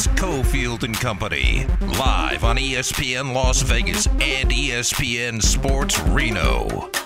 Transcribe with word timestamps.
It's 0.00 0.06
Cofield 0.18 0.82
and 0.82 0.98
Company, 0.98 1.66
live 1.98 2.42
on 2.42 2.56
ESPN 2.56 3.34
Las 3.34 3.60
Vegas 3.60 4.06
and 4.06 4.50
ESPN 4.50 5.42
Sports 5.42 6.00
Reno. 6.00 6.99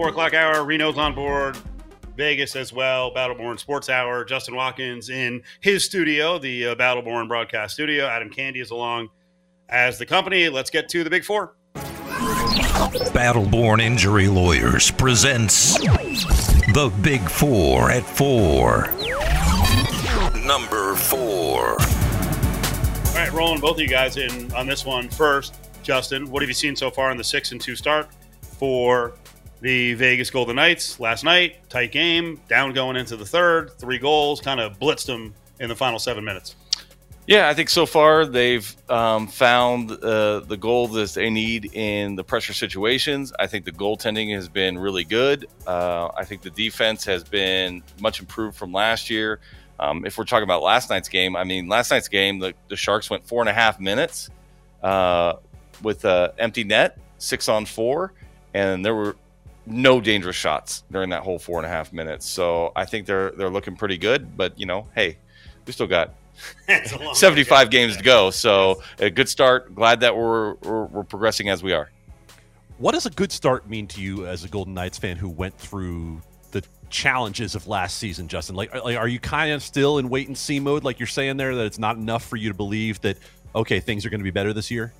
Four 0.00 0.08
o'clock 0.08 0.32
hour. 0.32 0.64
Reno's 0.64 0.96
on 0.96 1.14
board. 1.14 1.58
Vegas 2.16 2.56
as 2.56 2.72
well. 2.72 3.12
Battleborn 3.12 3.58
Sports 3.58 3.90
Hour. 3.90 4.24
Justin 4.24 4.56
Watkins 4.56 5.10
in 5.10 5.42
his 5.60 5.84
studio, 5.84 6.38
the 6.38 6.68
uh, 6.68 6.74
Battleborn 6.74 7.28
broadcast 7.28 7.74
studio. 7.74 8.06
Adam 8.06 8.30
Candee 8.30 8.62
is 8.62 8.70
along 8.70 9.10
as 9.68 9.98
the 9.98 10.06
company. 10.06 10.48
Let's 10.48 10.70
get 10.70 10.88
to 10.88 11.04
the 11.04 11.10
big 11.10 11.22
four. 11.22 11.54
Battleborn 11.74 13.82
Injury 13.82 14.28
Lawyers 14.28 14.90
presents 14.90 15.74
the 15.74 16.90
Big 17.02 17.20
Four 17.28 17.90
at 17.90 18.02
four. 18.02 18.86
Number 20.46 20.94
four. 20.94 21.72
All 21.72 23.16
right, 23.16 23.30
rolling 23.34 23.60
both 23.60 23.74
of 23.74 23.80
you 23.80 23.88
guys 23.88 24.16
in 24.16 24.50
on 24.54 24.66
this 24.66 24.86
one 24.86 25.10
first. 25.10 25.56
Justin, 25.82 26.30
what 26.30 26.40
have 26.40 26.48
you 26.48 26.54
seen 26.54 26.74
so 26.74 26.90
far 26.90 27.10
in 27.10 27.18
the 27.18 27.24
six 27.24 27.52
and 27.52 27.60
two 27.60 27.76
start 27.76 28.08
for 28.40 29.12
the 29.60 29.94
Vegas 29.94 30.30
Golden 30.30 30.56
Knights 30.56 30.98
last 31.00 31.24
night. 31.24 31.68
Tight 31.68 31.92
game, 31.92 32.40
down 32.48 32.72
going 32.72 32.96
into 32.96 33.16
the 33.16 33.26
third, 33.26 33.72
three 33.78 33.98
goals, 33.98 34.40
kind 34.40 34.60
of 34.60 34.78
blitzed 34.78 35.06
them 35.06 35.34
in 35.58 35.68
the 35.68 35.76
final 35.76 35.98
seven 35.98 36.24
minutes. 36.24 36.56
Yeah, 37.26 37.48
I 37.48 37.54
think 37.54 37.68
so 37.68 37.86
far 37.86 38.26
they've 38.26 38.74
um, 38.90 39.28
found 39.28 39.92
uh, 39.92 40.40
the 40.40 40.56
goal 40.56 40.88
that 40.88 41.10
they 41.10 41.30
need 41.30 41.72
in 41.76 42.16
the 42.16 42.24
pressure 42.24 42.52
situations. 42.52 43.32
I 43.38 43.46
think 43.46 43.64
the 43.64 43.72
goaltending 43.72 44.34
has 44.34 44.48
been 44.48 44.76
really 44.76 45.04
good. 45.04 45.46
Uh, 45.64 46.08
I 46.16 46.24
think 46.24 46.42
the 46.42 46.50
defense 46.50 47.04
has 47.04 47.22
been 47.22 47.84
much 48.00 48.18
improved 48.18 48.56
from 48.56 48.72
last 48.72 49.10
year. 49.10 49.38
Um, 49.78 50.04
if 50.04 50.18
we're 50.18 50.24
talking 50.24 50.42
about 50.42 50.62
last 50.62 50.90
night's 50.90 51.08
game, 51.08 51.36
I 51.36 51.44
mean, 51.44 51.68
last 51.68 51.90
night's 51.90 52.08
game, 52.08 52.40
the, 52.40 52.52
the 52.68 52.76
Sharks 52.76 53.08
went 53.10 53.24
four 53.24 53.42
and 53.42 53.48
a 53.48 53.54
half 53.54 53.78
minutes 53.78 54.28
uh, 54.82 55.34
with 55.82 56.04
an 56.04 56.30
empty 56.38 56.64
net, 56.64 56.98
six 57.18 57.48
on 57.48 57.64
four, 57.64 58.12
and 58.54 58.84
there 58.84 58.94
were 58.94 59.14
no 59.70 60.00
dangerous 60.00 60.36
shots 60.36 60.84
during 60.90 61.10
that 61.10 61.22
whole 61.22 61.38
four 61.38 61.58
and 61.58 61.66
a 61.66 61.68
half 61.68 61.92
minutes. 61.92 62.26
So 62.26 62.72
I 62.76 62.84
think 62.84 63.06
they're 63.06 63.30
they're 63.32 63.50
looking 63.50 63.76
pretty 63.76 63.98
good. 63.98 64.36
But 64.36 64.58
you 64.58 64.66
know, 64.66 64.86
hey, 64.94 65.18
we 65.66 65.72
still 65.72 65.86
got 65.86 66.14
75 67.12 67.70
games 67.70 67.96
to 67.96 68.02
go. 68.02 68.30
So 68.30 68.82
a 68.98 69.10
good 69.10 69.28
start. 69.28 69.74
Glad 69.74 70.00
that 70.00 70.16
we're, 70.16 70.54
we're, 70.54 70.84
we're 70.86 71.04
progressing 71.04 71.48
as 71.48 71.62
we 71.62 71.72
are. 71.72 71.90
What 72.78 72.92
does 72.92 73.06
a 73.06 73.10
good 73.10 73.30
start 73.30 73.68
mean 73.68 73.86
to 73.88 74.00
you 74.00 74.26
as 74.26 74.44
a 74.44 74.48
Golden 74.48 74.72
Knights 74.72 74.96
fan 74.96 75.16
who 75.16 75.28
went 75.28 75.56
through 75.58 76.22
the 76.50 76.64
challenges 76.88 77.54
of 77.54 77.66
last 77.66 77.98
season, 77.98 78.26
Justin? 78.26 78.56
Like, 78.56 78.72
like 78.72 78.96
are 78.96 79.08
you 79.08 79.20
kind 79.20 79.52
of 79.52 79.62
still 79.62 79.98
in 79.98 80.08
wait 80.08 80.28
and 80.28 80.36
see 80.36 80.60
mode, 80.60 80.82
like 80.82 80.98
you're 80.98 81.06
saying 81.06 81.36
there, 81.36 81.54
that 81.54 81.66
it's 81.66 81.78
not 81.78 81.96
enough 81.96 82.24
for 82.24 82.36
you 82.36 82.48
to 82.48 82.54
believe 82.54 83.00
that 83.02 83.18
okay, 83.54 83.80
things 83.80 84.06
are 84.06 84.10
going 84.10 84.20
to 84.20 84.24
be 84.24 84.30
better 84.30 84.52
this 84.52 84.70
year? 84.70 84.94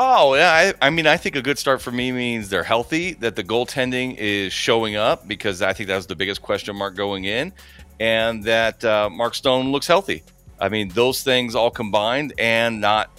Oh, 0.00 0.36
yeah. 0.36 0.52
I, 0.80 0.86
I, 0.86 0.90
mean, 0.90 1.08
I 1.08 1.16
think 1.16 1.34
a 1.34 1.42
good 1.42 1.58
start 1.58 1.82
for 1.82 1.90
me 1.90 2.12
means 2.12 2.48
they're 2.48 2.62
healthy, 2.62 3.14
that 3.14 3.34
the 3.34 3.42
goaltending 3.42 4.16
is 4.16 4.52
showing 4.52 4.94
up 4.94 5.26
because 5.26 5.60
I 5.60 5.72
think 5.72 5.88
that 5.88 5.96
was 5.96 6.06
the 6.06 6.14
biggest 6.14 6.40
question 6.40 6.76
mark 6.76 6.94
going 6.94 7.24
in, 7.24 7.52
and 7.98 8.44
that 8.44 8.84
uh, 8.84 9.10
Mark 9.10 9.34
Stone 9.34 9.72
looks 9.72 9.88
healthy. 9.88 10.22
I 10.60 10.68
mean, 10.68 10.90
those 10.90 11.24
things 11.24 11.56
all 11.56 11.72
combined 11.72 12.32
and 12.38 12.80
not, 12.80 13.10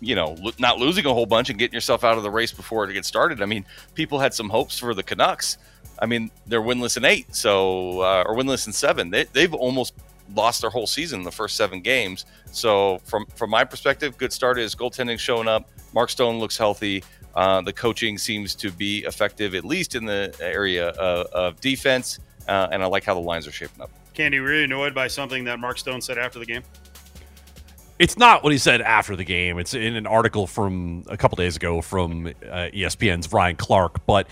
you 0.00 0.14
know, 0.14 0.34
lo- 0.40 0.52
not 0.58 0.78
losing 0.78 1.04
a 1.04 1.12
whole 1.12 1.26
bunch 1.26 1.50
and 1.50 1.58
getting 1.58 1.74
yourself 1.74 2.04
out 2.04 2.16
of 2.16 2.22
the 2.22 2.30
race 2.30 2.52
before 2.52 2.88
it 2.88 2.94
gets 2.94 3.06
started. 3.06 3.42
I 3.42 3.46
mean, 3.46 3.66
people 3.94 4.18
had 4.18 4.32
some 4.32 4.48
hopes 4.48 4.78
for 4.78 4.94
the 4.94 5.02
Canucks. 5.02 5.58
I 5.98 6.06
mean, 6.06 6.30
they're 6.46 6.62
winless 6.62 6.96
in 6.96 7.04
eight, 7.04 7.34
so 7.34 8.00
uh, 8.00 8.24
or 8.26 8.34
winless 8.34 8.66
in 8.66 8.72
seven. 8.72 9.10
They, 9.10 9.24
they've 9.24 9.52
almost 9.52 9.92
lost 10.34 10.60
their 10.60 10.70
whole 10.70 10.86
season 10.86 11.20
in 11.20 11.24
the 11.24 11.32
first 11.32 11.56
seven 11.56 11.80
games. 11.80 12.24
So 12.52 12.98
from 13.04 13.26
from 13.34 13.50
my 13.50 13.64
perspective, 13.64 14.16
good 14.16 14.32
start 14.32 14.58
is 14.58 14.74
goaltending 14.74 15.18
showing 15.18 15.48
up. 15.48 15.70
Mark 15.92 16.10
Stone 16.10 16.38
looks 16.38 16.56
healthy. 16.56 17.04
Uh, 17.34 17.60
the 17.60 17.72
coaching 17.72 18.16
seems 18.16 18.54
to 18.54 18.70
be 18.70 18.98
effective, 19.00 19.54
at 19.54 19.64
least 19.64 19.94
in 19.94 20.04
the 20.04 20.34
area 20.40 20.88
of, 20.90 21.26
of 21.26 21.60
defense. 21.60 22.20
Uh, 22.46 22.68
and 22.70 22.82
I 22.82 22.86
like 22.86 23.04
how 23.04 23.14
the 23.14 23.20
lines 23.20 23.46
are 23.46 23.52
shaping 23.52 23.82
up. 23.82 23.90
Candee, 24.14 24.40
were 24.40 24.54
you 24.54 24.64
annoyed 24.64 24.94
by 24.94 25.08
something 25.08 25.44
that 25.44 25.58
Mark 25.58 25.78
Stone 25.78 26.00
said 26.00 26.18
after 26.18 26.38
the 26.38 26.46
game? 26.46 26.62
It's 27.98 28.18
not 28.18 28.42
what 28.42 28.52
he 28.52 28.58
said 28.58 28.80
after 28.80 29.14
the 29.16 29.24
game. 29.24 29.58
It's 29.58 29.74
in 29.74 29.96
an 29.96 30.06
article 30.06 30.46
from 30.46 31.04
a 31.08 31.16
couple 31.16 31.36
days 31.36 31.56
ago 31.56 31.80
from 31.80 32.26
uh, 32.26 32.68
ESPN's 32.74 33.32
Ryan 33.32 33.56
Clark. 33.56 34.04
But 34.06 34.26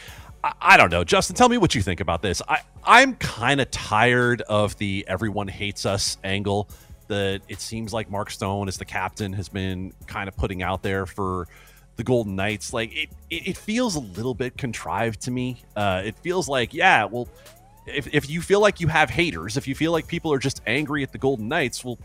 I, 0.45 0.77
don't 0.77 0.91
know, 0.91 1.05
Justin. 1.05 1.37
Tell 1.37 1.49
me 1.49 1.59
what 1.59 1.75
you 1.75 1.83
think 1.83 2.01
about 2.01 2.23
this. 2.23 2.43
I 2.49 2.61
I'm 2.85 3.15
kind 3.17 3.61
of 3.61 3.71
tired 3.71 4.43
of 4.43 4.77
the 4.79 5.05
everyone 5.07 5.47
hates 5.47 5.87
us 5.87 6.17
angle 6.25 6.69
that 7.09 7.43
it 7.49 7.61
seems 7.61 7.93
like 7.93 8.11
Mark 8.11 8.31
Stone, 8.31 8.69
as 8.69 8.77
the 8.77 8.85
captain, 8.85 9.33
has 9.35 9.49
been 9.49 9.93
kind 10.07 10.29
of 10.29 10.37
putting 10.37 10.63
out 10.63 10.83
there 10.83 11.07
for 11.07 11.47
the 11.97 12.03
Golden 12.05 12.35
Knights. 12.35 12.73
Like 12.73 12.95
it, 12.97 13.11
it, 13.31 13.49
it 13.49 13.57
feels 13.57 13.97
a 13.97 14.01
little 14.01 14.35
bit 14.35 14.57
contrived 14.57 15.21
to 15.23 15.31
me. 15.31 15.63
Uh, 15.77 16.03
it 16.05 16.17
feels 16.17 16.49
like, 16.49 16.75
yeah, 16.75 17.05
well, 17.05 17.29
if, 17.87 18.13
if 18.13 18.31
you 18.31 18.41
feel 18.41 18.61
like 18.61 18.81
you 18.81 18.89
have 18.89 19.11
haters, 19.11 19.57
if 19.57 19.69
you 19.69 19.75
feel 19.75 19.93
like 19.93 20.07
people 20.07 20.33
are 20.33 20.39
just 20.39 20.63
angry 20.67 21.03
at 21.03 21.13
the 21.13 21.19
Golden 21.19 21.49
Knights, 21.49 21.85
well, 21.85 21.99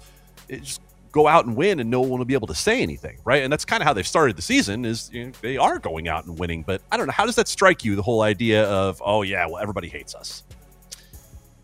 it 0.49 0.63
just 0.63 0.81
go 1.11 1.27
out 1.27 1.45
and 1.45 1.55
win, 1.55 1.79
and 1.79 1.89
no 1.89 2.01
one 2.01 2.19
will 2.19 2.25
be 2.25 2.33
able 2.33 2.47
to 2.47 2.55
say 2.55 2.81
anything, 2.81 3.19
right? 3.25 3.43
And 3.43 3.51
that's 3.51 3.65
kind 3.65 3.81
of 3.81 3.87
how 3.87 3.93
they've 3.93 4.07
started 4.07 4.35
the 4.35 4.41
season. 4.41 4.85
Is 4.85 5.09
you 5.11 5.25
know, 5.25 5.31
they 5.41 5.57
are 5.57 5.79
going 5.79 6.07
out 6.07 6.25
and 6.25 6.37
winning, 6.37 6.63
but 6.63 6.81
I 6.91 6.97
don't 6.97 7.07
know. 7.07 7.13
How 7.13 7.25
does 7.25 7.35
that 7.35 7.47
strike 7.47 7.83
you? 7.83 7.95
The 7.95 8.01
whole 8.01 8.21
idea 8.21 8.65
of, 8.65 9.01
oh 9.05 9.21
yeah, 9.21 9.45
well, 9.45 9.57
everybody 9.57 9.89
hates 9.89 10.15
us. 10.15 10.43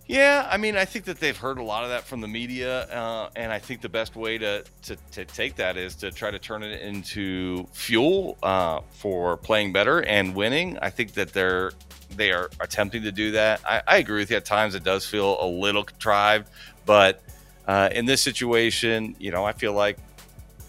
Yeah, 0.05 0.47
I 0.51 0.57
mean, 0.57 0.75
I 0.75 0.83
think 0.83 1.05
that 1.05 1.19
they've 1.21 1.35
heard 1.35 1.57
a 1.57 1.63
lot 1.63 1.85
of 1.85 1.89
that 1.89 2.03
from 2.03 2.19
the 2.19 2.27
media, 2.27 2.81
uh, 2.89 3.29
and 3.37 3.53
I 3.53 3.59
think 3.59 3.79
the 3.79 3.89
best 3.89 4.17
way 4.17 4.37
to, 4.37 4.65
to, 4.83 4.97
to 5.11 5.23
take 5.23 5.55
that 5.55 5.77
is 5.77 5.95
to 5.95 6.11
try 6.11 6.29
to 6.29 6.39
turn 6.39 6.61
it 6.61 6.81
into 6.81 7.65
fuel 7.71 8.37
uh, 8.43 8.81
for 8.91 9.37
playing 9.37 9.71
better 9.71 10.03
and 10.03 10.35
winning. 10.35 10.77
I 10.81 10.89
think 10.89 11.13
that 11.13 11.31
they're 11.31 11.71
they 12.15 12.31
are 12.31 12.49
attempting 12.59 13.03
to 13.03 13.11
do 13.11 13.31
that. 13.31 13.61
I, 13.67 13.81
I 13.87 13.97
agree 13.97 14.19
with 14.19 14.29
you. 14.29 14.37
At 14.37 14.45
times, 14.45 14.75
it 14.75 14.83
does 14.83 15.05
feel 15.05 15.41
a 15.41 15.47
little 15.47 15.83
contrived, 15.83 16.49
but 16.85 17.23
uh, 17.67 17.89
in 17.91 18.05
this 18.05 18.21
situation, 18.21 19.15
you 19.19 19.31
know, 19.31 19.45
I 19.45 19.53
feel 19.53 19.73
like 19.73 19.97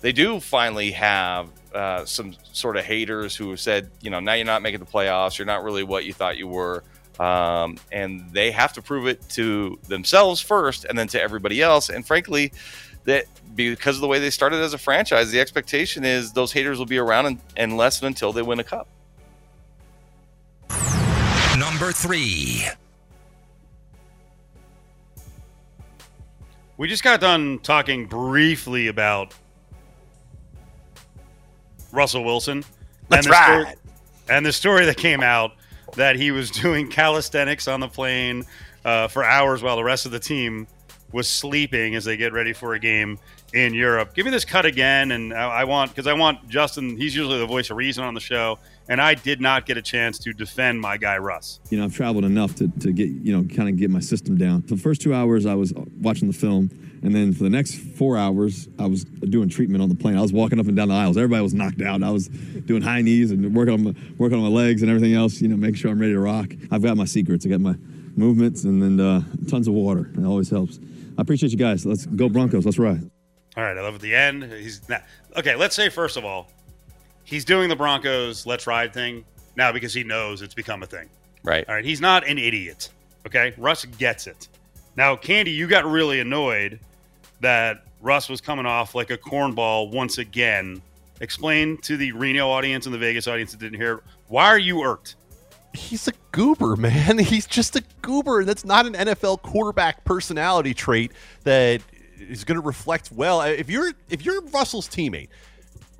they 0.00 0.12
do 0.12 0.40
finally 0.40 0.90
have 0.92 1.48
uh, 1.74 2.04
some 2.04 2.34
sort 2.52 2.76
of 2.76 2.84
haters 2.84 3.34
who 3.34 3.50
have 3.50 3.60
said, 3.60 3.90
you 4.00 4.10
know, 4.10 4.20
now 4.20 4.34
you're 4.34 4.46
not 4.46 4.62
making 4.62 4.80
the 4.80 4.86
playoffs. 4.86 5.38
You're 5.38 5.46
not 5.46 5.64
really 5.64 5.82
what 5.82 6.04
you 6.04 6.12
thought 6.12 6.36
you 6.36 6.46
were 6.46 6.84
um, 7.18 7.78
and 7.92 8.28
they 8.32 8.50
have 8.50 8.72
to 8.72 8.82
prove 8.82 9.06
it 9.06 9.26
to 9.30 9.78
themselves 9.88 10.40
first 10.40 10.84
and 10.84 10.98
then 10.98 11.08
to 11.08 11.20
everybody 11.20 11.62
else. 11.62 11.88
And 11.88 12.06
frankly, 12.06 12.52
that 13.04 13.26
because 13.54 13.96
of 13.96 14.00
the 14.00 14.08
way 14.08 14.18
they 14.18 14.30
started 14.30 14.60
as 14.60 14.74
a 14.74 14.78
franchise, 14.78 15.30
the 15.30 15.40
expectation 15.40 16.04
is 16.04 16.32
those 16.32 16.52
haters 16.52 16.78
will 16.78 16.86
be 16.86 16.98
around 16.98 17.26
and, 17.26 17.38
and 17.56 17.76
lessen 17.76 18.06
until 18.06 18.32
they 18.32 18.42
win 18.42 18.58
a 18.58 18.64
cup. 18.64 18.88
Number 21.56 21.92
three. 21.92 22.64
We 26.76 26.88
just 26.88 27.04
got 27.04 27.20
done 27.20 27.60
talking 27.60 28.06
briefly 28.06 28.88
about 28.88 29.32
Russell 31.92 32.24
Wilson. 32.24 32.64
That's 33.08 33.26
and 33.26 33.32
right. 33.32 33.62
Story, 33.62 33.76
and 34.28 34.44
the 34.46 34.52
story 34.52 34.86
that 34.86 34.96
came 34.96 35.22
out 35.22 35.52
that 35.94 36.16
he 36.16 36.32
was 36.32 36.50
doing 36.62 36.88
calisthenics 36.88 37.68
on 37.68 37.80
the 37.80 37.88
plane 37.88 38.44
uh, 38.84 39.08
for 39.08 39.22
hours 39.22 39.62
while 39.62 39.76
the 39.76 39.84
rest 39.84 40.04
of 40.04 40.12
the 40.12 40.18
team 40.18 40.66
was 41.12 41.28
sleeping 41.28 41.94
as 41.94 42.04
they 42.04 42.16
get 42.16 42.32
ready 42.32 42.52
for 42.52 42.74
a 42.74 42.78
game 42.80 43.20
in 43.52 43.72
Europe. 43.72 44.14
Give 44.14 44.24
me 44.24 44.32
this 44.32 44.44
cut 44.44 44.66
again, 44.66 45.12
and 45.12 45.32
I, 45.32 45.60
I 45.60 45.64
want 45.64 45.92
because 45.92 46.08
I 46.08 46.12
want 46.12 46.48
Justin. 46.48 46.96
He's 46.96 47.14
usually 47.14 47.38
the 47.38 47.46
voice 47.46 47.70
of 47.70 47.76
reason 47.76 48.02
on 48.02 48.14
the 48.14 48.20
show, 48.20 48.58
and 48.88 49.00
I 49.00 49.14
did 49.14 49.40
not 49.40 49.66
get 49.66 49.76
a 49.76 49.82
chance 49.82 50.18
to 50.20 50.32
defend 50.32 50.80
my 50.80 50.96
guy 50.96 51.16
Russ. 51.18 51.60
You 51.70 51.78
know, 51.78 51.84
I've 51.84 51.94
traveled 51.94 52.24
enough 52.24 52.54
to, 52.56 52.68
to 52.80 52.92
get 52.92 53.08
you 53.08 53.36
know 53.36 53.44
kind 53.54 53.68
of 53.68 53.76
get 53.76 53.90
my 53.90 54.00
system 54.00 54.36
down. 54.36 54.62
For 54.62 54.74
the 54.74 54.80
first 54.80 55.00
two 55.00 55.14
hours, 55.14 55.46
I 55.46 55.54
was 55.54 55.72
watching 56.00 56.28
the 56.28 56.34
film, 56.34 56.70
and 57.02 57.14
then 57.14 57.32
for 57.32 57.44
the 57.44 57.50
next 57.50 57.76
four 57.76 58.16
hours, 58.16 58.68
I 58.78 58.86
was 58.86 59.04
doing 59.04 59.48
treatment 59.48 59.82
on 59.82 59.88
the 59.88 59.94
plane. 59.94 60.16
I 60.16 60.22
was 60.22 60.32
walking 60.32 60.58
up 60.60 60.66
and 60.66 60.76
down 60.76 60.88
the 60.88 60.94
aisles. 60.94 61.16
Everybody 61.16 61.42
was 61.42 61.54
knocked 61.54 61.80
out. 61.80 62.02
I 62.02 62.10
was 62.10 62.28
doing 62.28 62.82
high 62.82 63.02
knees 63.02 63.30
and 63.30 63.54
working 63.54 63.74
on 63.74 63.84
my, 63.84 63.94
working 64.18 64.38
on 64.38 64.44
my 64.44 64.56
legs 64.56 64.82
and 64.82 64.90
everything 64.90 65.14
else. 65.14 65.40
You 65.40 65.48
know, 65.48 65.56
making 65.56 65.76
sure 65.76 65.90
I'm 65.90 65.98
ready 65.98 66.12
to 66.12 66.20
rock. 66.20 66.52
I've 66.70 66.82
got 66.82 66.96
my 66.96 67.06
secrets. 67.06 67.46
I 67.46 67.48
got 67.48 67.60
my 67.60 67.76
movements, 68.16 68.64
and 68.64 68.82
then 68.82 69.00
uh, 69.00 69.22
tons 69.48 69.68
of 69.68 69.74
water. 69.74 70.10
It 70.16 70.24
always 70.24 70.50
helps. 70.50 70.78
I 71.16 71.22
appreciate 71.22 71.52
you 71.52 71.58
guys. 71.58 71.86
Let's 71.86 72.06
go 72.06 72.28
Broncos. 72.28 72.64
Let's 72.64 72.78
ride. 72.78 73.10
All 73.56 73.62
right, 73.62 73.76
I 73.76 73.80
love 73.82 73.94
at 73.94 74.00
the 74.00 74.14
end. 74.14 74.42
He's 74.44 74.88
not, 74.88 75.04
okay. 75.36 75.54
Let's 75.54 75.76
say 75.76 75.88
first 75.88 76.16
of 76.16 76.24
all, 76.24 76.50
he's 77.24 77.44
doing 77.44 77.68
the 77.68 77.76
Broncos 77.76 78.46
"Let's 78.46 78.66
Ride" 78.66 78.92
thing 78.92 79.24
now 79.56 79.72
because 79.72 79.92
he 79.94 80.04
knows 80.04 80.42
it's 80.42 80.54
become 80.54 80.82
a 80.82 80.86
thing. 80.86 81.08
Right. 81.42 81.64
All 81.68 81.74
right, 81.74 81.84
he's 81.84 82.00
not 82.00 82.26
an 82.26 82.38
idiot. 82.38 82.90
Okay, 83.26 83.54
Russ 83.56 83.84
gets 83.84 84.26
it. 84.26 84.48
Now, 84.96 85.16
Candee, 85.16 85.54
you 85.54 85.66
got 85.66 85.84
really 85.84 86.20
annoyed 86.20 86.78
that 87.40 87.84
Russ 88.00 88.28
was 88.28 88.40
coming 88.40 88.66
off 88.66 88.94
like 88.94 89.10
a 89.10 89.18
cornball 89.18 89.90
once 89.90 90.18
again. 90.18 90.80
Explain 91.20 91.78
to 91.78 91.96
the 91.96 92.12
Reno 92.12 92.48
audience 92.48 92.86
and 92.86 92.94
the 92.94 92.98
Vegas 92.98 93.26
audience 93.26 93.52
that 93.52 93.60
didn't 93.60 93.80
hear. 93.80 94.02
Why 94.28 94.46
are 94.46 94.58
you 94.58 94.82
irked? 94.82 95.16
he's 95.74 96.08
a 96.08 96.12
goober, 96.32 96.76
man. 96.78 97.18
He's 97.18 97.46
just 97.46 97.76
a 97.76 97.82
goober. 98.02 98.44
That's 98.44 98.64
not 98.64 98.86
an 98.86 98.94
NFL 98.94 99.42
quarterback 99.42 100.04
personality 100.04 100.74
trait 100.74 101.12
that 101.44 101.82
is 102.18 102.44
going 102.44 102.60
to 102.60 102.66
reflect 102.66 103.12
well. 103.12 103.42
If 103.42 103.68
you're 103.68 103.92
if 104.08 104.24
you're 104.24 104.40
Russell's 104.46 104.88
teammate 104.88 105.28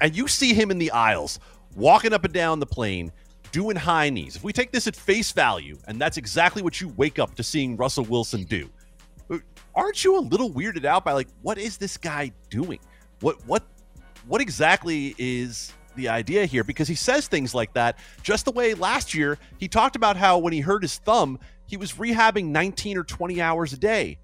and 0.01 0.17
you 0.17 0.29
see 0.29 0.55
him 0.55 0.71
in 0.71 0.79
the 0.79 0.91
aisles 0.91 1.39
walking 1.77 2.13
up 2.13 2.25
and 2.25 2.33
down 2.33 2.61
the 2.61 2.67
plane 2.67 3.13
doing 3.55 3.77
high 3.77 4.11
knees, 4.11 4.35
if 4.35 4.43
we 4.43 4.53
take 4.53 4.73
this 4.73 4.89
at 4.89 4.97
face 4.97 5.31
value, 5.31 5.79
and 5.87 6.01
that's 6.01 6.17
exactly 6.17 6.61
what 6.61 6.81
you 6.81 6.89
wake 6.97 7.21
up 7.21 7.37
to 7.37 7.43
seeing 7.45 7.77
Russell 7.77 8.05
Wilson 8.05 8.43
do, 8.43 8.69
uh, 9.31 9.39
aren't 9.77 10.03
you 10.03 10.19
a 10.19 10.21
little 10.21 10.51
weirded 10.51 10.85
out 10.85 11.05
by 11.05 11.13
like 11.13 11.29
what 11.43 11.57
is 11.57 11.77
this 11.77 11.97
guy 11.97 12.33
doing? 12.51 12.81
What 13.21 13.37
what 13.47 13.63
what 14.27 14.41
exactly 14.41 15.15
is 15.19 15.73
the 15.95 16.09
idea 16.09 16.47
here? 16.47 16.65
Because 16.65 16.89
he 16.89 16.97
says 16.97 17.29
things 17.29 17.55
like 17.55 17.73
that 17.75 17.99
just 18.23 18.45
the 18.45 18.51
way 18.51 18.75
last 18.75 19.15
year 19.15 19.39
he 19.59 19.69
talked 19.69 19.95
about 19.95 20.17
how 20.17 20.39
when 20.39 20.53
he 20.53 20.61
hurt 20.61 20.83
his 20.83 20.99
thumb 20.99 21.39
he 21.67 21.77
was 21.77 21.93
rehabbing 21.93 22.47
19 22.47 22.99
or 22.99 23.05
20 23.05 23.41
hours 23.41 23.73
a 23.73 23.79
day. 23.79 24.19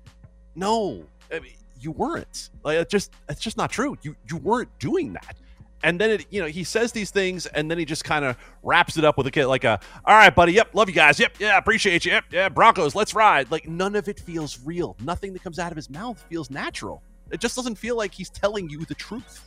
No 0.57 1.05
I 1.33 1.39
mean, 1.39 1.53
you 1.79 1.93
weren't. 1.93 2.51
Like 2.65 2.79
it's 2.79 2.91
just 2.91 3.13
it's 3.29 3.41
just 3.41 3.57
not 3.57 3.71
true. 3.71 3.97
You 4.03 4.17
you 4.29 4.39
weren't 4.39 4.77
doing 4.81 5.13
that 5.13 5.37
and 5.83 6.01
then 6.01 6.11
it 6.11 6.27
you 6.31 6.41
know 6.41 6.47
he 6.47 6.63
says 6.63 6.93
these 6.93 7.11
things 7.11 7.47
and 7.47 7.71
then 7.71 7.79
he 7.79 7.85
just 7.85 8.05
kind 8.05 8.25
of 8.25 8.37
wraps 8.63 8.97
it 8.97 9.05
up 9.05 9.17
with 9.17 9.27
a 9.27 9.31
kid 9.31 9.47
like 9.47 9.65
a 9.65 9.81
all 10.05 10.15
right 10.15 10.35
buddy 10.35 10.53
yep 10.53 10.69
love 10.75 10.89
you 10.89 10.95
guys 10.95 11.19
yep 11.19 11.35
yeah 11.39 11.57
appreciate 11.57 12.05
you 12.05 12.13
yep 12.13 12.25
yeah 12.31 12.49
broncos 12.49 12.95
let's 12.95 13.15
ride. 13.15 13.51
Like 13.51 13.67
none 13.69 13.97
of 13.97 14.09
it 14.09 14.21
feels 14.21 14.61
real. 14.65 14.97
Nothing 15.03 15.33
that 15.33 15.43
comes 15.43 15.59
out 15.59 15.73
of 15.73 15.77
his 15.77 15.91
mouth 15.91 16.23
feels 16.29 16.51
natural. 16.51 17.03
It 17.31 17.41
just 17.41 17.57
doesn't 17.57 17.77
feel 17.77 17.97
like 17.97 18.13
he's 18.13 18.31
telling 18.31 18.69
you 18.69 18.85
the 18.85 18.95
truth. 18.95 19.45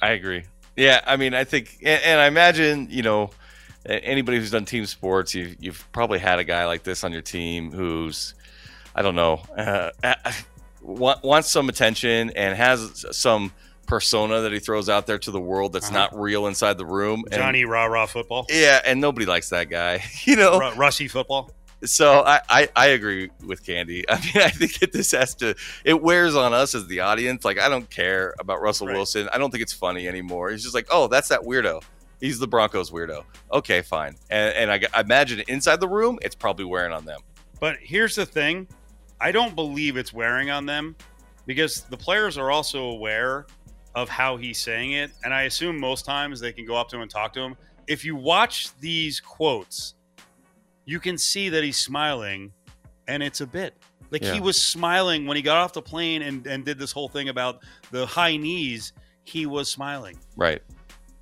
I 0.00 0.10
agree. 0.10 0.44
Yeah, 0.76 1.00
I 1.06 1.16
mean, 1.16 1.34
I 1.34 1.44
think, 1.44 1.78
and, 1.82 2.02
and 2.02 2.20
I 2.20 2.26
imagine, 2.26 2.88
you 2.90 3.02
know, 3.02 3.30
anybody 3.86 4.38
who's 4.38 4.50
done 4.50 4.64
team 4.64 4.86
sports, 4.86 5.34
you've, 5.34 5.56
you've 5.58 5.92
probably 5.92 6.18
had 6.18 6.38
a 6.38 6.44
guy 6.44 6.66
like 6.66 6.82
this 6.82 7.04
on 7.04 7.12
your 7.12 7.22
team 7.22 7.70
who's, 7.70 8.34
I 8.94 9.02
don't 9.02 9.14
know, 9.14 9.42
uh, 9.56 9.90
wants 10.82 11.50
some 11.50 11.68
attention 11.68 12.30
and 12.30 12.56
has 12.56 13.06
some 13.12 13.52
persona 13.86 14.40
that 14.40 14.52
he 14.52 14.58
throws 14.58 14.88
out 14.88 15.06
there 15.06 15.18
to 15.18 15.30
the 15.30 15.40
world 15.40 15.72
that's 15.72 15.88
uh-huh. 15.88 15.98
not 15.98 16.18
real 16.18 16.46
inside 16.46 16.78
the 16.78 16.86
room. 16.86 17.24
Johnny 17.30 17.64
rah 17.64 17.84
rah 17.84 18.06
football. 18.06 18.46
Yeah, 18.48 18.80
and 18.84 19.00
nobody 19.00 19.26
likes 19.26 19.50
that 19.50 19.70
guy. 19.70 20.02
You 20.24 20.36
know, 20.36 20.54
R- 20.54 20.74
Russie 20.74 21.08
football. 21.08 21.50
So 21.84 22.22
I, 22.24 22.40
I, 22.48 22.68
I 22.74 22.86
agree 22.88 23.30
with 23.44 23.64
Candee. 23.64 24.04
I 24.08 24.18
mean, 24.20 24.42
I 24.42 24.48
think 24.48 24.78
that 24.78 24.92
this 24.92 25.10
has 25.10 25.34
to 25.36 25.54
it 25.84 26.00
wears 26.00 26.34
on 26.34 26.54
us 26.54 26.74
as 26.74 26.86
the 26.86 27.00
audience. 27.00 27.44
Like 27.44 27.58
I 27.58 27.68
don't 27.68 27.88
care 27.90 28.34
about 28.38 28.62
Russell 28.62 28.86
right. 28.86 28.94
Wilson. 28.94 29.28
I 29.32 29.38
don't 29.38 29.50
think 29.50 29.62
it's 29.62 29.72
funny 29.72 30.08
anymore. 30.08 30.50
He's 30.50 30.62
just 30.62 30.74
like, 30.74 30.86
oh, 30.90 31.08
that's 31.08 31.28
that 31.28 31.40
weirdo. 31.40 31.82
He's 32.20 32.38
the 32.38 32.48
Broncos 32.48 32.90
weirdo. 32.90 33.24
Okay, 33.52 33.82
fine. 33.82 34.16
And, 34.30 34.54
and 34.54 34.72
I, 34.72 34.80
I 34.94 35.02
imagine 35.02 35.42
inside 35.48 35.80
the 35.80 35.88
room, 35.88 36.18
it's 36.22 36.34
probably 36.34 36.64
wearing 36.64 36.92
on 36.92 37.04
them. 37.04 37.20
But 37.60 37.76
here's 37.80 38.14
the 38.14 38.24
thing: 38.24 38.66
I 39.20 39.30
don't 39.30 39.54
believe 39.54 39.96
it's 39.96 40.12
wearing 40.12 40.50
on 40.50 40.64
them 40.64 40.96
because 41.46 41.82
the 41.82 41.96
players 41.96 42.38
are 42.38 42.50
also 42.50 42.84
aware 42.84 43.46
of 43.94 44.08
how 44.08 44.36
he's 44.36 44.58
saying 44.58 44.92
it, 44.92 45.10
and 45.22 45.32
I 45.32 45.42
assume 45.42 45.78
most 45.78 46.04
times 46.04 46.40
they 46.40 46.52
can 46.52 46.66
go 46.66 46.76
up 46.76 46.88
to 46.88 46.96
him 46.96 47.02
and 47.02 47.10
talk 47.10 47.32
to 47.34 47.40
him. 47.40 47.56
If 47.86 48.04
you 48.04 48.16
watch 48.16 48.76
these 48.78 49.20
quotes 49.20 49.94
you 50.86 51.00
can 51.00 51.18
see 51.18 51.48
that 51.48 51.64
he's 51.64 51.76
smiling 51.76 52.52
and 53.08 53.22
it's 53.22 53.40
a 53.40 53.46
bit. 53.46 53.74
Like 54.10 54.22
yeah. 54.22 54.34
he 54.34 54.40
was 54.40 54.60
smiling 54.60 55.26
when 55.26 55.36
he 55.36 55.42
got 55.42 55.56
off 55.56 55.72
the 55.72 55.82
plane 55.82 56.22
and, 56.22 56.46
and 56.46 56.64
did 56.64 56.78
this 56.78 56.92
whole 56.92 57.08
thing 57.08 57.28
about 57.28 57.60
the 57.90 58.06
high 58.06 58.36
knees. 58.36 58.92
He 59.24 59.46
was 59.46 59.68
smiling. 59.68 60.18
Right. 60.36 60.62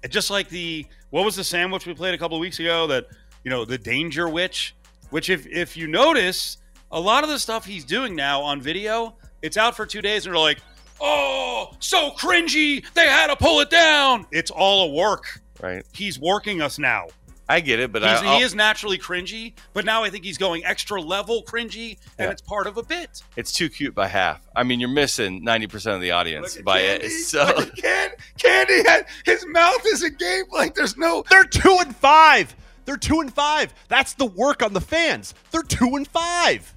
And 0.02 0.10
just 0.10 0.30
like 0.30 0.48
the 0.48 0.84
what 1.10 1.25
was 1.25 1.36
the 1.36 1.44
sandwich 1.44 1.86
we 1.86 1.94
played 1.94 2.14
a 2.14 2.18
couple 2.18 2.38
weeks 2.38 2.58
ago 2.58 2.86
that 2.88 3.06
you 3.44 3.50
know 3.50 3.64
the 3.64 3.78
Dangerwich, 3.78 4.75
which 5.10 5.30
if 5.30 5.46
if 5.46 5.76
you 5.76 5.86
notice 5.86 6.58
a 6.90 7.00
lot 7.00 7.22
of 7.22 7.30
the 7.30 7.38
stuff 7.38 7.64
he's 7.64 7.84
doing 7.84 8.16
now 8.16 8.42
on 8.42 8.60
video, 8.60 9.16
it's 9.42 9.56
out 9.56 9.76
for 9.76 9.86
two 9.86 10.02
days 10.02 10.26
and 10.26 10.34
they're 10.34 10.40
like, 10.40 10.58
oh, 11.02 11.72
so 11.81 12.10
cringy. 12.12 12.84
They 12.94 13.06
had 13.06 13.26
to 13.26 13.37
pull 13.37 13.60
it 13.60 13.70
down. 13.70 14.26
It's 14.31 14.50
all 14.50 14.90
a 14.90 14.94
work. 14.94 15.40
Right. 15.60 15.84
He's 15.93 16.19
working 16.19 16.62
us 16.62 16.78
now. 16.78 17.08
I 17.49 17.60
get 17.60 17.81
it, 17.81 17.93
but 17.93 18.02
I, 18.02 18.38
he 18.38 18.43
is 18.43 18.54
naturally 18.54 18.96
cringy. 18.96 19.52
But 19.75 19.84
now 19.84 20.04
I 20.04 20.10
think 20.10 20.25
he's 20.25 20.38
going 20.38 20.64
extra 20.64 21.02
level 21.02 21.43
cringy, 21.43 21.99
and 22.16 22.26
yeah. 22.26 22.31
it's 22.31 22.40
part 22.40 22.66
of 22.66 22.78
a 22.78 22.82
bit. 22.82 23.22
It's 23.37 23.52
too 23.52 23.69
cute 23.69 23.94
by 23.94 24.08
half. 24.08 24.40
I 24.56 24.62
mean, 24.62 24.81
you're 24.81 24.88
missing 24.88 25.44
ninety 25.44 25.66
percent 25.66 25.96
of 25.96 26.00
the 26.00 26.12
audience 26.12 26.56
by 26.64 26.81
Candee. 26.81 27.04
it. 27.04 27.10
So 27.10 27.44
Can, 27.76 28.10
Candee, 28.38 28.87
had, 28.87 29.06
his 29.26 29.44
mouth 29.46 29.84
is 29.87 30.02
agape. 30.02 30.50
Like 30.50 30.75
there's 30.75 30.96
no. 30.96 31.25
They're 31.28 31.44
two 31.44 31.76
and 31.81 31.94
five. 31.94 32.56
They're 32.87 32.96
two 32.96 33.20
and 33.20 33.32
five. 33.32 33.75
That's 33.88 34.14
the 34.14 34.26
work 34.26 34.62
on 34.62 34.72
the 34.72 34.81
fans. 34.81 35.34
They're 35.50 35.62
two 35.62 35.96
and 35.96 36.08
five. 36.08 36.75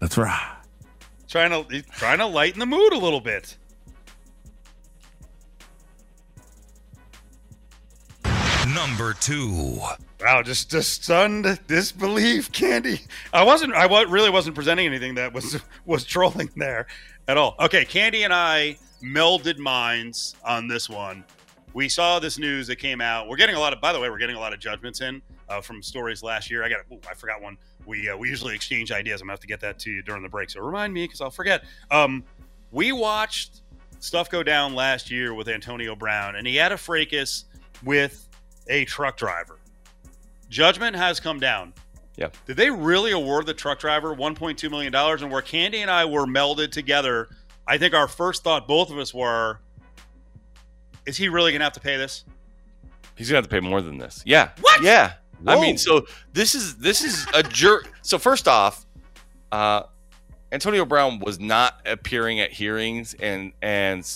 That's 0.00 0.18
right. 0.18 0.55
Trying 1.28 1.50
to 1.50 1.82
trying 1.82 2.18
to 2.18 2.26
lighten 2.26 2.60
the 2.60 2.66
mood 2.66 2.92
a 2.92 2.98
little 2.98 3.20
bit. 3.20 3.56
number 8.76 9.14
two. 9.14 9.80
Wow, 10.20 10.42
just 10.42 10.70
just 10.70 11.02
stunned 11.02 11.58
disbelief, 11.66 12.52
Candee. 12.52 13.06
I 13.32 13.42
wasn't. 13.42 13.74
I 13.74 13.86
really 14.04 14.30
wasn't 14.30 14.54
presenting 14.54 14.86
anything 14.86 15.14
that 15.14 15.32
was 15.32 15.60
was 15.86 16.04
trolling 16.04 16.50
there 16.56 16.86
at 17.26 17.36
all. 17.36 17.54
Okay, 17.60 17.84
Candee 17.84 18.24
and 18.24 18.32
I 18.32 18.78
melded 19.02 19.58
minds 19.58 20.36
on 20.44 20.68
this 20.68 20.88
one. 20.88 21.24
We 21.74 21.88
saw 21.88 22.18
this 22.18 22.38
news 22.38 22.66
that 22.68 22.76
came 22.76 23.00
out. 23.00 23.28
We're 23.28 23.36
getting 23.36 23.56
a 23.56 23.60
lot 23.60 23.72
of. 23.72 23.80
By 23.80 23.92
the 23.92 24.00
way, 24.00 24.10
we're 24.10 24.18
getting 24.18 24.36
a 24.36 24.40
lot 24.40 24.52
of 24.52 24.60
judgments 24.60 25.00
in 25.00 25.22
uh, 25.48 25.60
from 25.60 25.82
stories 25.82 26.22
last 26.22 26.50
year. 26.50 26.62
I 26.62 26.68
got. 26.68 26.80
Ooh, 26.92 27.00
I 27.10 27.14
forgot 27.14 27.40
one. 27.40 27.56
We 27.86 28.08
uh, 28.08 28.16
we 28.16 28.28
usually 28.28 28.54
exchange 28.54 28.92
ideas. 28.92 29.20
I'm 29.20 29.26
gonna 29.26 29.34
have 29.34 29.40
to 29.40 29.46
get 29.46 29.60
that 29.60 29.78
to 29.80 29.90
you 29.90 30.02
during 30.02 30.22
the 30.22 30.28
break. 30.28 30.50
So 30.50 30.60
remind 30.60 30.92
me 30.92 31.04
because 31.04 31.20
I'll 31.20 31.30
forget. 31.30 31.64
Um, 31.90 32.24
we 32.72 32.92
watched 32.92 33.62
stuff 34.00 34.30
go 34.30 34.42
down 34.42 34.74
last 34.74 35.10
year 35.10 35.34
with 35.34 35.48
Antonio 35.48 35.96
Brown, 35.96 36.36
and 36.36 36.46
he 36.46 36.56
had 36.56 36.72
a 36.72 36.76
fracas 36.76 37.44
with 37.84 38.28
a 38.68 38.84
truck 38.84 39.16
driver. 39.16 39.58
Judgment 40.48 40.96
has 40.96 41.20
come 41.20 41.40
down. 41.40 41.72
Yeah. 42.16 42.28
Did 42.46 42.56
they 42.56 42.70
really 42.70 43.12
award 43.12 43.46
the 43.46 43.54
truck 43.54 43.78
driver 43.78 44.14
$1.2 44.14 44.70
million? 44.70 44.94
And 44.94 45.30
where 45.30 45.42
Candee 45.42 45.82
and 45.82 45.90
I 45.90 46.04
were 46.06 46.24
melded 46.24 46.70
together, 46.70 47.28
I 47.66 47.78
think 47.78 47.94
our 47.94 48.08
first 48.08 48.42
thought, 48.42 48.66
both 48.66 48.90
of 48.90 48.98
us 48.98 49.12
were, 49.12 49.60
is 51.04 51.16
he 51.16 51.28
really 51.28 51.52
going 51.52 51.60
to 51.60 51.64
have 51.64 51.74
to 51.74 51.80
pay 51.80 51.96
this? 51.96 52.24
He's 53.16 53.28
going 53.30 53.42
to 53.42 53.46
have 53.46 53.50
to 53.50 53.60
pay 53.60 53.66
more 53.66 53.82
than 53.82 53.98
this. 53.98 54.22
Yeah. 54.24 54.50
What? 54.60 54.82
Yeah. 54.82 55.14
Whoa. 55.42 55.52
I 55.52 55.60
mean, 55.60 55.78
so 55.78 56.06
this 56.32 56.54
is 56.54 56.76
this 56.76 57.02
is 57.02 57.26
a 57.34 57.42
jerk. 57.42 57.92
so 58.02 58.18
first 58.18 58.48
off, 58.48 58.86
uh, 59.52 59.82
Antonio 60.52 60.84
Brown 60.84 61.18
was 61.18 61.38
not 61.38 61.80
appearing 61.86 62.40
at 62.40 62.52
hearings 62.52 63.14
and 63.14 63.52
and 63.62 64.08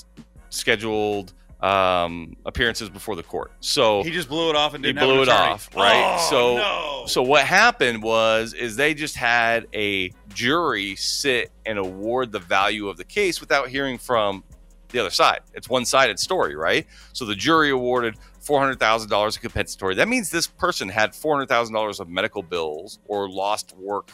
scheduled 0.51 1.33
um, 1.61 2.35
appearances 2.47 2.89
before 2.89 3.17
the 3.17 3.23
court. 3.23 3.53
So 3.61 4.03
he 4.03 4.11
just 4.11 4.29
blew 4.29 4.51
it 4.51 4.57
off 4.57 4.75
and 4.75 4.83
didn't 4.83 4.99
he 4.99 5.05
blew 5.05 5.23
it 5.23 5.29
off, 5.29 5.69
right? 5.77 6.17
Oh, 6.19 6.31
so 6.31 6.57
no. 6.57 7.07
so 7.07 7.23
what 7.23 7.45
happened 7.45 8.03
was 8.03 8.55
is 8.55 8.77
they 8.77 8.95
just 8.95 9.17
had 9.17 9.67
a 9.75 10.13
jury 10.29 10.97
sit 10.97 11.51
and 11.67 11.79
award 11.79 12.33
the 12.33 12.39
value 12.39 12.89
of 12.89 12.97
the 12.97 13.05
case 13.05 13.41
without 13.41 13.69
hearing 13.69 13.99
from 13.99 14.43
the 14.89 14.99
other 14.99 15.11
side. 15.11 15.41
It's 15.55 15.69
one-sided 15.69 16.19
story, 16.19 16.57
right? 16.57 16.87
So 17.13 17.25
the 17.25 17.35
jury 17.35 17.71
awarded 17.71 18.17
four 18.51 18.59
hundred 18.59 18.81
thousand 18.81 19.09
dollars 19.09 19.37
of 19.37 19.43
compensatory. 19.43 19.95
That 19.95 20.09
means 20.09 20.29
this 20.29 20.49
person 20.49 20.89
had 20.89 21.15
four 21.15 21.37
hundred 21.37 21.47
thousand 21.47 21.73
dollars 21.73 22.01
of 22.01 22.09
medical 22.09 22.43
bills 22.43 22.99
or 23.07 23.31
lost 23.31 23.77
work 23.77 24.11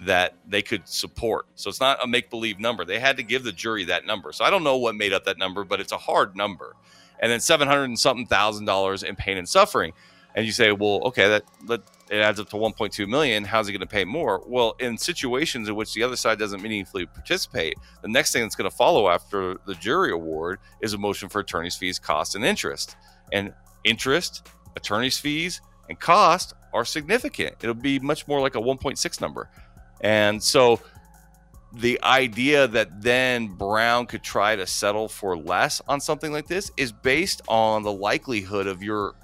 that 0.00 0.34
they 0.48 0.62
could 0.62 0.88
support. 0.88 1.46
So 1.54 1.70
it's 1.70 1.78
not 1.78 2.02
a 2.02 2.08
make 2.08 2.28
believe 2.28 2.58
number. 2.58 2.84
They 2.84 2.98
had 2.98 3.16
to 3.18 3.22
give 3.22 3.44
the 3.44 3.52
jury 3.52 3.84
that 3.84 4.04
number. 4.04 4.32
So 4.32 4.44
I 4.44 4.50
don't 4.50 4.64
know 4.64 4.78
what 4.78 4.96
made 4.96 5.12
up 5.12 5.26
that 5.26 5.38
number, 5.38 5.62
but 5.62 5.78
it's 5.78 5.92
a 5.92 5.96
hard 5.96 6.34
number. 6.34 6.74
And 7.20 7.30
then 7.30 7.38
700 7.38 7.84
and 7.84 7.96
something 7.96 8.26
thousand 8.26 8.64
dollars 8.64 9.04
in 9.04 9.14
pain 9.14 9.38
and 9.38 9.48
suffering. 9.48 9.92
And 10.34 10.44
you 10.44 10.50
say, 10.50 10.72
well, 10.72 11.00
okay, 11.04 11.28
that, 11.28 11.44
that 11.68 11.82
it 12.10 12.18
adds 12.18 12.40
up 12.40 12.48
to 12.50 12.56
1.2 12.56 13.08
million. 13.08 13.44
How's 13.44 13.68
he 13.68 13.72
going 13.72 13.80
to 13.80 13.86
pay 13.86 14.04
more? 14.04 14.42
Well, 14.44 14.74
in 14.80 14.98
situations 14.98 15.68
in 15.68 15.76
which 15.76 15.94
the 15.94 16.02
other 16.02 16.16
side 16.16 16.40
doesn't 16.40 16.62
meaningfully 16.62 17.06
participate, 17.06 17.74
the 18.02 18.08
next 18.08 18.32
thing 18.32 18.42
that's 18.42 18.56
going 18.56 18.68
to 18.68 18.76
follow 18.76 19.08
after 19.08 19.56
the 19.66 19.74
jury 19.76 20.10
award 20.10 20.58
is 20.80 20.94
a 20.94 20.98
motion 20.98 21.28
for 21.28 21.38
attorney's 21.38 21.76
fees, 21.76 22.00
costs, 22.00 22.34
and 22.34 22.44
interest. 22.44 22.96
And 23.32 23.52
interest, 23.84 24.48
attorney's 24.76 25.18
fees, 25.18 25.60
and 25.88 25.98
cost 25.98 26.54
are 26.72 26.84
significant. 26.84 27.56
It'll 27.62 27.74
be 27.74 27.98
much 27.98 28.28
more 28.28 28.40
like 28.40 28.54
a 28.54 28.60
1.6 28.60 29.20
number. 29.20 29.48
And 30.00 30.42
so 30.42 30.80
the 31.72 32.02
idea 32.02 32.66
that 32.68 33.02
then 33.02 33.48
Brown 33.48 34.06
could 34.06 34.22
try 34.22 34.56
to 34.56 34.66
settle 34.66 35.08
for 35.08 35.36
less 35.36 35.82
on 35.88 36.00
something 36.00 36.32
like 36.32 36.46
this 36.46 36.70
is 36.76 36.92
based 36.92 37.42
on 37.48 37.82
the 37.82 37.92
likelihood 37.92 38.66
of 38.66 38.82
your 38.82 39.14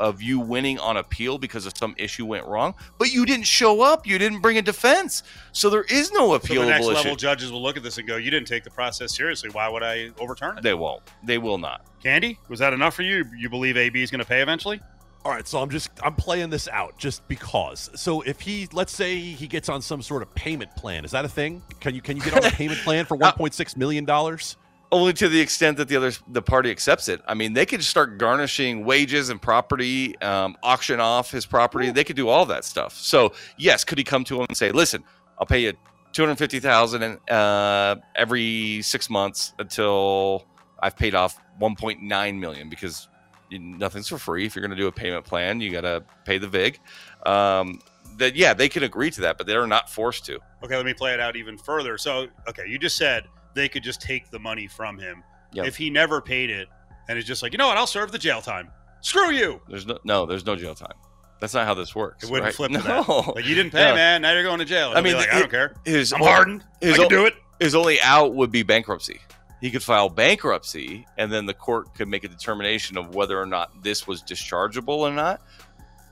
of 0.00 0.20
you 0.22 0.40
winning 0.40 0.78
on 0.78 0.96
appeal 0.96 1.38
because 1.38 1.66
of 1.66 1.72
some 1.76 1.94
issue 1.98 2.26
went 2.26 2.46
wrong, 2.46 2.74
but 2.98 3.12
you 3.12 3.24
didn't 3.24 3.46
show 3.46 3.80
up, 3.80 4.06
you 4.06 4.18
didn't 4.18 4.40
bring 4.40 4.58
a 4.58 4.62
defense, 4.62 5.22
so 5.52 5.70
there 5.70 5.84
is 5.84 6.10
no 6.12 6.30
appealable 6.30 6.48
So 6.48 6.60
the 6.60 6.66
next 6.66 6.86
issue. 6.86 6.94
level 6.94 7.16
judges 7.16 7.52
will 7.52 7.62
look 7.62 7.76
at 7.76 7.82
this 7.82 7.98
and 7.98 8.06
go, 8.06 8.16
"You 8.16 8.30
didn't 8.30 8.48
take 8.48 8.64
the 8.64 8.70
process 8.70 9.16
seriously. 9.16 9.50
Why 9.50 9.68
would 9.68 9.82
I 9.82 10.10
overturn 10.18 10.58
it?" 10.58 10.62
They 10.62 10.74
won't. 10.74 11.02
They 11.22 11.38
will 11.38 11.58
not. 11.58 11.84
Candee, 12.02 12.38
was 12.48 12.58
that 12.58 12.72
enough 12.72 12.94
for 12.94 13.02
you? 13.02 13.24
You 13.36 13.48
believe 13.48 13.76
AB 13.76 14.02
is 14.02 14.10
going 14.10 14.20
to 14.20 14.26
pay 14.26 14.42
eventually? 14.42 14.80
All 15.24 15.32
right, 15.32 15.48
so 15.48 15.58
I'm 15.62 15.70
just 15.70 15.88
I'm 16.02 16.14
playing 16.14 16.50
this 16.50 16.68
out 16.68 16.98
just 16.98 17.26
because. 17.28 17.88
So 17.94 18.20
if 18.22 18.40
he 18.42 18.68
let's 18.72 18.92
say 18.94 19.16
he 19.18 19.46
gets 19.46 19.70
on 19.70 19.80
some 19.80 20.02
sort 20.02 20.20
of 20.20 20.34
payment 20.34 20.74
plan, 20.76 21.02
is 21.04 21.12
that 21.12 21.24
a 21.24 21.28
thing? 21.28 21.62
Can 21.80 21.94
you 21.94 22.02
can 22.02 22.16
you 22.18 22.22
get 22.22 22.34
on 22.34 22.44
a 22.44 22.50
payment 22.54 22.80
plan 22.80 23.06
for 23.06 23.16
uh, 23.22 23.32
1.6 23.32 23.76
million 23.78 24.04
dollars? 24.04 24.58
Only 24.94 25.12
to 25.14 25.28
the 25.28 25.40
extent 25.40 25.76
that 25.78 25.88
the 25.88 25.96
other 25.96 26.12
the 26.28 26.40
party 26.40 26.70
accepts 26.70 27.08
it. 27.08 27.20
I 27.26 27.34
mean, 27.34 27.52
they 27.52 27.66
could 27.66 27.82
start 27.82 28.16
garnishing 28.16 28.84
wages 28.84 29.28
and 29.28 29.42
property, 29.42 30.16
um, 30.20 30.56
auction 30.62 31.00
off 31.00 31.32
his 31.32 31.46
property. 31.46 31.90
They 31.90 32.04
could 32.04 32.14
do 32.14 32.28
all 32.28 32.46
that 32.46 32.64
stuff. 32.64 32.94
So 32.96 33.32
yes, 33.58 33.82
could 33.82 33.98
he 33.98 34.04
come 34.04 34.22
to 34.22 34.36
him 34.36 34.46
and 34.48 34.56
say, 34.56 34.70
"Listen, 34.70 35.02
I'll 35.36 35.46
pay 35.46 35.62
you 35.62 35.72
two 36.12 36.22
hundred 36.22 36.36
fifty 36.36 36.60
thousand 36.60 37.18
uh, 37.28 37.96
every 38.14 38.82
six 38.82 39.10
months 39.10 39.52
until 39.58 40.46
I've 40.78 40.96
paid 40.96 41.16
off 41.16 41.40
one 41.58 41.74
point 41.74 42.00
nine 42.00 42.38
million 42.38 42.68
because 42.68 43.08
nothing's 43.50 44.06
for 44.06 44.18
free. 44.18 44.46
If 44.46 44.54
you're 44.54 44.64
going 44.64 44.76
to 44.76 44.80
do 44.80 44.86
a 44.86 44.92
payment 44.92 45.24
plan, 45.24 45.60
you 45.60 45.72
got 45.72 45.80
to 45.80 46.04
pay 46.24 46.38
the 46.38 46.46
vig." 46.46 46.78
Um, 47.26 47.80
that 48.18 48.36
yeah, 48.36 48.54
they 48.54 48.68
can 48.68 48.84
agree 48.84 49.10
to 49.10 49.22
that, 49.22 49.38
but 49.38 49.48
they're 49.48 49.66
not 49.66 49.90
forced 49.90 50.24
to. 50.26 50.38
Okay, 50.62 50.76
let 50.76 50.86
me 50.86 50.94
play 50.94 51.14
it 51.14 51.20
out 51.20 51.34
even 51.34 51.58
further. 51.58 51.98
So, 51.98 52.28
okay, 52.48 52.62
you 52.68 52.78
just 52.78 52.96
said 52.96 53.24
they 53.54 53.68
could 53.68 53.82
just 53.82 54.00
take 54.00 54.30
the 54.30 54.38
money 54.38 54.66
from 54.66 54.98
him 54.98 55.22
Yep. 55.52 55.66
if 55.66 55.76
he 55.76 55.88
never 55.90 56.20
paid 56.20 56.50
it, 56.50 56.68
and 57.08 57.16
is 57.18 57.24
just 57.24 57.42
like, 57.42 57.52
you 57.52 57.58
know 57.58 57.68
what, 57.68 57.76
I'll 57.76 57.86
serve 57.86 58.10
the 58.12 58.18
jail 58.18 58.42
time. 58.42 58.70
Screw 59.02 59.30
you. 59.30 59.60
There's 59.68 59.86
no 59.86 59.98
no, 60.04 60.26
there's 60.26 60.44
no 60.46 60.56
jail 60.56 60.74
time. 60.74 60.94
That's 61.40 61.52
not 61.54 61.66
how 61.66 61.74
this 61.74 61.94
works. 61.94 62.24
It 62.24 62.30
wouldn't 62.30 62.46
right? 62.46 62.54
flip 62.54 62.70
no. 62.72 62.80
that. 62.80 63.34
Like 63.36 63.46
you 63.46 63.54
didn't 63.54 63.72
pay, 63.72 63.84
No. 63.88 63.94
man. 63.94 64.22
Now 64.22 64.32
you're 64.32 64.42
going 64.42 64.58
to 64.60 64.64
jail. 64.64 64.90
And 64.90 64.98
I 64.98 65.02
mean, 65.02 65.14
like, 65.14 65.28
the- 65.28 65.36
I 65.36 65.38
don't 65.40 65.50
care. 65.50 65.74
His 65.84 66.12
I'm 66.12 66.20
hardened. 66.20 66.64
I 66.82 66.92
can 66.92 67.08
do 67.08 67.26
it. 67.26 67.34
his 67.60 67.74
only 67.74 68.00
out 68.00 68.34
would 68.34 68.50
be 68.50 68.62
bankruptcy. 68.62 69.20
He 69.60 69.70
could 69.70 69.82
file 69.82 70.08
bankruptcy, 70.08 71.06
and 71.18 71.32
then 71.32 71.46
the 71.46 71.54
court 71.54 71.94
could 71.94 72.08
make 72.08 72.24
a 72.24 72.28
determination 72.28 72.96
of 72.98 73.14
whether 73.14 73.38
or 73.40 73.46
not 73.46 73.82
this 73.82 74.06
was 74.06 74.22
dischargeable 74.22 74.88
or 74.98 75.10
not, 75.10 75.40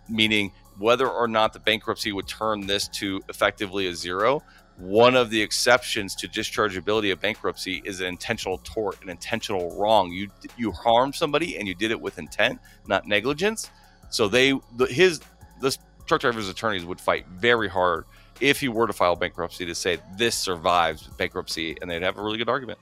meaning 0.09 0.53
whether 0.79 1.09
or 1.09 1.29
not 1.29 1.53
the 1.53 1.59
bankruptcy 1.61 2.13
would 2.13 2.27
turn 2.29 2.67
this 2.67 2.89
to 2.89 3.21
effectively 3.29 3.87
a 3.89 3.95
zero. 3.95 4.43
One 4.83 5.15
of 5.15 5.31
the 5.31 5.41
exceptions 5.41 6.17
to 6.17 6.29
dischargeability 6.29 7.13
of 7.13 7.21
bankruptcy 7.21 7.83
is 7.85 8.01
an 8.01 8.09
intentional 8.09 8.59
tort, 8.65 9.01
an 9.01 9.11
intentional 9.11 9.77
wrong. 9.79 10.11
You 10.11 10.29
you 10.57 10.73
harmed 10.73 11.15
somebody 11.15 11.57
and 11.57 11.69
you 11.69 11.75
did 11.77 11.93
it 11.93 12.01
with 12.01 12.19
intent, 12.19 12.59
not 12.89 13.07
negligence. 13.07 13.71
So 14.11 14.27
they 14.27 14.59
the, 14.77 14.87
his 14.87 15.21
this 15.61 15.79
truck 16.07 16.21
driver's 16.21 16.49
attorneys 16.49 16.85
would 16.85 17.01
fight 17.01 17.29
very 17.29 17.69
hard 17.69 18.07
if 18.41 18.59
he 18.59 18.69
were 18.69 18.89
to 18.89 18.93
file 18.93 19.15
bankruptcy 19.15 19.65
to 19.67 19.75
say 19.77 20.01
this 20.17 20.37
survives 20.37 21.07
bankruptcy, 21.17 21.77
and 21.81 21.89
they'd 21.89 22.03
have 22.03 22.19
a 22.19 22.23
really 22.23 22.39
good 22.39 22.49
argument. 22.49 22.81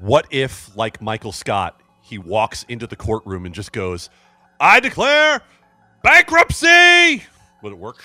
What 0.00 0.26
if, 0.30 0.76
like 0.76 1.00
Michael 1.00 1.30
Scott, 1.30 1.80
he 2.02 2.18
walks 2.18 2.64
into 2.64 2.88
the 2.88 2.96
courtroom 2.96 3.46
and 3.46 3.54
just 3.54 3.70
goes, 3.70 4.10
"I 4.58 4.80
declare 4.80 5.40
bankruptcy"? 6.02 7.22
Would 7.62 7.72
it 7.72 7.78
work? 7.78 8.02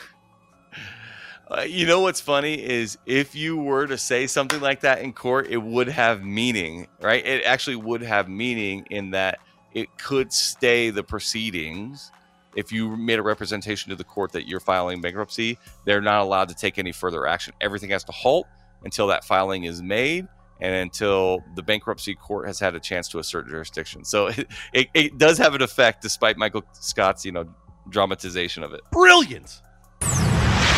Uh, 1.51 1.63
you 1.63 1.86
know 1.86 2.00
what's 2.00 2.22
funny 2.22 2.53
is 2.53 2.98
if 3.05 3.36
you 3.36 3.58
were 3.58 3.86
to 3.86 3.98
say 3.98 4.25
something 4.25 4.62
like 4.62 4.79
that 4.79 5.01
in 5.01 5.12
court, 5.12 5.48
it 5.50 5.58
would 5.58 5.89
have 5.89 6.24
meaning, 6.24 6.88
right? 7.01 7.25
It 7.25 7.43
actually 7.43 7.75
would 7.75 8.01
have 8.01 8.29
meaning 8.29 8.86
in 8.89 9.12
that 9.12 9.39
it 9.74 9.98
could 9.98 10.31
stay 10.31 10.91
the 10.91 11.03
proceedings. 11.03 12.10
If 12.55 12.72
you 12.72 12.96
made 12.96 13.20
a 13.20 13.22
representation 13.22 13.89
to 13.89 13.98
the 13.98 14.03
court 14.05 14.31
that 14.31 14.48
you're 14.48 14.62
filing 14.62 15.01
bankruptcy, 15.01 15.58
they're 15.84 16.01
not 16.01 16.22
allowed 16.22 16.48
to 16.50 16.55
take 16.55 16.77
any 16.79 16.93
further 16.93 17.27
action. 17.27 17.53
Everything 17.60 17.89
has 17.89 18.05
to 18.05 18.13
halt 18.13 18.48
until 18.86 19.08
that 19.08 19.25
filing 19.25 19.65
is 19.65 19.81
made 19.81 20.27
and 20.62 20.74
until 20.74 21.43
the 21.55 21.63
bankruptcy 21.63 22.15
court 22.15 22.48
has 22.48 22.60
had 22.62 22.75
a 22.75 22.79
chance 22.79 23.10
to 23.10 23.20
assert 23.20 23.50
jurisdiction. 23.50 24.05
So 24.05 24.27
it, 24.27 24.48
it, 24.72 24.88
it 24.93 25.17
does 25.17 25.38
have 25.38 25.53
an 25.53 25.62
effect 25.62 26.01
despite 26.01 26.38
Michael 26.38 26.63
Scott's, 26.72 27.25
you 27.25 27.34
know, 27.34 27.46
dramatization 27.89 28.63
of 28.63 28.74
it. 28.74 28.81
Brilliant. 28.91 29.62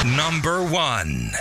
Number 0.06 0.62
one. 0.62 1.32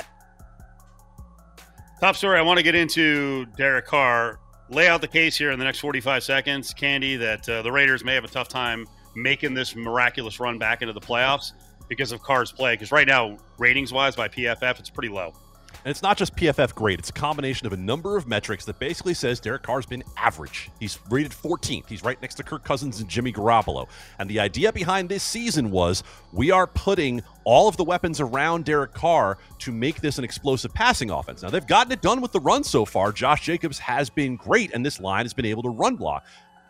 Top 1.99 2.15
story 2.15 2.39
I 2.39 2.43
want 2.43 2.59
to 2.59 2.63
get 2.63 2.77
into 2.77 3.47
Derek 3.57 3.87
Carr. 3.87 4.39
Lay 4.69 4.87
out 4.87 5.01
the 5.01 5.09
case 5.09 5.37
here 5.37 5.51
in 5.51 5.59
the 5.59 5.65
next 5.65 5.81
45 5.81 6.23
seconds, 6.23 6.73
Candee, 6.73 7.19
that 7.19 7.49
uh, 7.49 7.63
the 7.63 7.73
Raiders 7.73 8.05
may 8.05 8.15
have 8.15 8.25
a 8.25 8.29
tough 8.29 8.49
time 8.49 8.87
making 9.17 9.55
this 9.55 9.75
miraculous 9.75 10.39
run 10.39 10.59
back 10.59 10.81
into 10.81 10.93
the 10.93 11.01
playoffs 11.01 11.53
because 11.89 12.13
of 12.13 12.23
Carr's 12.23 12.53
play. 12.53 12.75
Because 12.75 12.93
right 12.93 13.07
now, 13.07 13.37
ratings 13.59 13.93
wise 13.93 14.15
by 14.15 14.29
PFF, 14.29 14.79
it's 14.79 14.91
pretty 14.91 15.09
low. 15.09 15.35
And 15.85 15.91
it's 15.91 16.03
not 16.03 16.17
just 16.17 16.37
PFF 16.37 16.75
grade, 16.75 16.99
it's 16.99 17.11
a 17.11 17.13
combination 17.13 17.67
of 17.67 17.73
a 17.73 17.77
number 17.77 18.17
of 18.17 18.27
metrics 18.27 18.65
that 18.67 18.79
basically 18.79 19.15
says 19.15 19.41
Derek 19.41 19.63
Carr's 19.63 19.87
been 19.87 20.05
average. 20.17 20.71
He's 20.79 20.99
rated 21.11 21.33
14th. 21.33 21.89
He's 21.89 22.05
right 22.05 22.21
next 22.23 22.37
to 22.37 22.43
Kirk 22.43 22.65
Cousins 22.65 23.01
and 23.01 23.09
Jimmy 23.09 23.33
Garoppolo. 23.33 23.89
And 24.19 24.31
the 24.31 24.41
idea 24.41 24.73
behind 24.73 25.09
this 25.09 25.23
season 25.23 25.71
was 25.71 26.03
we 26.33 26.51
are 26.51 26.67
putting 26.67 27.23
all 27.45 27.69
of 27.69 27.77
the 27.77 27.85
weapons 27.85 28.21
around 28.21 28.65
Derek 28.65 28.93
Carr 28.93 29.39
to 29.59 29.73
make 29.73 30.01
this 30.01 30.19
an 30.19 30.25
explosive 30.25 30.73
passing 30.73 31.11
offense. 31.11 31.43
Now, 31.43 31.51
they've 31.51 31.67
gotten 31.67 31.93
it 31.93 32.03
done 32.03 32.21
with 32.21 32.33
the 32.33 32.41
run 32.41 32.63
so 32.63 32.85
far. 32.85 33.13
Josh 33.13 33.43
Jacobs 33.43 33.79
has 33.79 34.11
been 34.11 34.37
great, 34.37 34.73
and 34.73 34.87
this 34.87 35.01
line 35.01 35.25
has 35.25 35.35
been 35.35 35.47
able 35.47 35.63
to 35.65 35.71
run 35.71 35.97
block. 35.97 36.25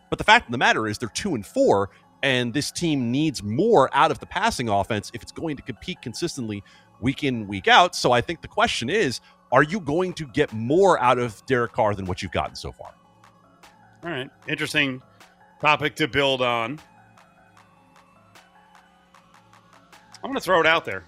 But 0.09 0.19
the 0.19 0.25
fact 0.25 0.47
of 0.47 0.53
the 0.53 0.59
matter 0.59 0.87
is, 0.89 0.99
they're 0.99 1.09
two 1.09 1.35
and 1.35 1.45
four, 1.45 1.91
and 2.23 2.55
this 2.55 2.71
team 2.71 3.11
needs 3.11 3.43
more 3.43 3.91
out 3.93 4.11
of 4.11 4.19
the 4.19 4.27
passing 4.27 4.69
offense 4.69 5.11
if 5.15 5.23
it's 5.23 5.33
going 5.33 5.57
to 5.57 5.63
compete 5.63 6.01
consistently 6.03 6.63
week 7.03 7.25
in, 7.25 7.47
week 7.47 7.69
out. 7.69 7.95
So 7.95 8.13
I 8.13 8.23
think 8.23 8.41
the 8.41 8.49
question 8.49 8.89
is 8.89 9.21
are 9.53 9.63
you 9.63 9.81
going 9.81 10.15
to 10.15 10.27
get 10.27 10.51
more 10.55 10.99
out 10.99 11.19
of 11.19 11.45
Derek 11.45 11.73
Carr 11.73 11.95
than 11.95 12.07
what 12.07 12.23
you've 12.23 12.33
gotten 12.33 12.57
so 12.57 12.73
far? 12.73 12.95
All 14.03 14.11
right. 14.11 14.31
Interesting 14.49 15.03
topic 15.61 15.95
to 15.97 16.09
build 16.09 16.41
on. 16.41 16.81
I'm 20.25 20.31
going 20.31 20.35
to 20.35 20.41
throw 20.41 20.61
it 20.61 20.67
out 20.67 20.87
there. 20.87 21.05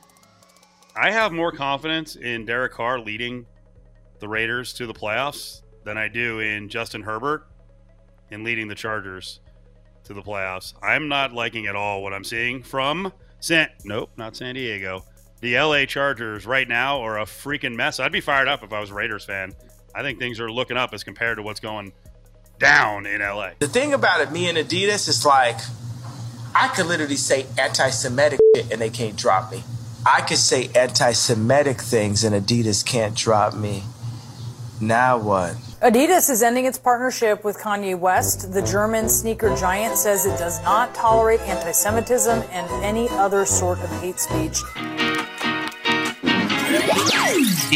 I 0.94 1.10
have 1.10 1.32
more 1.32 1.50
confidence 1.50 2.16
in 2.16 2.44
Derek 2.44 2.72
Carr 2.72 3.00
leading 3.00 3.46
the 4.20 4.28
Raiders 4.28 4.72
to 4.74 4.86
the 4.86 4.92
playoffs 4.92 5.62
than 5.84 5.96
I 5.96 6.08
do 6.08 6.40
in 6.40 6.68
Justin 6.68 7.02
Herbert 7.02 7.46
in 8.30 8.44
leading 8.44 8.68
the 8.68 8.74
Chargers 8.74 9.40
to 10.04 10.14
the 10.14 10.22
playoffs. 10.22 10.74
I'm 10.82 11.08
not 11.08 11.32
liking 11.32 11.66
at 11.66 11.74
all 11.74 12.02
what 12.02 12.12
I'm 12.12 12.24
seeing 12.24 12.62
from 12.62 13.12
San 13.40 13.68
Nope, 13.84 14.10
not 14.16 14.36
San 14.36 14.54
Diego. 14.54 15.04
The 15.44 15.58
LA 15.58 15.84
Chargers 15.84 16.46
right 16.46 16.66
now 16.66 17.02
are 17.02 17.18
a 17.18 17.26
freaking 17.26 17.74
mess. 17.74 18.00
I'd 18.00 18.10
be 18.10 18.22
fired 18.22 18.48
up 18.48 18.64
if 18.64 18.72
I 18.72 18.80
was 18.80 18.90
a 18.90 18.94
Raiders 18.94 19.26
fan. 19.26 19.52
I 19.94 20.00
think 20.00 20.18
things 20.18 20.40
are 20.40 20.50
looking 20.50 20.78
up 20.78 20.94
as 20.94 21.04
compared 21.04 21.36
to 21.36 21.42
what's 21.42 21.60
going 21.60 21.92
down 22.58 23.04
in 23.04 23.20
LA. 23.20 23.50
The 23.58 23.68
thing 23.68 23.92
about 23.92 24.22
it, 24.22 24.32
me 24.32 24.48
and 24.48 24.56
Adidas, 24.56 25.06
is 25.06 25.26
like 25.26 25.58
I 26.54 26.68
could 26.68 26.86
literally 26.86 27.16
say 27.16 27.44
anti-Semitic 27.58 28.40
shit 28.56 28.72
and 28.72 28.80
they 28.80 28.88
can't 28.88 29.16
drop 29.16 29.52
me. 29.52 29.62
I 30.06 30.22
could 30.22 30.38
say 30.38 30.70
anti-Semitic 30.74 31.78
things 31.78 32.24
and 32.24 32.34
Adidas 32.34 32.82
can't 32.82 33.14
drop 33.14 33.54
me. 33.54 33.82
Now 34.80 35.18
what? 35.18 35.56
Adidas 35.82 36.30
is 36.30 36.42
ending 36.42 36.64
its 36.64 36.78
partnership 36.78 37.44
with 37.44 37.58
Kanye 37.58 37.98
West. 37.98 38.54
The 38.54 38.62
German 38.62 39.10
sneaker 39.10 39.54
giant 39.56 39.98
says 39.98 40.24
it 40.24 40.38
does 40.38 40.62
not 40.62 40.94
tolerate 40.94 41.40
anti 41.40 41.72
Semitism 41.72 42.42
and 42.50 42.82
any 42.82 43.10
other 43.10 43.44
sort 43.44 43.78
of 43.80 43.90
hate 44.00 44.18
speech. 44.18 44.62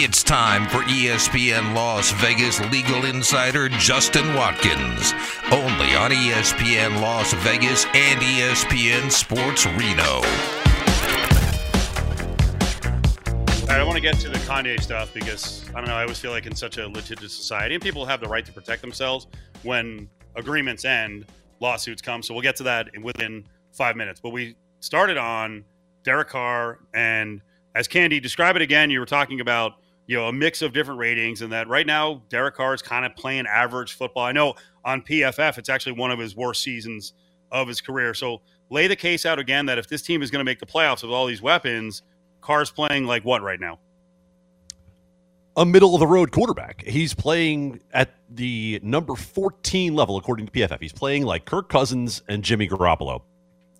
It's 0.00 0.22
time 0.22 0.68
for 0.68 0.78
ESPN 0.82 1.74
Las 1.74 2.12
Vegas 2.12 2.60
legal 2.70 3.04
insider 3.04 3.68
Justin 3.68 4.32
Watkins. 4.34 5.12
Only 5.50 5.96
on 5.96 6.12
ESPN 6.12 7.02
Las 7.02 7.32
Vegas 7.34 7.84
and 7.86 8.20
ESPN 8.20 9.10
Sports 9.10 9.66
Reno. 9.66 10.20
I 13.68 13.82
want 13.82 13.96
to 13.96 14.00
get 14.00 14.20
to 14.20 14.28
the 14.28 14.38
Kanye 14.46 14.80
stuff 14.80 15.12
because 15.12 15.68
I 15.70 15.80
don't 15.80 15.88
know. 15.88 15.96
I 15.96 16.02
always 16.02 16.20
feel 16.20 16.30
like 16.30 16.46
in 16.46 16.54
such 16.54 16.78
a 16.78 16.86
litigious 16.86 17.32
society, 17.32 17.74
and 17.74 17.82
people 17.82 18.06
have 18.06 18.20
the 18.20 18.28
right 18.28 18.46
to 18.46 18.52
protect 18.52 18.82
themselves 18.82 19.26
when 19.64 20.08
agreements 20.36 20.84
end, 20.84 21.26
lawsuits 21.58 22.00
come. 22.00 22.22
So 22.22 22.34
we'll 22.34 22.44
get 22.44 22.54
to 22.58 22.62
that 22.62 22.94
in, 22.94 23.02
within 23.02 23.44
five 23.72 23.96
minutes. 23.96 24.20
But 24.20 24.30
we 24.30 24.54
started 24.78 25.16
on 25.16 25.64
Derek 26.04 26.28
Carr, 26.28 26.78
and 26.94 27.42
as 27.74 27.88
Candee 27.88 28.22
describe 28.22 28.54
it 28.54 28.62
again, 28.62 28.90
you 28.90 29.00
were 29.00 29.04
talking 29.04 29.40
about 29.40 29.72
you 30.08 30.16
know 30.16 30.26
a 30.26 30.32
mix 30.32 30.62
of 30.62 30.72
different 30.72 30.98
ratings, 30.98 31.42
and 31.42 31.52
that 31.52 31.68
right 31.68 31.86
now 31.86 32.22
Derek 32.28 32.56
Carr 32.56 32.74
is 32.74 32.82
kind 32.82 33.06
of 33.06 33.14
playing 33.14 33.46
average 33.46 33.92
football. 33.92 34.24
I 34.24 34.32
know 34.32 34.54
on 34.84 35.02
PFF 35.02 35.58
it's 35.58 35.68
actually 35.68 35.92
one 35.92 36.10
of 36.10 36.18
his 36.18 36.34
worst 36.34 36.62
seasons 36.62 37.12
of 37.52 37.68
his 37.68 37.80
career. 37.80 38.14
So 38.14 38.40
lay 38.70 38.88
the 38.88 38.96
case 38.96 39.24
out 39.24 39.38
again 39.38 39.66
that 39.66 39.78
if 39.78 39.88
this 39.88 40.02
team 40.02 40.22
is 40.22 40.30
going 40.30 40.40
to 40.40 40.44
make 40.44 40.58
the 40.58 40.66
playoffs 40.66 41.02
with 41.02 41.12
all 41.12 41.26
these 41.26 41.40
weapons, 41.40 42.02
Carr's 42.40 42.70
playing 42.70 43.04
like 43.04 43.24
what 43.24 43.42
right 43.42 43.60
now? 43.60 43.78
a 45.58 45.66
middle 45.66 45.92
of 45.92 45.98
the 45.98 46.06
road 46.06 46.30
quarterback. 46.30 46.84
He's 46.86 47.14
playing 47.14 47.80
at 47.92 48.14
the 48.30 48.78
number 48.80 49.16
14 49.16 49.92
level, 49.92 50.16
according 50.16 50.46
to 50.46 50.52
PFF. 50.52 50.80
He's 50.80 50.92
playing 50.92 51.24
like 51.24 51.46
Kirk 51.46 51.68
Cousins 51.68 52.22
and 52.28 52.44
Jimmy 52.44 52.68
Garoppolo. 52.68 53.22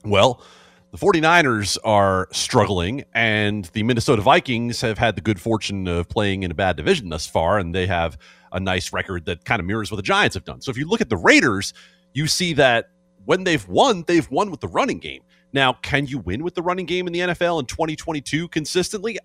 Well, 0.04 0.42
the 0.90 0.98
49ers 0.98 1.76
are 1.84 2.28
struggling, 2.32 3.04
and 3.12 3.66
the 3.66 3.82
Minnesota 3.82 4.22
Vikings 4.22 4.80
have 4.80 4.96
had 4.96 5.16
the 5.16 5.20
good 5.20 5.40
fortune 5.40 5.86
of 5.86 6.08
playing 6.08 6.44
in 6.44 6.50
a 6.50 6.54
bad 6.54 6.76
division 6.76 7.10
thus 7.10 7.26
far, 7.26 7.58
and 7.58 7.74
they 7.74 7.86
have 7.86 8.16
a 8.52 8.60
nice 8.60 8.92
record 8.92 9.26
that 9.26 9.44
kind 9.44 9.60
of 9.60 9.66
mirrors 9.66 9.90
what 9.90 9.96
the 9.96 10.02
Giants 10.02 10.34
have 10.34 10.44
done. 10.44 10.62
So 10.62 10.70
if 10.70 10.78
you 10.78 10.88
look 10.88 11.02
at 11.02 11.10
the 11.10 11.16
Raiders, 11.16 11.74
you 12.14 12.26
see 12.26 12.54
that 12.54 12.90
when 13.26 13.44
they've 13.44 13.66
won, 13.68 14.04
they've 14.06 14.30
won 14.30 14.50
with 14.50 14.60
the 14.60 14.68
running 14.68 14.98
game. 14.98 15.22
Now, 15.52 15.74
can 15.74 16.06
you 16.06 16.18
win 16.18 16.42
with 16.42 16.54
the 16.54 16.62
running 16.62 16.86
game 16.86 17.06
in 17.06 17.12
the 17.12 17.20
NFL 17.20 17.60
in 17.60 17.66
2022 17.66 18.48
consistently? 18.48 19.18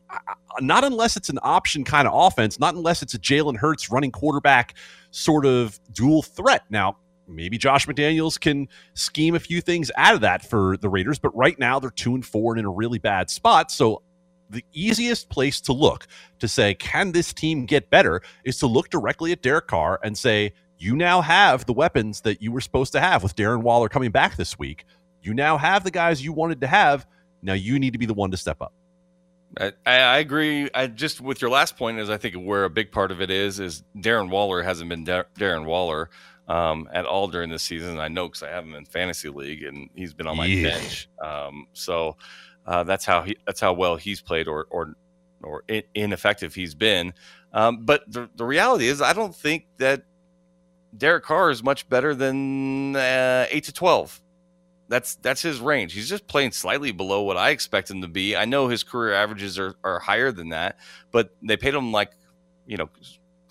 Not 0.59 0.83
unless 0.83 1.17
it's 1.17 1.29
an 1.29 1.39
option 1.41 1.83
kind 1.83 2.07
of 2.07 2.13
offense, 2.13 2.59
not 2.59 2.75
unless 2.75 3.01
it's 3.01 3.13
a 3.13 3.19
Jalen 3.19 3.57
Hurts 3.57 3.89
running 3.91 4.11
quarterback 4.11 4.75
sort 5.11 5.45
of 5.45 5.79
dual 5.91 6.21
threat. 6.21 6.63
Now, 6.69 6.97
maybe 7.27 7.57
Josh 7.57 7.87
McDaniels 7.87 8.39
can 8.39 8.67
scheme 8.93 9.35
a 9.35 9.39
few 9.39 9.61
things 9.61 9.91
out 9.95 10.15
of 10.15 10.21
that 10.21 10.45
for 10.45 10.77
the 10.77 10.89
Raiders, 10.89 11.19
but 11.19 11.35
right 11.35 11.57
now 11.57 11.79
they're 11.79 11.89
two 11.89 12.15
and 12.15 12.25
four 12.25 12.53
and 12.53 12.59
in 12.59 12.65
a 12.65 12.71
really 12.71 12.99
bad 12.99 13.29
spot. 13.29 13.71
So 13.71 14.01
the 14.49 14.63
easiest 14.73 15.29
place 15.29 15.61
to 15.61 15.73
look 15.73 16.07
to 16.39 16.47
say, 16.47 16.73
can 16.75 17.11
this 17.11 17.33
team 17.33 17.65
get 17.65 17.89
better, 17.89 18.21
is 18.43 18.57
to 18.59 18.67
look 18.67 18.89
directly 18.89 19.31
at 19.31 19.41
Derek 19.41 19.67
Carr 19.67 19.99
and 20.03 20.17
say, 20.17 20.53
you 20.77 20.95
now 20.95 21.21
have 21.21 21.65
the 21.65 21.73
weapons 21.73 22.21
that 22.21 22.41
you 22.41 22.51
were 22.51 22.61
supposed 22.61 22.91
to 22.93 22.99
have 22.99 23.23
with 23.23 23.35
Darren 23.35 23.61
Waller 23.61 23.89
coming 23.89 24.11
back 24.11 24.35
this 24.35 24.59
week. 24.59 24.85
You 25.21 25.33
now 25.33 25.57
have 25.57 25.83
the 25.83 25.91
guys 25.91 26.23
you 26.23 26.33
wanted 26.33 26.61
to 26.61 26.67
have. 26.67 27.05
Now 27.41 27.53
you 27.53 27.79
need 27.79 27.93
to 27.93 27.99
be 27.99 28.05
the 28.05 28.13
one 28.13 28.31
to 28.31 28.37
step 28.37 28.61
up. 28.61 28.73
I, 29.59 29.71
I, 29.85 30.17
agree. 30.17 30.69
I 30.73 30.87
just 30.87 31.21
with 31.21 31.41
your 31.41 31.51
last 31.51 31.77
point 31.77 31.99
is 31.99 32.09
I 32.09 32.17
think 32.17 32.35
where 32.35 32.63
a 32.63 32.69
big 32.69 32.91
part 32.91 33.11
of 33.11 33.21
it 33.21 33.29
is 33.29 33.59
is 33.59 33.83
Darren 33.95 34.29
Waller 34.29 34.63
hasn't 34.63 34.89
been 34.89 35.03
Dar- 35.03 35.27
Darren 35.37 35.65
Waller 35.65 36.09
um, 36.47 36.89
at 36.93 37.05
all 37.05 37.27
during 37.27 37.49
this 37.49 37.63
season. 37.63 37.99
I 37.99 38.07
know 38.07 38.27
because 38.27 38.43
I 38.43 38.49
have 38.49 38.63
him 38.63 38.75
in 38.75 38.85
fantasy 38.85 39.29
league 39.29 39.63
and 39.63 39.89
he's 39.95 40.13
been 40.13 40.27
on 40.27 40.37
my 40.37 40.45
yeah. 40.45 40.69
bench. 40.69 41.09
Um, 41.21 41.67
so 41.73 42.17
uh, 42.65 42.83
that's 42.83 43.05
how 43.05 43.23
he 43.23 43.37
that's 43.45 43.59
how 43.59 43.73
well 43.73 43.95
he's 43.95 44.21
played 44.21 44.47
or 44.47 44.67
or 44.69 44.95
or 45.41 45.63
ineffective 45.93 46.55
he's 46.55 46.75
been. 46.75 47.13
Um, 47.53 47.85
but 47.85 48.03
the 48.07 48.29
the 48.35 48.45
reality 48.45 48.87
is 48.87 49.01
I 49.01 49.13
don't 49.13 49.35
think 49.35 49.65
that 49.77 50.03
Derek 50.95 51.23
Carr 51.23 51.49
is 51.49 51.63
much 51.63 51.89
better 51.89 52.13
than 52.15 52.95
uh, 52.95 53.47
eight 53.49 53.65
to 53.65 53.73
twelve. 53.73 54.21
That's 54.89 55.15
that's 55.15 55.41
his 55.41 55.59
range. 55.59 55.93
He's 55.93 56.09
just 56.09 56.27
playing 56.27 56.51
slightly 56.51 56.91
below 56.91 57.23
what 57.23 57.37
I 57.37 57.49
expect 57.49 57.89
him 57.89 58.01
to 58.01 58.07
be. 58.07 58.35
I 58.35 58.45
know 58.45 58.67
his 58.67 58.83
career 58.83 59.13
averages 59.13 59.57
are, 59.57 59.75
are 59.83 59.99
higher 59.99 60.31
than 60.31 60.49
that, 60.49 60.77
but 61.11 61.33
they 61.41 61.57
paid 61.57 61.73
him 61.73 61.91
like, 61.91 62.11
you 62.67 62.77
know, 62.77 62.89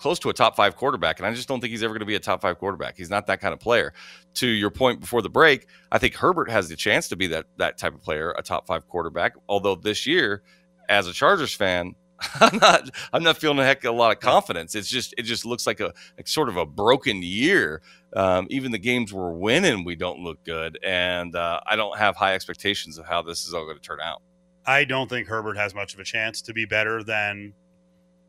close 0.03 0.19
to 0.19 0.29
a 0.29 0.33
top 0.33 0.57
five 0.57 0.75
quarterback. 0.75 1.17
And 1.19 1.25
I 1.25 1.33
just 1.33 1.47
don't 1.47 1.61
think 1.61 1.71
he's 1.71 1.81
ever 1.81 1.93
going 1.93 2.01
to 2.01 2.05
be 2.05 2.15
a 2.15 2.19
top 2.19 2.41
five 2.41 2.59
quarterback. 2.59 2.97
He's 2.97 3.09
not 3.09 3.25
that 3.27 3.39
kind 3.39 3.53
of 3.53 3.61
player. 3.61 3.93
To 4.35 4.47
your 4.47 4.69
point 4.69 4.99
before 4.99 5.21
the 5.21 5.29
break, 5.29 5.67
I 5.93 5.97
think 5.97 6.13
Herbert 6.13 6.49
has 6.49 6.67
the 6.67 6.75
chance 6.75 7.07
to 7.07 7.15
be 7.15 7.27
that 7.27 7.45
that 7.55 7.77
type 7.77 7.95
of 7.95 8.01
player, 8.01 8.35
a 8.37 8.43
top 8.43 8.67
five 8.67 8.85
quarterback. 8.89 9.35
Although 9.47 9.75
this 9.75 10.05
year, 10.05 10.43
as 10.89 11.07
a 11.07 11.13
Chargers 11.13 11.53
fan, 11.53 11.95
I'm 12.41 12.57
not 12.57 12.89
I'm 13.13 13.23
not 13.23 13.37
feeling 13.37 13.59
a 13.59 13.63
heck 13.63 13.85
of 13.85 13.95
a 13.95 13.97
lot 13.97 14.11
of 14.11 14.19
confidence. 14.19 14.75
It's 14.75 14.89
just 14.89 15.15
it 15.17 15.23
just 15.23 15.45
looks 15.45 15.65
like 15.65 15.79
a 15.79 15.93
sort 16.25 16.49
of 16.49 16.57
a 16.57 16.65
broken 16.65 17.23
year. 17.23 17.81
Um, 18.13 18.47
even 18.49 18.73
the 18.73 18.79
games 18.79 19.13
we're 19.13 19.31
winning, 19.31 19.85
we 19.85 19.95
don't 19.95 20.19
look 20.19 20.43
good, 20.43 20.77
and 20.83 21.33
uh, 21.33 21.61
I 21.65 21.77
don't 21.77 21.97
have 21.97 22.17
high 22.17 22.35
expectations 22.35 22.97
of 22.97 23.05
how 23.05 23.21
this 23.21 23.47
is 23.47 23.53
all 23.53 23.63
going 23.63 23.77
to 23.77 23.81
turn 23.81 24.01
out. 24.01 24.21
I 24.65 24.83
don't 24.83 25.09
think 25.09 25.29
Herbert 25.29 25.55
has 25.55 25.73
much 25.73 25.93
of 25.93 26.01
a 26.01 26.03
chance 26.03 26.41
to 26.41 26.53
be 26.53 26.65
better 26.65 27.03
than 27.03 27.53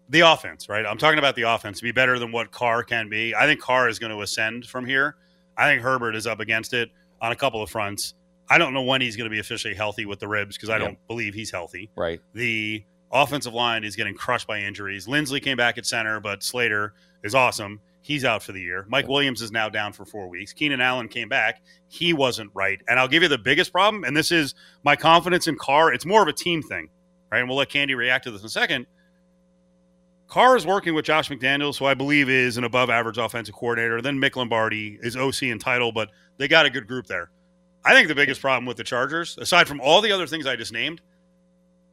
the 0.09 0.21
offense. 0.21 0.69
Right? 0.69 0.85
I'm 0.87 0.99
talking 0.99 1.19
about 1.19 1.37
the 1.37 1.43
offense 1.43 1.79
to 1.79 1.85
be 1.85 1.93
better 1.93 2.19
than 2.19 2.33
what 2.33 2.51
Carr 2.51 2.83
can 2.83 3.09
be. 3.09 3.35
I 3.35 3.47
think 3.47 3.61
Carr 3.61 3.89
is 3.89 3.99
going 3.99 4.13
to 4.13 4.21
ascend 4.23 4.67
from 4.67 4.87
here. 4.87 5.17
I 5.57 5.69
think 5.69 5.83
Herbert 5.83 6.17
is 6.17 6.27
up 6.27 6.41
against 6.41 6.75
it 6.75 6.91
on 7.21 7.33
a 7.33 7.37
couple 7.37 7.63
of 7.63 7.71
fronts. 7.71 8.15
I 8.49 8.59
don't 8.59 8.75
know 8.75 8.83
when 8.83 9.01
he's 9.01 9.17
going 9.17 9.31
to 9.31 9.35
be 9.35 9.39
officially 9.39 9.75
healthy 9.75 10.05
with 10.05 10.21
the 10.21 10.29
ribs 10.29 10.57
because 10.57 10.69
I 10.69 10.79
don't 10.79 10.99
believe 11.07 11.33
he's 11.33 11.51
healthy. 11.51 11.91
Right. 11.97 12.21
The 12.35 12.85
Offensive 13.15 13.55
line 13.55 13.85
is 13.85 13.95
getting 13.95 14.15
crushed 14.15 14.49
by 14.49 14.59
injuries. 14.59 15.07
Linsley 15.07 15.41
came 15.41 15.57
back 15.57 15.79
at 15.79 15.87
center, 15.87 16.19
but 16.19 16.43
Slater 16.43 16.95
is 17.23 17.33
awesome. 17.33 17.81
He's 18.03 18.25
out 18.25 18.43
for 18.43 18.51
the 18.51 18.61
year. 18.61 18.85
Mike 18.89 19.07
Williams 19.07 19.41
is 19.41 19.53
now 19.53 19.69
down 19.69 19.93
for 19.93 20.05
four 20.05 20.29
weeks. 20.29 20.53
Keenan 20.53 20.81
Allen 20.81 21.07
came 21.07 21.29
back. 21.29 21.63
He 21.87 22.13
wasn't 22.13 22.51
right. 22.55 22.81
And 22.89 22.99
I'll 22.99 23.07
give 23.07 23.23
you 23.23 23.29
the 23.29 23.39
biggest 23.39 23.71
problem, 23.71 24.03
and 24.03 24.17
this 24.17 24.33
is 24.33 24.57
my 24.83 24.97
confidence 24.97 25.47
in 25.47 25.57
Carr. 25.57 25.93
It's 25.93 26.05
more 26.05 26.23
of 26.23 26.29
a 26.29 26.33
team 26.33 26.61
thing, 26.61 26.91
right? 27.31 27.39
And 27.39 27.49
we'll 27.49 27.57
let 27.57 27.71
Candee 27.71 27.97
react 27.97 28.25
to 28.25 28.33
this 28.33 28.41
in 28.41 28.47
a 28.47 28.51
second. 28.51 28.87
Carr 30.35 30.57
is 30.57 30.67
working 30.67 30.95
with 30.95 31.05
Josh 31.05 31.29
McDaniels, 31.29 31.79
who 31.79 31.85
I 31.85 31.95
believe 31.95 32.29
is 32.29 32.57
an 32.57 32.65
above 32.65 32.91
average 32.91 33.19
offensive 33.19 33.55
coordinator. 33.55 34.03
Then 34.03 34.19
Mick 34.19 34.35
Lombardi 34.35 34.99
is 35.01 35.17
OC 35.17 35.43
and 35.45 35.61
title, 35.61 35.93
but 35.93 36.11
they 36.39 36.49
got 36.49 36.67
a 36.67 36.71
good 36.71 36.89
group 36.89 37.07
there. 37.07 37.31
I 37.85 37.95
think 37.95 38.09
the 38.09 38.17
biggest 38.17 38.41
problem 38.41 38.67
with 38.67 38.77
the 38.77 38.83
Chargers, 38.83 39.39
aside 39.39 39.69
from 39.69 39.81
all 39.81 40.01
the 40.01 40.11
other 40.11 40.27
things 40.27 40.45
I 40.45 40.57
just 40.57 40.73
named, 40.73 41.03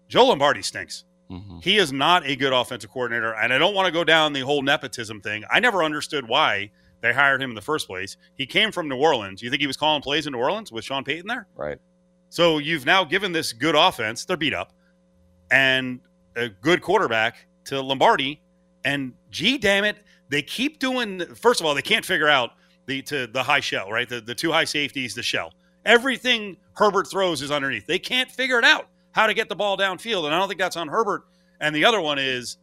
Joe 0.08 0.26
Lombardi 0.26 0.64
stinks. 0.64 1.04
Mm-hmm. 1.30 1.60
He 1.60 1.78
is 1.78 1.94
not 1.94 2.26
a 2.26 2.36
good 2.36 2.52
offensive 2.52 2.90
coordinator. 2.90 3.36
And 3.36 3.54
I 3.54 3.60
don't 3.60 3.76
want 3.76 3.86
to 3.86 3.92
go 3.92 4.04
down 4.04 4.34
the 4.34 4.40
whole 4.40 4.64
nepotism 4.64 5.22
thing. 5.22 5.44
I 5.52 5.60
never 5.60 5.84
understood 5.84 6.28
why 6.28 6.72
they 7.02 7.14
hired 7.14 7.44
him 7.44 7.52
in 7.52 7.56
the 7.56 7.62
first 7.62 7.86
place. 7.86 8.18
He 8.40 8.48
came 8.48 8.72
from 8.72 8.90
New 8.90 8.98
Orleans. 8.98 9.44
You 9.44 9.52
think 9.52 9.62
he 9.62 9.68
was 9.68 9.78
calling 9.78 10.02
plays 10.02 10.26
in 10.26 10.34
New 10.34 10.40
Orleans 10.40 10.72
with 10.72 10.84
Sean 10.84 11.04
Payton 11.04 11.28
there? 11.28 11.46
Right. 11.54 11.78
So 12.30 12.58
you've 12.58 12.88
now 12.88 13.04
given 13.04 13.34
this 13.34 13.54
good 13.54 13.76
offense, 13.76 14.26
they're 14.26 14.36
beat 14.36 14.56
up, 14.56 14.74
and 15.52 16.00
a 16.36 16.50
good 16.50 16.82
quarterback 16.82 17.46
to 17.66 17.82
Lombardi. 17.82 18.42
And 18.84 19.14
gee, 19.30 19.58
damn 19.58 19.84
it, 19.84 19.98
they 20.30 20.42
keep 20.42 20.80
doing. 20.80 21.24
First 21.36 21.60
of 21.60 21.66
all, 21.66 21.76
they 21.76 21.82
can't 21.82 22.06
figure 22.06 22.28
out 22.28 22.52
the 22.88 23.02
to 23.04 23.28
the 23.28 23.44
high 23.44 23.60
shell, 23.60 23.92
right? 23.92 24.08
The 24.08 24.22
the 24.22 24.36
two 24.36 24.52
high 24.52 24.66
safeties, 24.66 25.14
the 25.14 25.24
shell. 25.24 25.54
Everything 25.86 26.58
Herbert 26.74 27.08
throws 27.10 27.42
is 27.42 27.52
underneath. 27.52 27.86
They 27.86 28.00
can't 28.00 28.30
figure 28.30 28.60
it 28.60 28.66
out 28.66 28.88
how 29.12 29.28
to 29.28 29.34
get 29.34 29.50
the 29.50 29.56
ball 29.56 29.78
downfield. 29.78 30.26
And 30.26 30.34
I 30.34 30.40
don't 30.40 30.48
think 30.48 30.60
that's 30.60 30.78
on 30.78 30.88
Herbert. 30.88 31.24
And 31.60 31.76
the 31.76 31.86
other 31.86 32.02
one 32.02 32.18
is, 32.20 32.58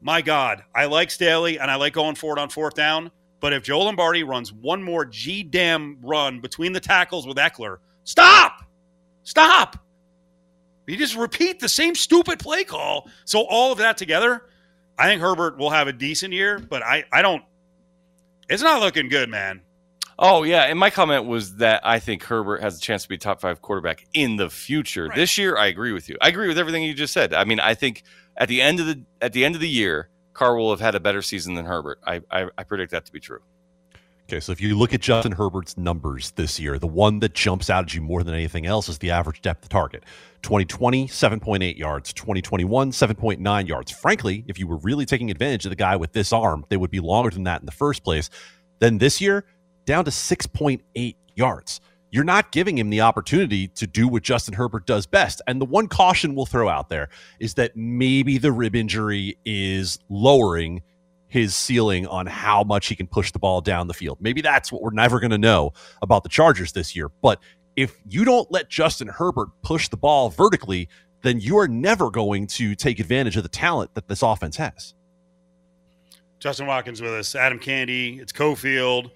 my 0.00 0.22
God, 0.22 0.62
I 0.74 0.86
like 0.86 1.10
Staley 1.10 1.58
and 1.58 1.70
I 1.70 1.76
like 1.76 1.92
going 1.92 2.14
forward 2.14 2.38
on 2.38 2.48
fourth 2.48 2.74
down. 2.74 3.10
But 3.40 3.52
if 3.52 3.62
Joe 3.62 3.80
Lombardi 3.80 4.22
runs 4.22 4.52
one 4.52 4.82
more 4.82 5.04
G 5.04 5.42
damn 5.42 5.98
run 6.02 6.40
between 6.40 6.72
the 6.72 6.80
tackles 6.80 7.26
with 7.26 7.36
Ekeler, 7.36 7.78
stop! 8.04 8.64
Stop! 9.22 9.84
You 10.88 10.96
just 10.96 11.16
repeat 11.16 11.60
the 11.60 11.68
same 11.68 11.94
stupid 11.94 12.38
play 12.38 12.64
call. 12.64 13.08
So 13.24 13.46
all 13.48 13.72
of 13.72 13.78
that 13.78 13.96
together, 13.96 14.42
I 14.98 15.06
think 15.06 15.20
Herbert 15.20 15.58
will 15.58 15.70
have 15.70 15.86
a 15.86 15.92
decent 15.92 16.32
year, 16.32 16.58
but 16.58 16.82
I, 16.82 17.04
I 17.12 17.22
don't 17.22 17.42
it's 18.48 18.62
not 18.62 18.80
looking 18.80 19.08
good, 19.08 19.28
man. 19.28 19.60
Oh 20.18 20.42
yeah, 20.42 20.62
and 20.62 20.78
my 20.78 20.90
comment 20.90 21.26
was 21.26 21.56
that 21.56 21.86
I 21.86 22.00
think 22.00 22.24
Herbert 22.24 22.60
has 22.60 22.76
a 22.76 22.80
chance 22.80 23.04
to 23.04 23.08
be 23.08 23.18
top 23.18 23.40
five 23.40 23.62
quarterback 23.62 24.04
in 24.14 24.36
the 24.36 24.50
future. 24.50 25.06
Right. 25.06 25.14
This 25.14 25.38
year, 25.38 25.56
I 25.56 25.66
agree 25.66 25.92
with 25.92 26.08
you. 26.08 26.16
I 26.20 26.28
agree 26.28 26.48
with 26.48 26.58
everything 26.58 26.82
you 26.82 26.94
just 26.94 27.12
said. 27.12 27.32
I 27.32 27.44
mean, 27.44 27.60
I 27.60 27.74
think 27.74 28.02
at 28.36 28.48
the 28.48 28.60
end 28.60 28.80
of 28.80 28.86
the 28.86 29.02
at 29.20 29.32
the 29.32 29.44
end 29.44 29.54
of 29.54 29.60
the 29.60 29.68
year, 29.68 30.08
Carr 30.32 30.56
will 30.56 30.70
have 30.70 30.80
had 30.80 30.94
a 30.94 31.00
better 31.00 31.22
season 31.22 31.54
than 31.54 31.66
Herbert. 31.66 32.00
I, 32.04 32.22
I, 32.30 32.48
I 32.56 32.64
predict 32.64 32.90
that 32.92 33.04
to 33.06 33.12
be 33.12 33.20
true. 33.20 33.40
Okay, 34.28 34.40
so 34.40 34.52
if 34.52 34.60
you 34.60 34.76
look 34.76 34.92
at 34.92 35.00
Justin 35.00 35.32
Herbert's 35.32 35.78
numbers 35.78 36.32
this 36.32 36.60
year, 36.60 36.78
the 36.78 36.86
one 36.86 37.20
that 37.20 37.32
jumps 37.32 37.70
out 37.70 37.84
at 37.84 37.94
you 37.94 38.02
more 38.02 38.22
than 38.22 38.34
anything 38.34 38.66
else 38.66 38.88
is 38.88 38.98
the 38.98 39.10
average 39.10 39.40
depth 39.40 39.64
of 39.64 39.68
target. 39.70 40.04
2020, 40.42 41.08
7.8 41.08 41.76
yards. 41.76 42.12
2021, 42.12 42.90
7.9 42.90 43.68
yards. 43.68 43.90
Frankly, 43.90 44.44
if 44.48 44.58
you 44.58 44.66
were 44.66 44.78
really 44.78 45.06
taking 45.06 45.30
advantage 45.30 45.66
of 45.66 45.70
the 45.70 45.76
guy 45.76 45.96
with 45.96 46.12
this 46.12 46.32
arm, 46.32 46.64
they 46.68 46.76
would 46.76 46.90
be 46.90 47.00
longer 47.00 47.30
than 47.30 47.44
that 47.44 47.60
in 47.60 47.66
the 47.66 47.72
first 47.72 48.04
place. 48.04 48.30
Then 48.78 48.98
this 48.98 49.20
year, 49.20 49.44
down 49.84 50.04
to 50.04 50.10
6.8 50.10 51.14
yards. 51.34 51.80
You're 52.10 52.24
not 52.24 52.52
giving 52.52 52.78
him 52.78 52.90
the 52.90 53.02
opportunity 53.02 53.68
to 53.68 53.86
do 53.86 54.08
what 54.08 54.22
Justin 54.22 54.54
Herbert 54.54 54.86
does 54.86 55.06
best. 55.06 55.42
And 55.46 55.60
the 55.60 55.66
one 55.66 55.88
caution 55.88 56.34
we'll 56.34 56.46
throw 56.46 56.68
out 56.68 56.88
there 56.88 57.10
is 57.38 57.54
that 57.54 57.76
maybe 57.76 58.38
the 58.38 58.50
rib 58.50 58.74
injury 58.74 59.36
is 59.44 59.98
lowering 60.08 60.82
his 61.28 61.54
ceiling 61.54 62.06
on 62.06 62.26
how 62.26 62.64
much 62.64 62.86
he 62.86 62.96
can 62.96 63.06
push 63.06 63.30
the 63.32 63.38
ball 63.38 63.60
down 63.60 63.86
the 63.86 63.94
field. 63.94 64.18
Maybe 64.20 64.40
that's 64.40 64.72
what 64.72 64.80
we're 64.80 64.90
never 64.90 65.20
going 65.20 65.30
to 65.30 65.38
know 65.38 65.72
about 66.00 66.22
the 66.22 66.30
Chargers 66.30 66.72
this 66.72 66.96
year. 66.96 67.10
But 67.20 67.40
if 67.78 67.96
you 68.08 68.24
don't 68.24 68.50
let 68.50 68.68
Justin 68.68 69.06
Herbert 69.06 69.50
push 69.62 69.86
the 69.88 69.96
ball 69.96 70.30
vertically, 70.30 70.88
then 71.22 71.38
you 71.38 71.56
are 71.58 71.68
never 71.68 72.10
going 72.10 72.48
to 72.48 72.74
take 72.74 72.98
advantage 72.98 73.36
of 73.36 73.44
the 73.44 73.48
talent 73.48 73.94
that 73.94 74.08
this 74.08 74.20
offense 74.20 74.56
has. 74.56 74.94
Justin 76.40 76.66
Watkins 76.66 77.00
with 77.00 77.12
us, 77.12 77.36
Adam 77.36 77.60
Candee, 77.60 78.20
it's 78.20 78.32
Cofield. 78.32 79.12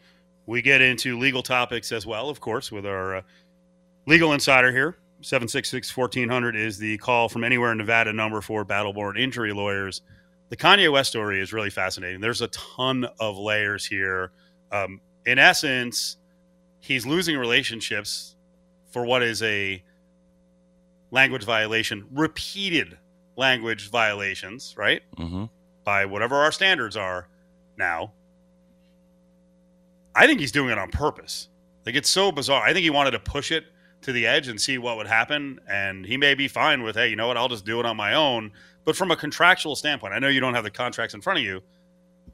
We 0.47 0.63
get 0.63 0.81
into 0.81 1.19
legal 1.19 1.43
topics 1.43 1.91
as 1.91 2.07
well, 2.07 2.29
of 2.29 2.39
course, 2.39 2.71
with 2.71 2.87
our 2.87 3.17
uh, 3.17 3.23
legal 4.07 4.33
insider 4.33 4.71
here. 4.71 4.97
766 5.23 5.97
1400 5.97 6.55
is 6.55 6.79
the 6.79 6.99
call 6.99 7.29
from 7.29 7.43
anywhere 7.43 7.73
in 7.73 7.79
Nevada 7.79 8.13
number 8.13 8.41
for 8.41 8.65
Battleborn 8.65 9.19
injury 9.19 9.53
lawyers. 9.53 10.03
The 10.51 10.57
Kanye 10.57 10.91
West 10.93 11.11
story 11.11 11.41
is 11.41 11.53
really 11.53 11.71
fascinating. 11.71 12.21
There's 12.21 12.43
a 12.43 12.49
ton 12.49 13.09
of 13.19 13.37
layers 13.37 13.85
here. 13.85 14.31
Um, 14.71 15.01
in 15.27 15.41
essence, 15.41 16.19
he's 16.79 17.05
losing 17.05 17.37
relationships 17.37 18.37
for 18.93 19.05
what 19.05 19.23
is 19.23 19.43
a 19.43 19.83
language 21.11 21.45
violation, 21.45 22.07
repeated 22.13 22.99
language 23.37 23.91
violations, 23.91 24.75
right? 24.77 25.03
Mm-hmm. 25.19 25.47
By 25.85 26.05
whatever 26.05 26.37
our 26.37 26.53
standards 26.53 26.97
are 26.97 27.29
now. 27.77 28.13
I 30.15 30.27
think 30.27 30.41
he's 30.41 30.53
doing 30.53 30.71
it 30.71 30.79
on 30.79 30.91
purpose. 30.91 31.49
Like 31.85 31.97
it's 31.97 32.11
so 32.11 32.31
bizarre. 32.31 32.63
I 32.63 32.73
think 32.73 32.85
he 32.85 32.91
wanted 32.91 33.13
to 33.13 33.19
push 33.19 33.51
it 33.51 33.65
to 34.03 34.13
the 34.13 34.27
edge 34.27 34.49
and 34.49 34.61
see 34.61 34.79
what 34.79 34.97
would 34.97 35.07
happen. 35.07 35.59
And 35.69 36.05
he 36.05 36.17
may 36.17 36.35
be 36.35 36.49
fine 36.49 36.83
with, 36.83 36.97
hey, 36.97 37.09
you 37.09 37.17
know 37.17 37.27
what? 37.29 37.37
I'll 37.37 37.49
just 37.49 37.65
do 37.65 37.81
it 37.81 37.87
on 37.87 37.97
my 37.97 38.15
own. 38.15 38.53
But 38.85 38.97
from 38.97 39.11
a 39.11 39.17
contractual 39.17 39.75
standpoint, 39.77 40.13
I 40.13 40.19
know 40.19 40.29
you 40.29 40.41
don't 40.41 40.55
have 40.55 40.65
the 40.65 40.71
contracts 40.71 41.15
in 41.15 41.21
front 41.21 41.39
of 41.39 41.45
you. 41.45 41.63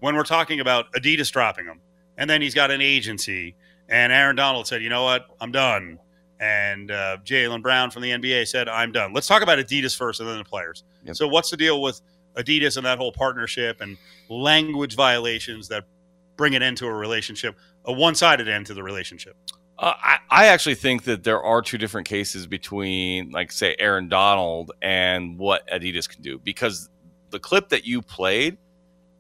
When 0.00 0.16
we're 0.16 0.24
talking 0.24 0.60
about 0.60 0.92
Adidas 0.92 1.30
dropping 1.30 1.66
him, 1.66 1.80
and 2.16 2.28
then 2.28 2.40
he's 2.40 2.54
got 2.54 2.70
an 2.70 2.80
agency, 2.80 3.54
and 3.88 4.12
Aaron 4.12 4.36
Donald 4.36 4.66
said, 4.66 4.82
you 4.82 4.88
know 4.88 5.04
what? 5.04 5.26
I'm 5.40 5.52
done. 5.52 5.98
And 6.40 6.90
uh, 6.90 7.18
Jaylen 7.24 7.62
Brown 7.62 7.90
from 7.90 8.03
the 8.03 8.11
NBA 8.11 8.46
said, 8.46 8.68
I'm 8.68 8.92
done. 8.92 9.12
Let's 9.12 9.27
talk 9.27 9.42
about 9.42 9.59
Adidas 9.59 9.96
first 9.96 10.20
and 10.20 10.29
then 10.29 10.38
the 10.38 10.44
players. 10.44 10.85
Yep. 11.05 11.16
So, 11.16 11.27
what's 11.27 11.51
the 11.51 11.57
deal 11.57 11.83
with 11.83 12.01
Adidas 12.37 12.77
and 12.77 12.87
that 12.87 12.98
whole 12.98 13.12
partnership 13.12 13.81
and 13.81 13.96
language 14.29 14.94
violations 14.94 15.68
that 15.68 15.85
bring 16.37 16.55
an 16.55 16.62
end 16.62 16.77
to 16.79 16.87
a 16.87 16.92
relationship, 16.92 17.57
a 17.85 17.92
one 17.92 18.14
sided 18.14 18.48
end 18.48 18.66
to 18.66 18.74
the 18.74 18.83
relationship? 18.83 19.37
Uh, 19.79 19.94
I, 19.96 20.18
I 20.31 20.46
actually 20.46 20.74
think 20.77 21.05
that 21.05 21.24
there 21.24 21.42
are 21.42 21.62
two 21.62 21.79
different 21.79 22.07
cases 22.07 22.46
between, 22.46 23.31
like, 23.31 23.53
say, 23.53 23.77
Aaron 23.79 24.09
Donald 24.09 24.72
and 24.83 25.38
what 25.38 25.68
Adidas 25.68 26.09
can 26.09 26.22
do 26.22 26.38
because 26.38 26.88
the 27.31 27.38
clip 27.38 27.68
that 27.70 27.85
you 27.85 28.03
played 28.03 28.59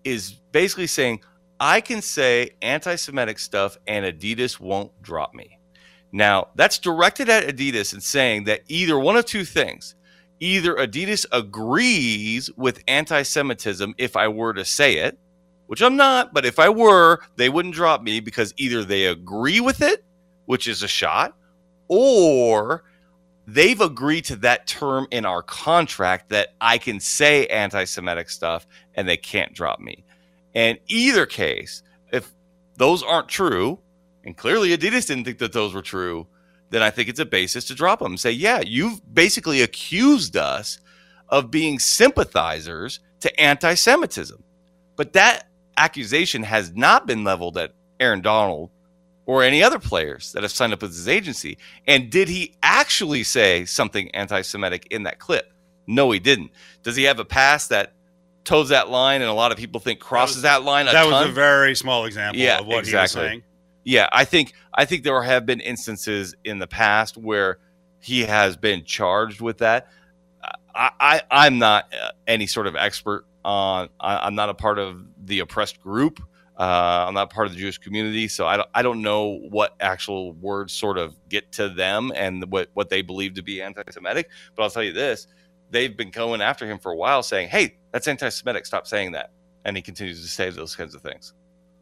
is 0.04 0.32
basically 0.52 0.86
saying, 0.86 1.20
I 1.60 1.80
can 1.80 2.02
say 2.02 2.50
anti 2.62 2.94
Semitic 2.96 3.38
stuff 3.38 3.76
and 3.86 4.04
Adidas 4.04 4.60
won't 4.60 4.90
drop 5.02 5.34
me. 5.34 5.57
Now, 6.12 6.48
that's 6.54 6.78
directed 6.78 7.28
at 7.28 7.44
Adidas 7.46 7.92
and 7.92 8.02
saying 8.02 8.44
that 8.44 8.62
either 8.68 8.98
one 8.98 9.16
of 9.16 9.26
two 9.26 9.44
things 9.44 9.94
either 10.40 10.76
Adidas 10.76 11.26
agrees 11.32 12.50
with 12.56 12.82
anti 12.86 13.22
Semitism 13.22 13.94
if 13.98 14.16
I 14.16 14.28
were 14.28 14.54
to 14.54 14.64
say 14.64 14.98
it, 14.98 15.18
which 15.66 15.82
I'm 15.82 15.96
not, 15.96 16.32
but 16.32 16.46
if 16.46 16.58
I 16.58 16.68
were, 16.68 17.20
they 17.36 17.48
wouldn't 17.48 17.74
drop 17.74 18.02
me 18.02 18.20
because 18.20 18.54
either 18.56 18.84
they 18.84 19.06
agree 19.06 19.60
with 19.60 19.82
it, 19.82 20.04
which 20.46 20.68
is 20.68 20.82
a 20.82 20.88
shot, 20.88 21.36
or 21.88 22.84
they've 23.46 23.80
agreed 23.80 24.24
to 24.26 24.36
that 24.36 24.66
term 24.66 25.06
in 25.10 25.24
our 25.26 25.42
contract 25.42 26.28
that 26.28 26.54
I 26.60 26.78
can 26.78 27.00
say 27.00 27.46
anti 27.46 27.84
Semitic 27.84 28.30
stuff 28.30 28.66
and 28.94 29.08
they 29.08 29.16
can't 29.16 29.54
drop 29.54 29.80
me. 29.80 30.04
And 30.54 30.78
either 30.86 31.26
case, 31.26 31.82
if 32.12 32.32
those 32.76 33.02
aren't 33.02 33.28
true, 33.28 33.78
and 34.28 34.36
clearly 34.36 34.76
Adidas 34.76 35.06
didn't 35.06 35.24
think 35.24 35.38
that 35.38 35.54
those 35.54 35.72
were 35.72 35.80
true, 35.80 36.26
then 36.68 36.82
I 36.82 36.90
think 36.90 37.08
it's 37.08 37.18
a 37.18 37.24
basis 37.24 37.64
to 37.64 37.74
drop 37.74 37.98
them. 38.00 38.18
Say, 38.18 38.30
yeah, 38.30 38.60
you've 38.60 39.00
basically 39.14 39.62
accused 39.62 40.36
us 40.36 40.80
of 41.30 41.50
being 41.50 41.78
sympathizers 41.78 43.00
to 43.20 43.40
anti 43.40 43.72
Semitism. 43.72 44.44
But 44.96 45.14
that 45.14 45.48
accusation 45.78 46.42
has 46.42 46.74
not 46.74 47.06
been 47.06 47.24
leveled 47.24 47.56
at 47.56 47.72
Aaron 48.00 48.20
Donald 48.20 48.68
or 49.24 49.42
any 49.42 49.62
other 49.62 49.78
players 49.78 50.32
that 50.32 50.42
have 50.42 50.52
signed 50.52 50.74
up 50.74 50.82
with 50.82 50.90
his 50.90 51.08
agency. 51.08 51.56
And 51.86 52.10
did 52.10 52.28
he 52.28 52.54
actually 52.62 53.22
say 53.22 53.64
something 53.64 54.10
anti 54.14 54.42
Semitic 54.42 54.88
in 54.90 55.04
that 55.04 55.18
clip? 55.18 55.54
No, 55.86 56.10
he 56.10 56.18
didn't. 56.18 56.50
Does 56.82 56.96
he 56.96 57.04
have 57.04 57.18
a 57.18 57.24
pass 57.24 57.68
that 57.68 57.94
toes 58.44 58.68
that 58.68 58.90
line 58.90 59.22
and 59.22 59.30
a 59.30 59.34
lot 59.34 59.52
of 59.52 59.58
people 59.58 59.80
think 59.80 60.00
crosses 60.00 60.42
that, 60.42 60.64
line? 60.64 60.84
that 60.84 60.92
ton? 60.92 61.10
was 61.12 61.28
a 61.30 61.32
very 61.32 61.74
small 61.74 62.04
example 62.04 62.38
Yeah, 62.42 62.58
of 62.58 62.66
what 62.66 62.80
exactly. 62.80 63.20
he 63.20 63.24
was 63.24 63.30
saying. 63.30 63.42
Yeah, 63.88 64.06
I 64.12 64.26
think 64.26 64.52
I 64.74 64.84
think 64.84 65.02
there 65.02 65.22
have 65.22 65.46
been 65.46 65.60
instances 65.60 66.34
in 66.44 66.58
the 66.58 66.66
past 66.66 67.16
where 67.16 67.58
he 68.00 68.20
has 68.20 68.54
been 68.54 68.84
charged 68.84 69.40
with 69.40 69.58
that. 69.58 69.88
I, 70.74 70.90
I 71.00 71.22
I'm 71.30 71.58
not 71.58 71.92
uh, 71.94 72.10
any 72.26 72.46
sort 72.46 72.66
of 72.66 72.76
expert 72.76 73.24
on. 73.46 73.88
I, 73.98 74.18
I'm 74.18 74.34
not 74.34 74.50
a 74.50 74.54
part 74.54 74.78
of 74.78 75.02
the 75.24 75.40
oppressed 75.40 75.80
group. 75.80 76.20
Uh, 76.58 77.06
I'm 77.08 77.14
not 77.14 77.30
part 77.30 77.46
of 77.46 77.54
the 77.54 77.58
Jewish 77.58 77.78
community, 77.78 78.28
so 78.28 78.46
I 78.46 78.58
don't, 78.58 78.68
I 78.74 78.82
don't 78.82 79.00
know 79.00 79.38
what 79.48 79.74
actual 79.80 80.32
words 80.34 80.74
sort 80.74 80.98
of 80.98 81.16
get 81.30 81.50
to 81.52 81.70
them 81.70 82.12
and 82.14 82.44
what, 82.50 82.68
what 82.74 82.90
they 82.90 83.00
believe 83.00 83.34
to 83.34 83.42
be 83.42 83.62
anti-Semitic. 83.62 84.28
But 84.54 84.64
I'll 84.64 84.70
tell 84.70 84.82
you 84.82 84.92
this: 84.92 85.28
they've 85.70 85.96
been 85.96 86.10
going 86.10 86.42
after 86.42 86.66
him 86.66 86.78
for 86.78 86.92
a 86.92 86.96
while, 86.96 87.22
saying, 87.22 87.48
"Hey, 87.48 87.78
that's 87.92 88.06
anti-Semitic. 88.06 88.66
Stop 88.66 88.86
saying 88.86 89.12
that." 89.12 89.30
And 89.64 89.76
he 89.76 89.82
continues 89.82 90.20
to 90.20 90.28
say 90.28 90.50
those 90.50 90.76
kinds 90.76 90.94
of 90.94 91.00
things. 91.00 91.32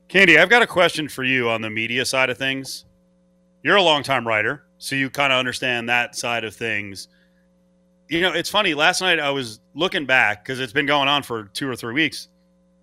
Candee, 0.09 0.39
I've 0.39 0.49
got 0.49 0.63
a 0.63 0.67
question 0.67 1.09
for 1.09 1.25
you 1.25 1.51
on 1.51 1.63
the 1.63 1.71
media 1.71 2.05
side 2.05 2.31
of 2.31 2.39
things. 2.39 2.85
You're 3.65 3.77
a 3.77 3.83
longtime 3.83 4.27
writer, 4.27 4.65
so 4.79 4.95
you 4.95 5.11
kind 5.11 5.33
of 5.33 5.39
understand 5.41 5.89
that 5.89 6.15
side 6.15 6.45
of 6.45 6.55
things. 6.55 7.09
You 8.09 8.21
know, 8.21 8.33
it's 8.33 8.49
funny. 8.49 8.75
Last 8.75 9.01
night 9.01 9.19
I 9.19 9.31
was 9.31 9.59
looking 9.75 10.07
back 10.07 10.45
because 10.45 10.61
it's 10.61 10.73
been 10.73 10.87
going 10.87 11.09
on 11.09 11.25
for 11.25 11.45
two 11.55 11.69
or 11.69 11.75
three 11.75 11.93
weeks. 11.93 12.29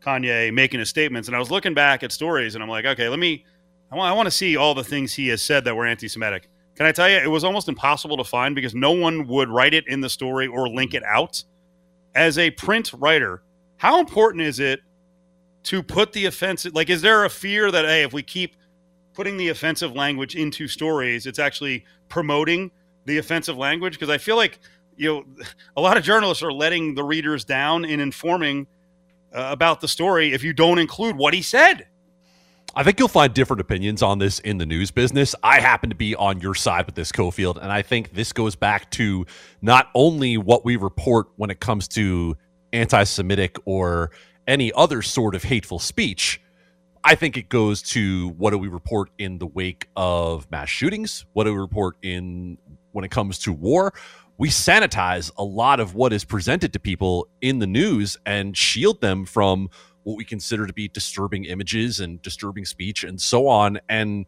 Kanye 0.02 0.54
making 0.54 0.82
his 0.82 0.90
statements, 0.90 1.30
and 1.30 1.36
I 1.36 1.40
was 1.40 1.50
looking 1.50 1.74
back 1.74 2.04
at 2.04 2.12
stories, 2.12 2.56
and 2.56 2.64
I'm 2.64 2.70
like, 2.70 2.86
okay, 2.86 3.08
let 3.08 3.20
me. 3.20 3.46
I 3.90 3.96
want, 3.96 4.12
I 4.12 4.14
want 4.14 4.28
to 4.28 4.32
see 4.32 4.58
all 4.58 4.74
the 4.74 4.84
things 4.84 5.14
he 5.14 5.30
has 5.30 5.42
said 5.42 5.64
that 5.64 5.76
were 5.76 5.86
anti-Semitic. 5.86 6.50
Can 6.76 6.86
I 6.88 6.92
tell 6.92 7.08
you, 7.08 7.16
it 7.16 7.30
was 7.30 7.46
almost 7.46 7.70
impossible 7.70 8.18
to 8.18 8.24
find 8.26 8.54
because 8.54 8.76
no 8.76 8.92
one 8.92 9.28
would 9.28 9.48
write 9.48 9.74
it 9.74 9.88
in 9.88 10.02
the 10.02 10.10
story 10.10 10.48
or 10.48 10.68
link 10.68 10.94
it 10.94 11.04
out. 11.04 11.42
As 12.16 12.38
a 12.38 12.52
print 12.52 12.92
writer, 12.98 13.44
how 13.78 14.00
important 14.00 14.42
is 14.42 14.60
it 14.60 14.82
to 15.64 15.84
put 15.84 16.14
the 16.14 16.26
offensive? 16.26 16.74
Like, 16.74 16.90
is 16.90 17.02
there 17.02 17.26
a 17.26 17.30
fear 17.30 17.72
that 17.72 17.86
hey, 17.86 18.04
if 18.04 18.14
we 18.14 18.24
keep 18.24 18.56
putting 19.14 19.38
the 19.38 19.50
offensive 19.50 19.96
language 19.96 20.36
into 20.36 20.68
stories, 20.68 21.26
it's 21.26 21.40
actually 21.40 21.86
promoting 22.10 22.72
the 23.06 23.18
offensive 23.18 23.58
language? 23.58 23.94
Because 23.94 24.10
I 24.10 24.18
feel 24.18 24.36
like 24.36 24.60
you 24.96 25.10
know 25.10 25.46
a 25.76 25.82
lot 25.82 25.98
of 25.98 26.04
journalists 26.04 26.44
are 26.44 26.54
letting 26.54 26.96
the 26.96 27.04
readers 27.04 27.44
down 27.44 27.86
in 27.86 28.00
informing 28.00 28.68
uh, 29.34 29.48
about 29.52 29.82
the 29.82 29.88
story 29.88 30.34
if 30.34 30.44
you 30.44 30.54
don't 30.54 30.80
include 30.80 31.16
what 31.16 31.34
he 31.34 31.42
said. 31.42 31.88
I 32.76 32.82
think 32.82 32.98
you'll 32.98 33.08
find 33.08 33.32
different 33.34 33.62
opinions 33.62 34.02
on 34.02 34.18
this 34.18 34.40
in 34.40 34.58
the 34.58 34.66
news 34.66 34.90
business. 34.90 35.36
I 35.44 35.60
happen 35.60 35.92
to 35.92 35.96
be 35.96 36.16
on 36.16 36.42
your 36.42 36.56
side 36.56 36.88
with 36.88 36.96
this, 36.96 37.12
Cofield, 37.12 37.58
and 37.62 37.72
I 37.72 37.84
think 37.84 38.14
this 38.14 38.34
goes 38.34 38.56
back 38.56 38.90
to 38.92 39.28
not 39.62 39.92
only 39.94 40.38
what 40.38 40.66
we 40.66 40.76
report 40.76 41.28
when 41.36 41.52
it 41.52 41.60
comes 41.60 41.88
to 41.90 42.36
anti 42.72 43.04
Semitic 43.04 43.58
or 43.66 44.10
any 44.48 44.72
other 44.74 45.02
sort 45.02 45.36
of 45.36 45.44
hateful 45.44 45.80
speech. 45.80 46.42
I 47.04 47.16
think 47.16 47.38
it 47.38 47.50
goes 47.50 47.82
to 47.82 48.30
what 48.30 48.52
do 48.52 48.58
we 48.58 48.70
report 48.70 49.10
in 49.18 49.38
the 49.38 49.48
wake 49.48 49.90
of 49.96 50.50
mass 50.50 50.70
shootings? 50.70 51.26
What 51.34 51.44
do 51.44 51.54
we 51.54 51.60
report 51.60 51.98
in 52.02 52.58
when 52.94 53.04
it 53.04 53.12
comes 53.12 53.40
to 53.40 53.52
war? 53.52 53.94
We 54.38 54.50
sanitize 54.50 55.32
a 55.38 55.44
lot 55.44 55.80
of 55.80 55.96
what 55.96 56.14
is 56.14 56.24
presented 56.24 56.74
to 56.74 56.80
people 56.80 57.28
in 57.42 57.60
the 57.60 57.68
news 57.68 58.18
and 58.26 58.56
shield 58.58 59.02
them 59.02 59.26
from 59.26 59.70
what 60.04 60.18
we 60.18 60.26
consider 60.26 60.66
to 60.66 60.74
be 60.74 60.88
disturbing 60.88 61.46
images 61.46 62.00
and 62.00 62.22
disturbing 62.22 62.66
speech 62.66 63.04
and 63.04 63.20
so 63.20 63.48
on. 63.48 63.80
And 63.90 64.26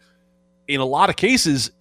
in 0.67 0.79
a 0.79 0.85
lot 0.85 1.09
of 1.09 1.15
cases, 1.15 1.71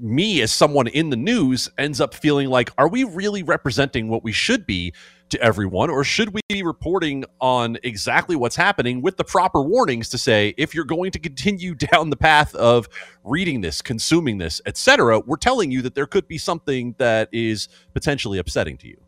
me 0.00 0.42
as 0.42 0.52
someone 0.52 0.86
in 0.88 1.10
the 1.10 1.16
news 1.16 1.68
ends 1.78 2.00
up 2.00 2.14
feeling 2.14 2.48
like, 2.48 2.70
are 2.78 2.88
we 2.88 3.04
really 3.04 3.42
representing 3.42 4.08
what 4.08 4.24
we 4.24 4.32
should 4.32 4.66
be 4.66 4.92
to 5.30 5.40
everyone? 5.40 5.90
Or 5.90 6.04
should 6.04 6.34
we 6.34 6.40
be 6.48 6.62
reporting 6.62 7.24
on 7.40 7.78
exactly 7.82 8.36
what's 8.36 8.56
happening 8.56 9.02
with 9.02 9.16
the 9.16 9.24
proper 9.24 9.62
warnings 9.62 10.08
to 10.10 10.18
say, 10.18 10.54
if 10.56 10.74
you're 10.74 10.84
going 10.84 11.10
to 11.12 11.18
continue 11.18 11.74
down 11.92 12.10
the 12.10 12.16
path 12.16 12.54
of 12.54 12.88
reading 13.24 13.60
this, 13.60 13.82
consuming 13.82 14.38
this, 14.38 14.60
etc., 14.66 15.20
we're 15.20 15.36
telling 15.36 15.70
you 15.70 15.82
that 15.82 15.94
there 15.94 16.06
could 16.06 16.28
be 16.28 16.38
something 16.38 16.94
that 16.98 17.28
is 17.32 17.68
potentially 17.92 18.38
upsetting 18.38 18.76
to 18.78 18.88
you. 18.88 19.00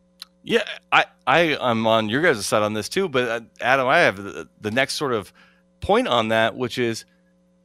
Yeah, 0.43 0.63
I, 0.93 1.05
I 1.25 1.57
I'm 1.59 1.85
on 1.87 2.07
your 2.07 2.21
guys' 2.21 2.45
side 2.45 2.63
on 2.63 2.73
this 2.73 2.87
too, 2.87 3.09
but 3.09 3.27
uh, 3.27 3.41
Adam, 3.59 3.87
I 3.87 3.99
have 3.99 4.15
the, 4.15 4.47
the 4.61 4.71
next 4.71 4.93
sort 4.93 5.11
of 5.11 5.33
point 5.81 6.07
on 6.07 6.29
that, 6.29 6.55
which 6.55 6.77
is 6.77 7.03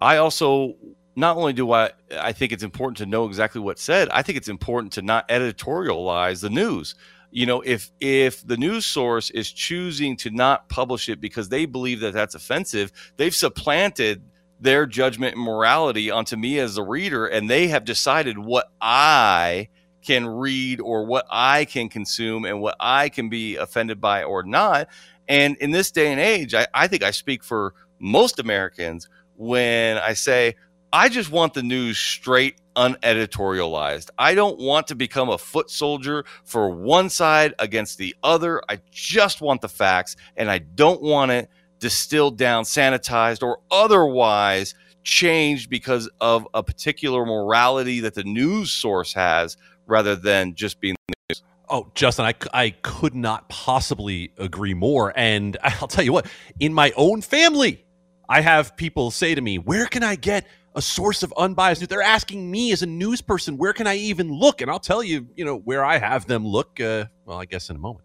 I 0.01 0.17
also 0.17 0.75
not 1.15 1.37
only 1.37 1.53
do 1.53 1.73
I 1.73 1.91
I 2.19 2.33
think 2.33 2.53
it's 2.53 2.63
important 2.63 2.99
to 2.99 3.07
know 3.07 3.27
exactly 3.27 3.61
what's 3.61 3.83
said, 3.83 4.09
I 4.11 4.23
think 4.23 4.39
it's 4.39 4.49
important 4.49 4.93
to 4.95 5.03
not 5.03 5.29
editorialize 5.29 6.41
the 6.41 6.51
news. 6.51 6.95
You 7.31 7.47
know, 7.47 7.63
if 7.63 7.91
if 8.01 8.47
the 8.47 8.57
news 8.57 8.85
source 8.85 9.31
is 9.31 9.51
choosing 9.51 10.17
to 10.19 10.31
not 10.31 10.69
publish 10.69 11.09
it 11.09 11.21
because 11.21 11.49
they 11.49 11.65
believe 11.65 12.01
that 12.01 12.13
that's 12.13 12.35
offensive, 12.35 12.93
they've 13.17 13.35
supplanted 13.35 14.23
their 14.61 14.87
judgment 14.87 15.35
and 15.35 15.45
morality 15.45 16.11
onto 16.11 16.37
me 16.37 16.59
as 16.59 16.79
a 16.79 16.83
reader, 16.83 17.27
and 17.27 17.51
they 17.51 17.69
have 17.69 17.85
decided 17.85 18.39
what 18.39 18.71
I 18.81 19.69
can 20.03 20.27
read 20.27 20.81
or 20.81 21.05
what 21.05 21.27
I 21.31 21.65
can 21.65 21.89
consume 21.89 22.45
and 22.45 22.61
what 22.61 22.77
I 22.79 23.09
can 23.09 23.29
be 23.29 23.57
offended 23.57 24.01
by 24.01 24.25
or 24.25 24.43
not. 24.43 24.89
And 25.29 25.57
in 25.57 25.71
this 25.71 25.91
day 25.91 26.11
and 26.11 26.21
age, 26.21 26.55
I, 26.55 26.67
I 26.75 26.89
think 26.89 27.03
I 27.03 27.13
speak 27.13 27.45
for 27.45 27.75
most 27.99 28.39
Americans 28.39 29.09
when 29.37 29.97
I 29.99 30.15
say, 30.15 30.57
I 30.95 31.09
just 31.09 31.31
want 31.31 31.55
the 31.55 31.63
news 31.63 31.97
straight, 31.97 32.57
uneditorialized. 32.77 34.11
I 34.19 34.35
don't 34.35 34.59
want 34.59 34.89
to 34.89 34.95
become 34.95 35.31
a 35.31 35.39
foot 35.39 35.71
soldier 35.71 36.27
for 36.45 36.69
one 36.69 37.09
side 37.09 37.55
against 37.59 37.97
the 37.97 38.15
other. 38.23 38.63
I 38.69 38.79
just 38.91 39.41
want 39.41 39.63
the 39.63 39.71
facts 39.71 40.17
and 40.37 40.51
I 40.51 40.59
don't 40.59 41.01
want 41.01 41.31
it 41.31 41.49
distilled 41.79 42.37
down, 42.37 42.65
sanitized, 42.65 43.43
or 43.43 43.61
otherwise 43.71 44.75
changed 45.03 45.71
because 45.71 46.11
of 46.21 46.47
a 46.53 46.63
particular 46.63 47.25
morality 47.25 48.01
that 48.01 48.13
the 48.13 48.25
news 48.25 48.71
source 48.71 49.15
has 49.15 49.57
rather 49.87 50.15
than 50.15 50.55
just 50.55 50.79
being 50.79 50.95
the 51.09 51.15
news. 51.31 51.43
Oh, 51.71 51.91
Justin, 51.95 52.27
I, 52.27 52.35
I 52.53 52.71
could 52.83 53.15
not 53.15 53.49
possibly 53.49 54.31
agree 54.37 54.75
more. 54.75 55.15
And 55.17 55.57
I'll 55.63 55.89
tell 55.89 56.05
you 56.05 56.13
what, 56.13 56.27
in 56.61 56.75
my 56.75 56.93
own 56.97 57.23
family, 57.23 57.83
I 58.29 58.43
have 58.43 58.77
people 58.77 59.11
say 59.11 59.35
to 59.35 59.41
me, 59.41 59.59
Where 59.59 59.87
can 59.87 60.03
I 60.03 60.17
get 60.17 60.47
a 60.75 60.83
source 60.83 61.23
of 61.23 61.33
unbiased 61.37 61.81
news? 61.81 61.89
They're 61.89 62.03
asking 62.03 62.51
me 62.51 62.73
as 62.73 62.83
a 62.83 62.87
news 62.87 63.21
person, 63.21 63.57
Where 63.57 63.73
can 63.73 63.87
I 63.87 63.97
even 63.97 64.33
look? 64.33 64.61
And 64.61 64.71
I'll 64.71 64.81
tell 64.81 65.03
you, 65.03 65.27
you 65.37 65.45
know, 65.45 65.59
where 65.59 65.85
I 65.85 65.99
have 65.99 66.27
them 66.27 66.47
look, 66.47 66.81
uh, 66.81 67.07
well, 67.25 67.39
I 67.39 67.45
guess 67.45 67.71
in 67.71 67.77
a 67.77 67.79
moment. 67.79 68.05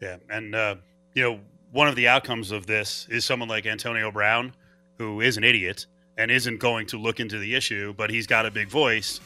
Yeah. 0.00 0.16
And, 0.30 0.54
uh, 0.54 0.76
you 1.14 1.22
know, 1.22 1.40
one 1.72 1.88
of 1.88 1.96
the 1.96 2.08
outcomes 2.08 2.50
of 2.50 2.66
this 2.66 3.06
is 3.10 3.24
someone 3.24 3.48
like 3.48 3.66
Antonio 3.66 4.10
Brown, 4.10 4.54
who 4.96 5.20
is 5.20 5.36
an 5.36 5.44
idiot 5.44 5.86
and 6.16 6.30
isn't 6.30 6.58
going 6.58 6.86
to 6.86 6.98
look 6.98 7.20
into 7.20 7.38
the 7.38 7.54
issue, 7.54 7.94
but 7.96 8.10
he's 8.10 8.26
got 8.26 8.46
a 8.46 8.50
big 8.50 8.68
voice, 8.68 9.20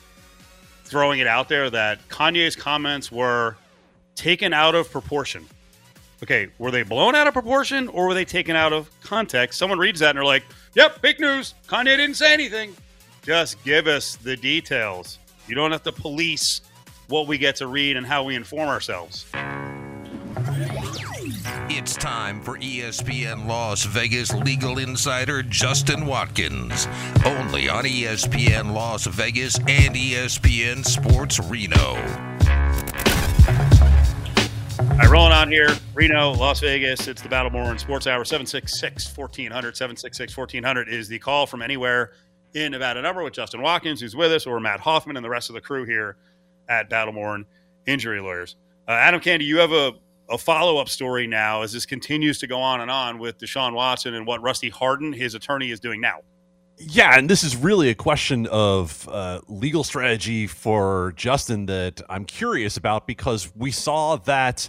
throwing 0.84 1.20
it 1.20 1.26
out 1.26 1.48
there 1.48 1.70
that 1.70 2.06
Kanye's 2.08 2.56
comments 2.56 3.10
were 3.10 3.56
taken 4.14 4.52
out 4.52 4.74
of 4.74 4.90
proportion. 4.90 5.46
Okay, 6.22 6.48
were 6.58 6.70
they 6.70 6.82
blown 6.82 7.14
out 7.14 7.26
of 7.26 7.32
proportion 7.32 7.88
or 7.88 8.08
were 8.08 8.14
they 8.14 8.24
taken 8.24 8.54
out 8.54 8.72
of 8.72 8.88
context? 9.02 9.58
Someone 9.58 9.78
reads 9.78 10.00
that 10.00 10.10
and 10.10 10.18
they're 10.18 10.24
like, 10.24 10.44
yep, 10.74 11.00
big 11.00 11.20
news. 11.20 11.54
Kanye 11.66 11.96
didn't 11.96 12.14
say 12.14 12.32
anything. 12.32 12.74
Just 13.22 13.62
give 13.64 13.87
us 13.87 14.16
the 14.16 14.37
details. 14.37 15.18
You 15.46 15.54
don't 15.54 15.72
have 15.72 15.82
to 15.85 15.92
police 15.92 16.61
what 17.08 17.26
we 17.26 17.38
get 17.38 17.56
to 17.56 17.66
read 17.66 17.96
and 17.96 18.06
how 18.06 18.24
we 18.24 18.35
inform 18.35 18.68
ourselves. 18.68 19.26
It's 21.74 21.96
time 21.96 22.42
for 22.42 22.58
ESPN 22.58 23.46
Las 23.46 23.85
Vegas 23.85 24.32
legal 24.35 24.78
insider 24.78 25.42
Justin 25.42 26.06
Watkins. 26.06 26.87
Only 27.24 27.68
on 27.68 27.85
ESPN 27.85 28.72
Las 28.72 29.06
Vegas 29.06 29.58
and 29.58 29.94
ESPN 29.94 30.85
Sports 30.85 31.40
Reno. 31.40 32.31
All 35.02 35.08
right, 35.08 35.14
rolling 35.14 35.32
on 35.32 35.50
here. 35.50 35.68
Reno, 35.94 36.30
Las 36.30 36.60
Vegas. 36.60 37.08
It's 37.08 37.20
the 37.20 37.28
Battleborn 37.28 37.80
Sports 37.80 38.06
Hour 38.06 38.24
766 38.24 39.16
1400. 39.16 39.76
766 39.76 40.36
1400 40.36 40.88
is 40.88 41.08
the 41.08 41.18
call 41.18 41.44
from 41.44 41.60
anywhere 41.60 42.12
in 42.54 42.70
Nevada 42.70 43.02
number 43.02 43.24
with 43.24 43.32
Justin 43.32 43.62
Watkins, 43.62 44.00
who's 44.00 44.14
with 44.14 44.30
us, 44.30 44.46
or 44.46 44.60
Matt 44.60 44.78
Hoffman 44.78 45.16
and 45.16 45.24
the 45.24 45.28
rest 45.28 45.50
of 45.50 45.54
the 45.54 45.60
crew 45.60 45.84
here 45.84 46.18
at 46.68 46.88
Battleborn 46.88 47.46
Injury 47.84 48.20
Lawyers. 48.20 48.54
Uh, 48.86 48.92
Adam 48.92 49.20
Candee, 49.20 49.44
you 49.44 49.58
have 49.58 49.72
a 49.72 49.94
a 50.30 50.38
follow 50.38 50.78
up 50.78 50.88
story 50.88 51.26
now 51.26 51.62
as 51.62 51.72
this 51.72 51.84
continues 51.84 52.38
to 52.38 52.46
go 52.46 52.60
on 52.60 52.80
and 52.80 52.88
on 52.88 53.18
with 53.18 53.38
Deshaun 53.38 53.74
Watson 53.74 54.14
and 54.14 54.24
what 54.24 54.40
Rusty 54.40 54.68
Hardin, 54.68 55.12
his 55.12 55.34
attorney, 55.34 55.72
is 55.72 55.80
doing 55.80 56.00
now. 56.00 56.20
Yeah, 56.78 57.18
and 57.18 57.28
this 57.28 57.42
is 57.42 57.56
really 57.56 57.90
a 57.90 57.94
question 57.96 58.46
of 58.46 59.08
uh, 59.10 59.40
legal 59.48 59.82
strategy 59.82 60.46
for 60.46 61.12
Justin 61.16 61.66
that 61.66 62.00
I'm 62.08 62.24
curious 62.24 62.76
about 62.76 63.08
because 63.08 63.52
we 63.56 63.72
saw 63.72 64.14
that 64.16 64.68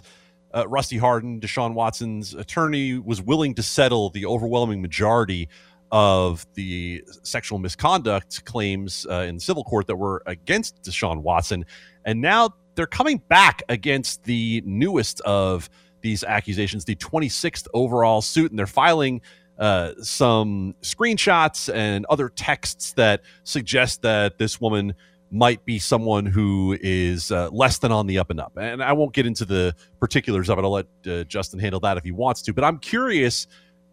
uh, 0.54 0.66
Rusty 0.68 0.96
Hardin, 0.96 1.40
Deshaun 1.40 1.74
Watson's 1.74 2.34
attorney, 2.34 2.98
was 2.98 3.20
willing 3.20 3.54
to 3.54 3.62
settle 3.62 4.10
the 4.10 4.26
overwhelming 4.26 4.80
majority 4.80 5.48
of 5.90 6.46
the 6.54 7.04
sexual 7.22 7.58
misconduct 7.58 8.44
claims 8.44 9.06
uh, 9.10 9.26
in 9.28 9.38
civil 9.38 9.64
court 9.64 9.86
that 9.86 9.96
were 9.96 10.22
against 10.26 10.82
Deshaun 10.82 11.22
Watson. 11.22 11.64
And 12.04 12.20
now 12.20 12.50
they're 12.74 12.86
coming 12.86 13.22
back 13.28 13.62
against 13.68 14.24
the 14.24 14.62
newest 14.64 15.20
of 15.22 15.70
these 16.00 16.24
accusations, 16.24 16.84
the 16.84 16.96
26th 16.96 17.66
overall 17.74 18.22
suit, 18.22 18.50
and 18.50 18.58
they're 18.58 18.66
filing 18.66 19.20
uh, 19.58 19.92
some 20.02 20.74
screenshots 20.82 21.72
and 21.72 22.04
other 22.06 22.28
texts 22.28 22.92
that 22.94 23.22
suggest 23.44 24.02
that 24.02 24.36
this 24.38 24.60
woman 24.60 24.94
might 25.34 25.64
be 25.64 25.80
someone 25.80 26.24
who 26.24 26.78
is 26.80 27.32
uh, 27.32 27.50
less 27.50 27.78
than 27.78 27.90
on 27.90 28.06
the 28.06 28.18
up 28.18 28.30
and 28.30 28.38
up. 28.38 28.56
And 28.56 28.82
I 28.82 28.92
won't 28.92 29.12
get 29.12 29.26
into 29.26 29.44
the 29.44 29.74
particulars 29.98 30.48
of 30.48 30.58
it. 30.58 30.62
I'll 30.62 30.70
let 30.70 30.86
uh, 31.06 31.24
Justin 31.24 31.58
handle 31.58 31.80
that 31.80 31.96
if 31.98 32.04
he 32.04 32.12
wants 32.12 32.40
to. 32.42 32.54
But 32.54 32.62
I'm 32.62 32.78
curious 32.78 33.48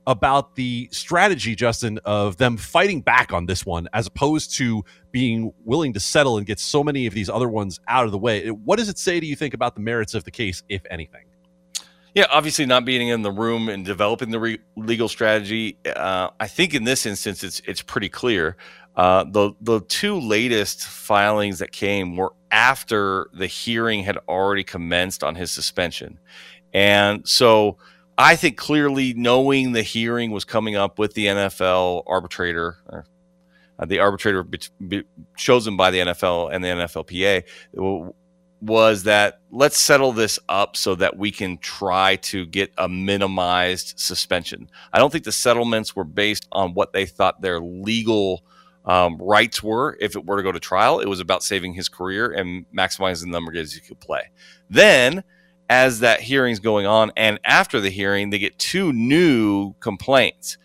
about 0.06 0.56
the 0.56 0.88
strategy, 0.92 1.56
Justin, 1.56 2.00
of 2.06 2.38
them 2.38 2.58
fighting 2.58 3.02
back 3.02 3.34
on 3.34 3.48
this 3.48 3.66
one 3.66 3.88
as 3.94 4.08
opposed 4.08 4.56
to 4.58 4.84
being 5.12 5.52
willing 5.66 5.94
to 5.94 6.00
settle 6.00 6.38
and 6.38 6.46
get 6.46 6.60
so 6.60 6.84
many 6.84 7.08
of 7.08 7.14
these 7.14 7.30
other 7.30 7.50
ones 7.50 7.80
out 7.88 8.06
of 8.06 8.12
the 8.12 8.18
way. 8.18 8.50
What 8.50 8.78
does 8.78 8.90
it 8.90 8.98
say 8.98 9.20
do 9.20 9.26
you 9.26 9.36
think 9.36 9.54
about 9.54 9.76
the 9.76 9.82
merits 9.82 10.14
of 10.14 10.24
the 10.24 10.32
case, 10.32 10.64
if 10.70 10.82
anything? 10.90 11.26
Yeah, 12.14 12.26
obviously 12.30 12.66
not 12.66 12.84
being 12.84 13.08
in 13.08 13.22
the 13.22 13.32
room 13.32 13.70
and 13.70 13.86
developing 13.86 14.32
the 14.32 14.40
re- 14.40 14.60
legal 14.76 15.08
strategy. 15.08 15.78
Uh, 15.86 16.30
I 16.42 16.48
think 16.48 16.74
in 16.74 16.84
this 16.84 17.06
instance, 17.06 17.42
it's 17.42 17.62
it's 17.66 17.82
pretty 17.82 18.10
clear. 18.10 18.58
Uh, 18.96 19.24
the 19.24 19.54
the 19.62 19.80
two 19.82 20.20
latest 20.20 20.84
filings 20.86 21.60
that 21.60 21.72
came 21.72 22.18
were 22.18 22.34
after 22.52 23.30
the 23.34 23.48
hearing 23.48 24.04
had 24.04 24.18
already 24.28 24.64
commenced 24.64 25.24
on 25.24 25.36
his 25.36 25.52
suspension, 25.52 26.20
and 26.74 27.28
so 27.28 27.78
I 28.18 28.36
think 28.36 28.58
clearly 28.58 29.14
knowing 29.14 29.72
the 29.72 29.82
hearing 29.82 30.32
was 30.32 30.46
coming 30.46 30.76
up 30.76 31.00
with 31.00 31.14
the 31.14 31.28
NFL 31.28 32.04
arbitrator, 32.06 32.78
uh, 32.92 33.86
the 33.86 34.00
arbitrator 34.00 34.44
be, 34.44 34.60
be 34.88 35.04
chosen 35.38 35.76
by 35.76 35.90
the 35.90 36.00
NFL 36.00 36.54
and 36.54 36.64
the 36.64 36.68
NFLPA, 36.68 37.44
was 38.62 39.04
that 39.04 39.40
let's 39.50 39.80
settle 39.80 40.12
this 40.12 40.38
up 40.50 40.78
so 40.78 40.94
that 40.96 41.18
we 41.18 41.32
can 41.32 41.58
try 41.58 42.16
to 42.18 42.46
get 42.46 42.72
a 42.78 42.88
minimized 42.88 44.00
suspension. 44.00 44.70
I 44.94 45.00
don't 45.00 45.12
think 45.12 45.24
the 45.24 45.32
settlements 45.32 45.96
were 45.96 46.04
based 46.04 46.48
on 46.52 46.76
what 46.76 46.94
they 46.94 47.08
thought 47.08 47.42
their 47.42 47.60
legal 47.60 48.44
um, 48.86 49.18
rights 49.18 49.62
were 49.62 49.98
if 50.00 50.16
it 50.16 50.26
were 50.26 50.38
to 50.38 50.44
go 50.44 50.52
to 50.52 50.60
trial. 50.60 51.00
It 51.00 51.08
was 51.08 51.20
about 51.20 51.44
saving 51.44 51.74
his 51.74 51.90
career 51.90 52.32
and 52.32 52.66
maximizing 52.76 53.22
the 53.22 53.32
number 53.32 53.52
of 53.52 53.56
games 53.56 53.74
he 53.74 53.82
could 53.82 54.00
play. 54.00 54.32
Then 54.70 55.24
as 55.72 56.02
that 56.02 56.20
hearing's 56.20 56.60
going 56.60 56.86
on 56.86 57.14
and 57.16 57.40
after 57.46 57.80
the 57.80 57.90
hearing 57.90 58.30
they 58.30 58.38
get 58.38 58.60
two 58.60 58.92
new 58.92 59.74
complaints 59.80 60.58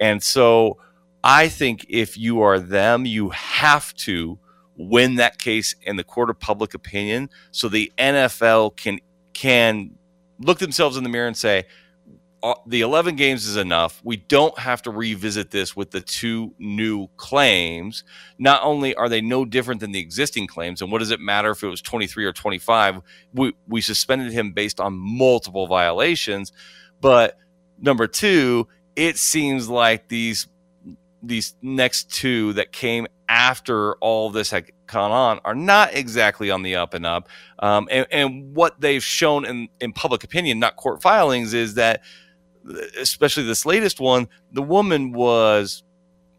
and 0.00 0.22
so 0.22 0.78
i 1.22 1.46
think 1.46 1.84
if 1.90 2.16
you 2.16 2.40
are 2.40 2.58
them 2.58 3.04
you 3.04 3.28
have 3.28 3.92
to 3.94 4.38
win 4.78 5.16
that 5.16 5.36
case 5.36 5.74
in 5.82 5.96
the 5.96 6.02
court 6.02 6.30
of 6.30 6.40
public 6.40 6.72
opinion 6.72 7.28
so 7.50 7.68
the 7.68 7.92
nfl 7.98 8.74
can 8.74 8.98
can 9.34 9.90
look 10.38 10.58
themselves 10.58 10.96
in 10.96 11.04
the 11.04 11.10
mirror 11.10 11.26
and 11.26 11.36
say 11.36 11.64
the 12.66 12.82
11 12.82 13.16
games 13.16 13.46
is 13.46 13.56
enough. 13.56 14.00
We 14.04 14.16
don't 14.16 14.58
have 14.58 14.82
to 14.82 14.90
revisit 14.90 15.50
this 15.50 15.74
with 15.74 15.90
the 15.90 16.00
two 16.00 16.54
new 16.58 17.08
claims. 17.16 18.04
Not 18.38 18.62
only 18.62 18.94
are 18.96 19.08
they 19.08 19.20
no 19.20 19.44
different 19.44 19.80
than 19.80 19.92
the 19.92 19.98
existing 20.00 20.46
claims, 20.46 20.82
and 20.82 20.92
what 20.92 20.98
does 20.98 21.10
it 21.10 21.20
matter 21.20 21.50
if 21.50 21.62
it 21.62 21.68
was 21.68 21.80
23 21.80 22.24
or 22.24 22.32
25? 22.32 23.00
We, 23.32 23.54
we 23.66 23.80
suspended 23.80 24.32
him 24.32 24.52
based 24.52 24.78
on 24.78 24.94
multiple 24.94 25.66
violations. 25.66 26.52
But 27.00 27.38
number 27.78 28.06
two, 28.06 28.68
it 28.94 29.16
seems 29.16 29.68
like 29.68 30.08
these 30.08 30.46
these 31.26 31.54
next 31.62 32.12
two 32.12 32.52
that 32.52 32.70
came 32.70 33.06
after 33.30 33.94
all 33.96 34.28
this 34.28 34.50
had 34.50 34.70
gone 34.86 35.10
on 35.10 35.40
are 35.44 35.54
not 35.54 35.94
exactly 35.94 36.50
on 36.50 36.62
the 36.62 36.76
up 36.76 36.92
and 36.92 37.06
up. 37.06 37.30
Um, 37.60 37.88
and, 37.90 38.06
and 38.10 38.54
what 38.54 38.78
they've 38.78 39.02
shown 39.02 39.46
in, 39.46 39.68
in 39.80 39.94
public 39.94 40.22
opinion, 40.22 40.58
not 40.58 40.76
court 40.76 41.00
filings, 41.00 41.54
is 41.54 41.74
that 41.74 42.02
especially 42.98 43.44
this 43.44 43.66
latest 43.66 44.00
one, 44.00 44.28
the 44.52 44.62
woman 44.62 45.12
was 45.12 45.82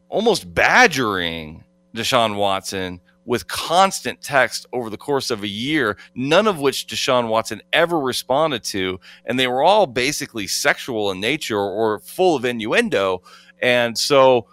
almost 0.09 0.53
badgering 0.53 1.63
Deshaun 1.95 2.35
Watson 2.35 3.01
with 3.25 3.47
constant 3.47 4.21
text 4.21 4.67
over 4.71 4.89
the 4.89 4.97
course 4.97 5.31
of 5.31 5.43
a 5.43 5.47
year, 5.47 5.97
none 6.13 6.47
of 6.47 6.59
which 6.59 6.88
Deshaun 6.88 7.27
Watson 7.27 7.61
ever 7.73 7.99
responded 7.99 8.63
to. 8.65 8.99
And 9.25 9.39
they 9.39 9.47
were 9.47 9.63
all 9.63 9.88
basically 9.88 10.47
sexual 10.47 11.11
in 11.11 11.19
nature 11.19 11.59
or 11.59 11.99
full 11.99 12.35
of 12.35 12.45
innuendo. 12.45 13.23
And 13.61 13.97
so 13.97 14.47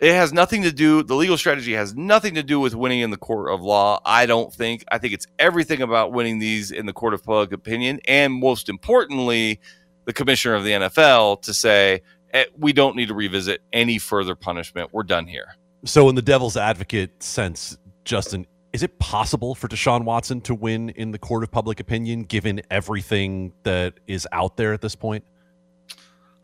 it 0.00 0.12
has 0.12 0.32
nothing 0.32 0.62
to 0.62 0.72
do, 0.72 1.02
the 1.02 1.14
legal 1.14 1.38
strategy 1.38 1.72
has 1.74 1.94
nothing 1.94 2.34
to 2.34 2.42
do 2.42 2.58
with 2.60 2.74
winning 2.74 3.00
in 3.00 3.10
the 3.10 3.16
court 3.16 3.50
of 3.50 3.62
law. 3.62 4.00
I 4.04 4.26
don't 4.26 4.52
think. 4.52 4.84
I 4.90 4.98
think 4.98 5.14
it's 5.14 5.26
everything 5.38 5.80
about 5.80 6.12
winning 6.12 6.38
these 6.38 6.70
in 6.70 6.84
the 6.86 6.92
court 6.92 7.14
of 7.14 7.22
public 7.22 7.52
opinion. 7.52 8.00
And 8.06 8.34
most 8.34 8.68
importantly, 8.68 9.60
the 10.06 10.12
commissioner 10.12 10.54
of 10.54 10.64
the 10.64 10.70
NFL 10.70 11.42
to 11.42 11.52
say, 11.52 12.02
eh, 12.32 12.44
we 12.56 12.72
don't 12.72 12.96
need 12.96 13.08
to 13.08 13.14
revisit 13.14 13.60
any 13.72 13.98
further 13.98 14.34
punishment. 14.34 14.90
We're 14.92 15.02
done 15.02 15.26
here. 15.26 15.56
So, 15.84 16.08
in 16.08 16.14
the 16.14 16.22
devil's 16.22 16.56
advocate 16.56 17.22
sense, 17.22 17.76
Justin, 18.04 18.46
is 18.72 18.82
it 18.82 18.98
possible 18.98 19.54
for 19.54 19.68
Deshaun 19.68 20.04
Watson 20.04 20.40
to 20.42 20.54
win 20.54 20.90
in 20.90 21.10
the 21.10 21.18
court 21.18 21.42
of 21.42 21.50
public 21.50 21.80
opinion 21.80 22.22
given 22.22 22.62
everything 22.70 23.52
that 23.62 23.94
is 24.06 24.26
out 24.32 24.56
there 24.56 24.72
at 24.72 24.80
this 24.80 24.94
point? 24.94 25.24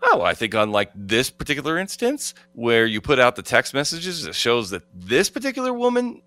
Oh, 0.03 0.23
I 0.23 0.35
think 0.35 0.55
unlike 0.55 0.91
this 0.95 1.31
particular 1.31 1.79
instance, 1.79 2.35
where 2.55 2.87
you 2.87 3.01
put 3.01 3.19
out 3.19 3.37
the 3.37 3.43
text 3.43 3.73
messages, 3.73 4.27
it 4.27 4.35
shows 4.35 4.71
that 4.71 4.83
this 4.93 5.31
particular 5.31 5.73
woman 5.73 6.23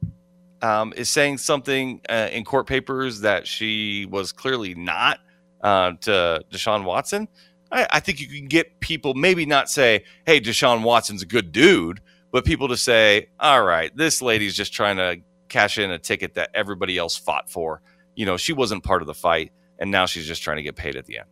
um, 0.61 0.93
is 0.95 1.09
saying 1.09 1.39
something 1.39 2.01
uh, 2.07 2.29
in 2.31 2.45
court 2.45 2.67
papers 2.67 3.21
that 3.21 3.47
she 3.47 4.05
was 4.05 4.31
clearly 4.31 4.73
not 4.75 5.19
uh, 5.65 5.93
to 6.01 6.41
Deshaun 6.51 6.83
Watson, 6.83 7.27
I, 7.71 7.87
I, 7.89 7.99
think 7.99 8.19
you 8.19 8.27
can 8.27 8.45
get 8.45 8.79
people 8.81 9.15
maybe 9.15 9.47
not 9.47 9.67
say, 9.67 10.03
"Hey, 10.25 10.39
Deshaun 10.39 10.83
Watson's 10.83 11.23
a 11.23 11.25
good 11.25 11.51
dude," 11.51 12.01
but 12.31 12.45
people 12.45 12.67
to 12.67 12.77
say, 12.77 13.29
all 13.39 13.63
right, 13.63 13.95
this 13.97 14.21
lady's 14.21 14.53
just 14.53 14.73
trying 14.73 14.97
to 14.97 15.17
cash 15.49 15.79
in 15.79 15.89
a 15.89 15.97
ticket 15.97 16.35
that 16.35 16.51
everybody 16.53 16.99
else 16.99 17.17
fought 17.17 17.49
for. 17.49 17.81
You 18.13 18.27
know, 18.27 18.37
she 18.37 18.53
wasn't 18.53 18.83
part 18.83 19.01
of 19.01 19.07
the 19.07 19.15
fight, 19.15 19.51
and 19.79 19.89
now 19.89 20.05
she's 20.05 20.27
just 20.27 20.43
trying 20.43 20.57
to 20.57 20.63
get 20.63 20.75
paid 20.75 20.95
at 20.95 21.07
the 21.07 21.17
end. 21.17 21.27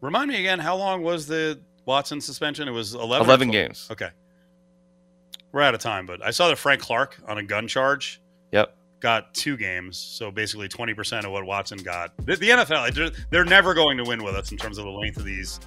Remind 0.00 0.30
me 0.30 0.38
again, 0.38 0.60
how 0.60 0.76
long 0.76 1.02
was 1.02 1.26
the 1.26 1.60
Watson 1.86 2.20
suspension? 2.20 2.68
It 2.68 2.72
was 2.72 2.94
11? 2.94 3.26
11 3.26 3.50
games. 3.50 3.88
Okay. 3.90 4.10
We're 5.50 5.62
out 5.62 5.74
of 5.74 5.80
time, 5.80 6.06
but 6.06 6.24
I 6.24 6.30
saw 6.30 6.48
that 6.48 6.56
Frank 6.56 6.82
Clark 6.82 7.16
on 7.26 7.38
a 7.38 7.42
gun 7.42 7.66
charge 7.66 8.20
Yep. 8.52 8.76
Got 9.06 9.32
two 9.34 9.56
games, 9.56 9.96
so 9.96 10.32
basically 10.32 10.68
20% 10.68 11.24
of 11.24 11.30
what 11.30 11.46
Watson 11.46 11.78
got. 11.78 12.10
The, 12.26 12.34
the 12.34 12.48
NFL, 12.48 12.92
they're, 12.92 13.10
they're 13.30 13.44
never 13.44 13.72
going 13.72 13.96
to 13.98 14.02
win 14.02 14.24
with 14.24 14.34
us 14.34 14.50
in 14.50 14.58
terms 14.58 14.78
of 14.78 14.84
the 14.84 14.90
length 14.90 15.16
of 15.16 15.24
these 15.24 15.60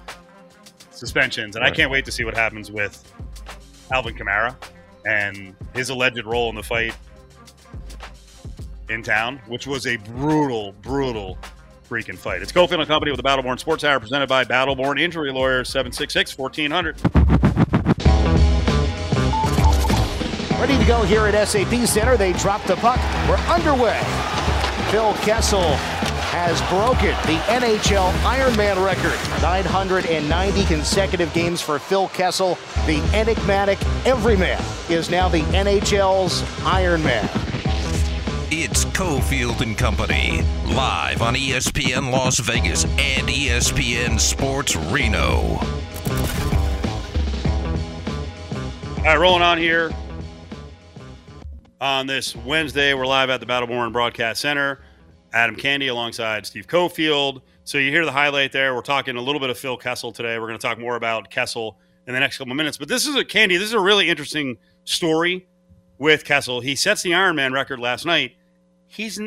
suspensions, 0.90 1.56
and 1.56 1.64
I 1.64 1.70
can't 1.70 1.90
wait 1.90 2.04
to 2.04 2.12
see 2.12 2.22
what 2.22 2.36
happens 2.36 2.70
with 2.70 3.02
Alvin 3.90 4.14
Kamara 4.14 4.54
and 5.06 5.56
his 5.74 5.88
alleged 5.88 6.26
role 6.26 6.50
in 6.50 6.54
the 6.54 6.62
fight 6.62 6.94
in 8.90 9.02
town, 9.02 9.40
which 9.46 9.66
was 9.66 9.86
a 9.86 9.96
brutal, 9.96 10.72
brutal 10.82 11.38
freaking 11.88 12.18
fight. 12.18 12.42
It's 12.42 12.52
Cofield 12.52 12.80
and 12.80 12.88
Company 12.88 13.10
with 13.10 13.22
the 13.22 13.26
Battleborn 13.26 13.58
Sports 13.58 13.84
Hour 13.84 14.00
presented 14.00 14.28
by 14.28 14.44
Battleborn 14.44 15.00
Injury 15.00 15.32
Lawyer 15.32 15.64
766 15.64 16.36
1400. 16.36 17.49
Ready 20.60 20.76
to 20.76 20.84
go 20.84 21.02
here 21.04 21.26
at 21.26 21.48
SAP 21.48 21.72
Center. 21.86 22.18
They 22.18 22.34
drop 22.34 22.62
the 22.64 22.76
puck. 22.76 22.98
We're 23.26 23.38
underway. 23.50 23.98
Phil 24.90 25.14
Kessel 25.24 25.72
has 26.32 26.60
broken 26.68 27.16
the 27.24 27.40
NHL 27.48 28.12
Ironman 28.20 28.84
record. 28.84 29.18
990 29.40 30.64
consecutive 30.66 31.32
games 31.32 31.62
for 31.62 31.78
Phil 31.78 32.08
Kessel. 32.08 32.58
The 32.84 33.00
enigmatic 33.14 33.78
everyman 34.04 34.62
is 34.90 35.08
now 35.08 35.30
the 35.30 35.40
NHL's 35.40 36.42
Ironman. 36.60 37.24
It's 38.52 38.84
Cofield 38.84 39.62
and 39.62 39.78
Company, 39.78 40.42
live 40.66 41.22
on 41.22 41.36
ESPN 41.36 42.12
Las 42.12 42.38
Vegas 42.38 42.84
and 42.84 43.28
ESPN 43.28 44.20
Sports 44.20 44.76
Reno. 44.76 45.56
All 48.98 49.04
right, 49.06 49.18
rolling 49.18 49.40
on 49.40 49.56
here 49.56 49.90
on 51.80 52.06
this 52.06 52.36
Wednesday. 52.36 52.92
We're 52.92 53.06
live 53.06 53.30
at 53.30 53.40
the 53.40 53.46
Battleborn 53.46 53.92
Broadcast 53.92 54.42
Center. 54.42 54.80
Adam 55.32 55.56
Candee 55.56 55.88
alongside 55.88 56.44
Steve 56.44 56.66
Cofield. 56.66 57.40
So 57.64 57.78
you 57.78 57.90
hear 57.90 58.04
the 58.04 58.12
highlight 58.12 58.52
there. 58.52 58.74
We're 58.74 58.82
talking 58.82 59.16
a 59.16 59.20
little 59.22 59.40
bit 59.40 59.48
of 59.48 59.58
Phil 59.58 59.78
Kessel 59.78 60.12
today. 60.12 60.38
We're 60.38 60.46
going 60.46 60.58
to 60.58 60.66
talk 60.66 60.78
more 60.78 60.96
about 60.96 61.30
Kessel 61.30 61.78
in 62.06 62.12
the 62.12 62.20
next 62.20 62.36
couple 62.36 62.52
of 62.52 62.56
minutes. 62.56 62.76
But 62.76 62.88
this 62.88 63.06
is 63.06 63.16
a 63.16 63.24
Candee. 63.24 63.58
This 63.58 63.68
is 63.68 63.72
a 63.72 63.80
really 63.80 64.10
interesting 64.10 64.58
story 64.84 65.46
with 65.98 66.24
Kessel. 66.24 66.60
He 66.60 66.74
sets 66.74 67.02
the 67.02 67.12
Ironman 67.12 67.52
record 67.52 67.78
last 67.78 68.04
night. 68.04 68.32
He's 68.86 69.18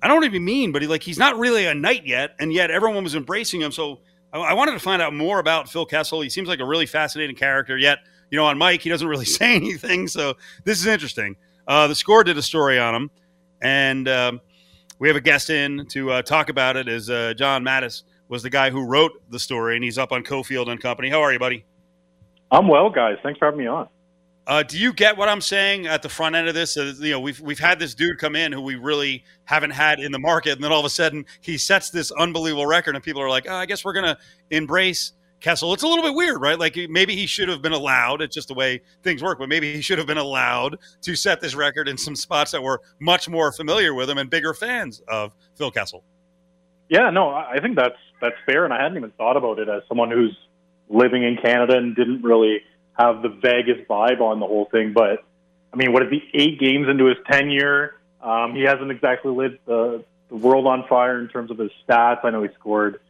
I 0.00 0.06
don't 0.06 0.24
even 0.24 0.44
mean, 0.44 0.70
but 0.70 0.82
he 0.82 0.86
like 0.86 1.02
he's 1.02 1.18
not 1.18 1.38
really 1.38 1.66
a 1.66 1.74
knight 1.74 2.06
yet, 2.06 2.36
and 2.38 2.52
yet 2.52 2.70
everyone 2.70 3.02
was 3.02 3.16
embracing 3.16 3.60
him. 3.60 3.72
So 3.72 4.00
I, 4.32 4.38
I 4.38 4.52
wanted 4.52 4.72
to 4.72 4.78
find 4.78 5.02
out 5.02 5.12
more 5.12 5.40
about 5.40 5.68
Phil 5.68 5.86
Kessel. 5.86 6.20
He 6.20 6.28
seems 6.28 6.48
like 6.48 6.60
a 6.60 6.64
really 6.64 6.86
fascinating 6.86 7.34
character. 7.34 7.76
Yet 7.76 7.98
you 8.30 8.36
know, 8.36 8.44
on 8.44 8.58
mic, 8.58 8.82
he 8.82 8.90
doesn't 8.90 9.08
really 9.08 9.24
say 9.24 9.54
anything. 9.54 10.08
So 10.08 10.34
this 10.64 10.78
is 10.78 10.86
interesting. 10.86 11.36
Uh, 11.68 11.86
the 11.86 11.94
score 11.94 12.24
did 12.24 12.38
a 12.38 12.42
story 12.42 12.78
on 12.78 12.94
him, 12.94 13.10
and 13.60 14.08
um, 14.08 14.40
we 14.98 15.06
have 15.06 15.16
a 15.16 15.20
guest 15.20 15.50
in 15.50 15.86
to 15.88 16.10
uh, 16.10 16.22
talk 16.22 16.48
about 16.48 16.76
it. 16.76 16.88
Is 16.88 17.10
uh, 17.10 17.34
John 17.36 17.62
Matisz 17.62 18.04
was 18.28 18.42
the 18.42 18.50
guy 18.50 18.70
who 18.70 18.86
wrote 18.86 19.12
the 19.30 19.38
story, 19.38 19.76
and 19.76 19.84
he's 19.84 19.98
up 19.98 20.10
on 20.10 20.24
Cofield 20.24 20.68
and 20.70 20.80
Company. 20.80 21.10
How 21.10 21.20
are 21.20 21.32
you, 21.32 21.38
buddy? 21.38 21.66
I'm 22.50 22.68
well, 22.68 22.88
guys. 22.88 23.18
Thanks 23.22 23.38
for 23.38 23.44
having 23.44 23.60
me 23.60 23.66
on. 23.66 23.88
Uh, 24.46 24.62
do 24.62 24.78
you 24.78 24.94
get 24.94 25.14
what 25.14 25.28
I'm 25.28 25.42
saying 25.42 25.86
at 25.86 26.00
the 26.00 26.08
front 26.08 26.34
end 26.34 26.48
of 26.48 26.54
this? 26.54 26.78
Uh, 26.78 26.94
you 26.98 27.10
know, 27.10 27.20
we've 27.20 27.38
we've 27.40 27.58
had 27.58 27.78
this 27.78 27.94
dude 27.94 28.16
come 28.16 28.34
in 28.34 28.50
who 28.50 28.62
we 28.62 28.76
really 28.76 29.22
haven't 29.44 29.72
had 29.72 30.00
in 30.00 30.10
the 30.10 30.18
market, 30.18 30.52
and 30.52 30.64
then 30.64 30.72
all 30.72 30.80
of 30.80 30.86
a 30.86 30.90
sudden 30.90 31.26
he 31.42 31.58
sets 31.58 31.90
this 31.90 32.10
unbelievable 32.12 32.64
record, 32.64 32.94
and 32.94 33.04
people 33.04 33.20
are 33.20 33.28
like, 33.28 33.44
oh, 33.46 33.54
"I 33.54 33.66
guess 33.66 33.84
we're 33.84 33.92
gonna 33.92 34.16
embrace 34.50 35.12
Kessel." 35.40 35.72
It's 35.72 35.82
a 35.82 35.88
little 35.88 36.04
bit 36.04 36.14
weird, 36.14 36.40
right? 36.40 36.58
Like 36.58 36.76
maybe 36.88 37.14
he 37.14 37.26
should 37.26 37.48
have 37.48 37.62
been 37.62 37.72
allowed. 37.72 38.22
It's 38.22 38.34
just 38.34 38.48
the 38.48 38.54
way 38.54 38.82
things 39.02 39.22
work, 39.22 39.38
but 39.38 39.48
maybe 39.48 39.72
he 39.72 39.80
should 39.80 39.98
have 39.98 40.06
been 40.06 40.18
allowed 40.18 40.78
to 41.02 41.16
set 41.16 41.40
this 41.40 41.54
record 41.54 41.88
in 41.88 41.96
some 41.96 42.16
spots 42.16 42.52
that 42.52 42.62
were 42.62 42.80
much 43.00 43.28
more 43.28 43.52
familiar 43.52 43.94
with 43.94 44.08
him 44.10 44.18
and 44.18 44.30
bigger 44.30 44.54
fans 44.54 45.00
of 45.08 45.34
Phil 45.56 45.70
Kessel. 45.70 46.04
Yeah, 46.88 47.10
no, 47.10 47.28
I 47.28 47.58
think 47.60 47.76
that's 47.76 47.98
that's 48.20 48.36
fair, 48.46 48.64
and 48.64 48.72
I 48.72 48.82
hadn't 48.82 48.96
even 48.96 49.10
thought 49.12 49.36
about 49.36 49.58
it 49.58 49.68
as 49.68 49.82
someone 49.88 50.10
who's 50.10 50.36
living 50.88 51.22
in 51.22 51.36
Canada 51.36 51.76
and 51.76 51.94
didn't 51.94 52.22
really 52.22 52.62
have 52.98 53.22
the 53.22 53.28
Vegas 53.28 53.86
vibe 53.88 54.20
on 54.20 54.40
the 54.40 54.46
whole 54.46 54.68
thing. 54.70 54.92
But 54.92 55.24
I 55.72 55.76
mean, 55.76 55.92
what 55.92 56.02
is 56.02 56.10
he? 56.10 56.22
Eight 56.34 56.58
games 56.58 56.88
into 56.88 57.06
his 57.06 57.16
tenure, 57.30 57.94
um, 58.22 58.54
he 58.54 58.62
hasn't 58.62 58.90
exactly 58.90 59.30
lit 59.30 59.64
the, 59.66 60.04
the 60.28 60.36
world 60.36 60.66
on 60.66 60.86
fire 60.88 61.20
in 61.20 61.28
terms 61.28 61.50
of 61.50 61.58
his 61.58 61.70
stats. 61.86 62.24
I 62.24 62.30
know 62.30 62.42
he 62.42 62.48
scored 62.58 63.00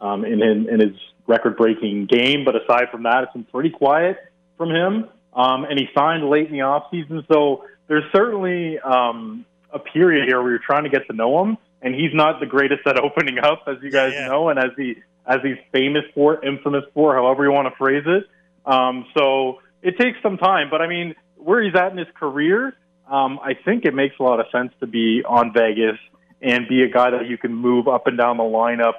um, 0.00 0.24
in, 0.24 0.42
in 0.42 0.68
in 0.68 0.80
his 0.80 0.96
record-breaking 1.28 2.06
game, 2.06 2.44
but 2.44 2.56
aside 2.56 2.86
from 2.90 3.04
that, 3.04 3.22
it's 3.24 3.32
been 3.32 3.44
pretty 3.44 3.70
quiet 3.70 4.16
from 4.56 4.70
him. 4.70 5.08
Um, 5.34 5.64
and 5.64 5.78
he 5.78 5.86
signed 5.94 6.28
late 6.28 6.46
in 6.46 6.52
the 6.52 6.60
offseason, 6.60 7.24
so 7.32 7.64
there's 7.86 8.04
certainly 8.12 8.78
um, 8.80 9.44
a 9.72 9.78
period 9.78 10.26
here 10.26 10.40
where 10.42 10.50
you're 10.50 10.58
trying 10.66 10.84
to 10.84 10.90
get 10.90 11.06
to 11.08 11.12
know 11.14 11.44
him, 11.44 11.58
and 11.82 11.94
he's 11.94 12.12
not 12.12 12.40
the 12.40 12.46
greatest 12.46 12.84
at 12.86 12.98
opening 13.04 13.38
up, 13.38 13.62
as 13.68 13.76
you 13.82 13.90
guys 13.92 14.12
Yeah. 14.14 14.28
know, 14.28 14.48
and 14.48 14.58
as 14.58 14.70
he 14.76 14.96
as 15.26 15.40
he's 15.42 15.58
famous 15.72 16.04
for, 16.14 16.42
infamous 16.42 16.84
for, 16.94 17.14
however 17.14 17.44
you 17.44 17.52
want 17.52 17.68
to 17.68 17.76
phrase 17.76 18.04
it. 18.06 18.24
Um, 18.64 19.04
so 19.14 19.60
it 19.82 19.98
takes 19.98 20.16
some 20.22 20.38
time, 20.38 20.68
but 20.70 20.80
I 20.80 20.86
mean, 20.88 21.14
where 21.36 21.62
he's 21.62 21.74
at 21.74 21.92
in 21.92 21.98
his 21.98 22.06
career, 22.18 22.72
um, 23.10 23.38
I 23.42 23.52
think 23.52 23.84
it 23.84 23.92
makes 23.94 24.14
a 24.18 24.22
lot 24.22 24.40
of 24.40 24.46
sense 24.50 24.72
to 24.80 24.86
be 24.86 25.22
on 25.28 25.52
Vegas 25.52 25.98
and 26.40 26.66
be 26.66 26.82
a 26.82 26.88
guy 26.88 27.10
that 27.10 27.26
you 27.28 27.36
can 27.36 27.52
move 27.54 27.88
up 27.88 28.06
and 28.06 28.16
down 28.16 28.38
the 28.38 28.42
lineup 28.42 28.94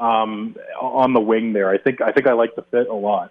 um, 0.00 0.56
on 0.80 1.12
the 1.12 1.20
wing 1.20 1.52
there. 1.52 1.70
I 1.70 1.78
think 1.78 2.00
I 2.00 2.10
think 2.10 2.26
I 2.26 2.32
like 2.32 2.56
the 2.56 2.62
fit 2.62 2.88
a 2.88 2.94
lot. 2.94 3.30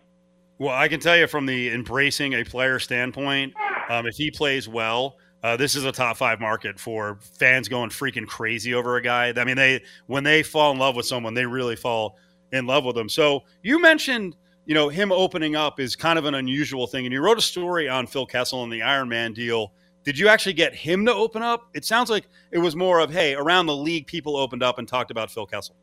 Well, 0.59 0.75
I 0.75 0.87
can 0.87 0.99
tell 0.99 1.17
you 1.17 1.27
from 1.27 1.45
the 1.45 1.71
embracing 1.71 2.33
a 2.33 2.43
player 2.43 2.79
standpoint, 2.79 3.53
um, 3.89 4.05
if 4.05 4.15
he 4.15 4.29
plays 4.29 4.67
well, 4.67 5.15
uh, 5.41 5.55
this 5.55 5.75
is 5.75 5.85
a 5.85 5.91
top 5.91 6.17
five 6.17 6.39
market 6.39 6.79
for 6.79 7.17
fans 7.39 7.69
going 7.69 7.89
freaking 7.89 8.27
crazy 8.27 8.73
over 8.73 8.97
a 8.97 9.01
guy. 9.01 9.33
I 9.35 9.43
mean, 9.45 9.55
they 9.55 9.83
when 10.07 10.23
they 10.23 10.43
fall 10.43 10.71
in 10.71 10.77
love 10.77 10.95
with 10.95 11.05
someone, 11.05 11.33
they 11.33 11.45
really 11.45 11.75
fall 11.75 12.17
in 12.51 12.65
love 12.65 12.85
with 12.85 12.95
them. 12.95 13.09
So 13.09 13.43
you 13.63 13.81
mentioned, 13.81 14.35
you 14.65 14.75
know, 14.75 14.89
him 14.89 15.11
opening 15.11 15.55
up 15.55 15.79
is 15.79 15.95
kind 15.95 16.19
of 16.19 16.25
an 16.25 16.35
unusual 16.35 16.87
thing, 16.87 17.05
and 17.05 17.13
you 17.13 17.21
wrote 17.21 17.37
a 17.37 17.41
story 17.41 17.89
on 17.89 18.05
Phil 18.05 18.25
Kessel 18.25 18.63
and 18.63 18.71
the 18.71 18.81
Iron 18.81 19.09
Man 19.09 19.33
deal. 19.33 19.73
Did 20.03 20.17
you 20.17 20.27
actually 20.27 20.53
get 20.53 20.73
him 20.73 21.05
to 21.05 21.13
open 21.13 21.41
up? 21.41 21.69
It 21.73 21.83
sounds 21.83 22.09
like 22.09 22.25
it 22.51 22.57
was 22.57 22.75
more 22.75 22.99
of, 22.99 23.11
hey, 23.11 23.35
around 23.35 23.65
the 23.65 23.75
league, 23.75 24.07
people 24.07 24.37
opened 24.37 24.63
up 24.63 24.79
and 24.79 24.87
talked 24.87 25.11
about 25.11 25.29
Phil 25.29 25.45
Kessel. 25.45 25.75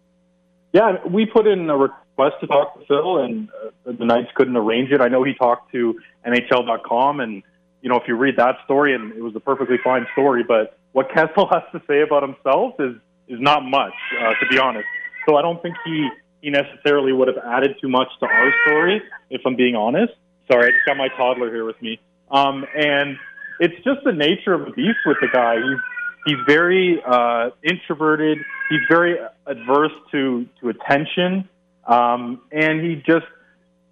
Yeah, 0.76 0.98
we 1.10 1.24
put 1.24 1.46
in 1.46 1.70
a 1.70 1.76
request 1.78 2.34
to 2.42 2.46
talk 2.46 2.78
to 2.78 2.84
Phil, 2.84 3.20
and 3.20 3.48
uh, 3.48 3.92
the 3.98 4.04
Knights 4.04 4.28
couldn't 4.34 4.58
arrange 4.58 4.90
it. 4.90 5.00
I 5.00 5.08
know 5.08 5.22
he 5.22 5.32
talked 5.32 5.72
to 5.72 5.98
NHL.com, 6.26 7.20
and 7.20 7.42
you 7.80 7.88
know 7.88 7.96
if 7.96 8.02
you 8.06 8.14
read 8.14 8.36
that 8.36 8.56
story, 8.66 8.94
and 8.94 9.10
it 9.14 9.22
was 9.22 9.34
a 9.34 9.40
perfectly 9.40 9.78
fine 9.82 10.06
story, 10.12 10.44
but 10.46 10.78
what 10.92 11.08
Kessel 11.08 11.48
has 11.50 11.62
to 11.72 11.80
say 11.88 12.02
about 12.02 12.22
himself 12.22 12.74
is 12.78 12.94
is 13.26 13.40
not 13.40 13.64
much, 13.64 13.94
uh, 14.20 14.34
to 14.38 14.46
be 14.50 14.58
honest. 14.58 14.84
So 15.26 15.36
I 15.36 15.40
don't 15.40 15.62
think 15.62 15.76
he 15.82 16.10
he 16.42 16.50
necessarily 16.50 17.14
would 17.14 17.28
have 17.28 17.38
added 17.38 17.76
too 17.80 17.88
much 17.88 18.08
to 18.20 18.26
our 18.26 18.52
story, 18.66 19.00
if 19.30 19.40
I'm 19.46 19.56
being 19.56 19.76
honest. 19.76 20.12
Sorry, 20.52 20.66
I 20.66 20.70
just 20.72 20.84
got 20.84 20.98
my 20.98 21.08
toddler 21.16 21.50
here 21.50 21.64
with 21.64 21.80
me, 21.80 21.98
um, 22.30 22.66
and 22.76 23.16
it's 23.60 23.76
just 23.76 24.04
the 24.04 24.12
nature 24.12 24.52
of 24.52 24.66
the 24.66 24.72
beast 24.72 24.98
with 25.06 25.16
the 25.22 25.28
guy. 25.32 25.56
He's 25.56 25.80
he's 26.26 26.36
very 26.46 27.00
uh, 27.06 27.50
introverted. 27.62 28.38
He's 28.68 28.80
very 28.88 29.16
adverse 29.46 29.92
to 30.12 30.46
to 30.60 30.68
attention, 30.68 31.48
um, 31.86 32.42
and 32.52 32.84
he 32.84 32.96
just 32.96 33.26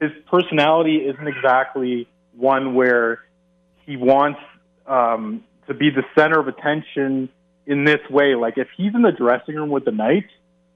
his 0.01 0.11
personality 0.31 0.97
isn't 0.97 1.27
exactly 1.27 2.09
one 2.37 2.75
where 2.75 3.20
he 3.87 3.97
wants 3.97 4.41
um, 4.87 5.45
to 5.68 5.74
be 5.74 5.91
the 5.91 6.03
center 6.18 6.39
of 6.39 6.49
attention 6.49 7.28
in 7.66 7.85
this 7.85 8.01
way. 8.11 8.35
Like 8.35 8.59
if 8.59 8.68
he's 8.76 8.95
in 8.95 9.03
the 9.03 9.12
dressing 9.12 9.55
room 9.55 9.70
with 9.70 9.85
the 9.85 9.93
Knights, 9.93 10.30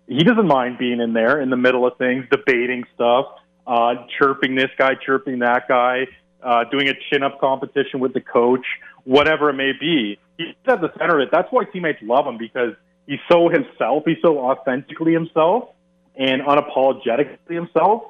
he 0.06 0.24
doesn't 0.24 0.46
mind 0.46 0.78
being 0.78 1.00
in 1.00 1.12
there 1.12 1.40
in 1.40 1.50
the 1.50 1.56
middle 1.56 1.86
of 1.86 1.98
things, 1.98 2.24
debating 2.30 2.84
stuff, 2.94 3.26
uh, 3.66 3.94
chirping 4.18 4.54
this 4.54 4.70
guy, 4.78 4.92
chirping 5.04 5.40
that 5.40 5.68
guy, 5.68 6.06
uh, 6.42 6.64
doing 6.70 6.88
a 6.88 6.94
chin 7.10 7.22
up 7.22 7.40
competition 7.40 8.00
with 8.00 8.14
the 8.14 8.20
coach, 8.20 8.64
whatever 9.08 9.48
it 9.48 9.54
may 9.54 9.72
be. 9.72 10.18
He's 10.36 10.54
at 10.66 10.82
the 10.82 10.92
center 10.98 11.18
of 11.18 11.22
it. 11.26 11.30
That's 11.32 11.48
why 11.50 11.64
teammates 11.64 12.00
love 12.02 12.26
him 12.26 12.36
because 12.36 12.74
he's 13.06 13.18
so 13.30 13.48
himself. 13.48 14.02
He's 14.04 14.20
so 14.20 14.38
authentically 14.38 15.14
himself 15.14 15.70
and 16.14 16.42
unapologetically 16.42 17.54
himself 17.62 18.02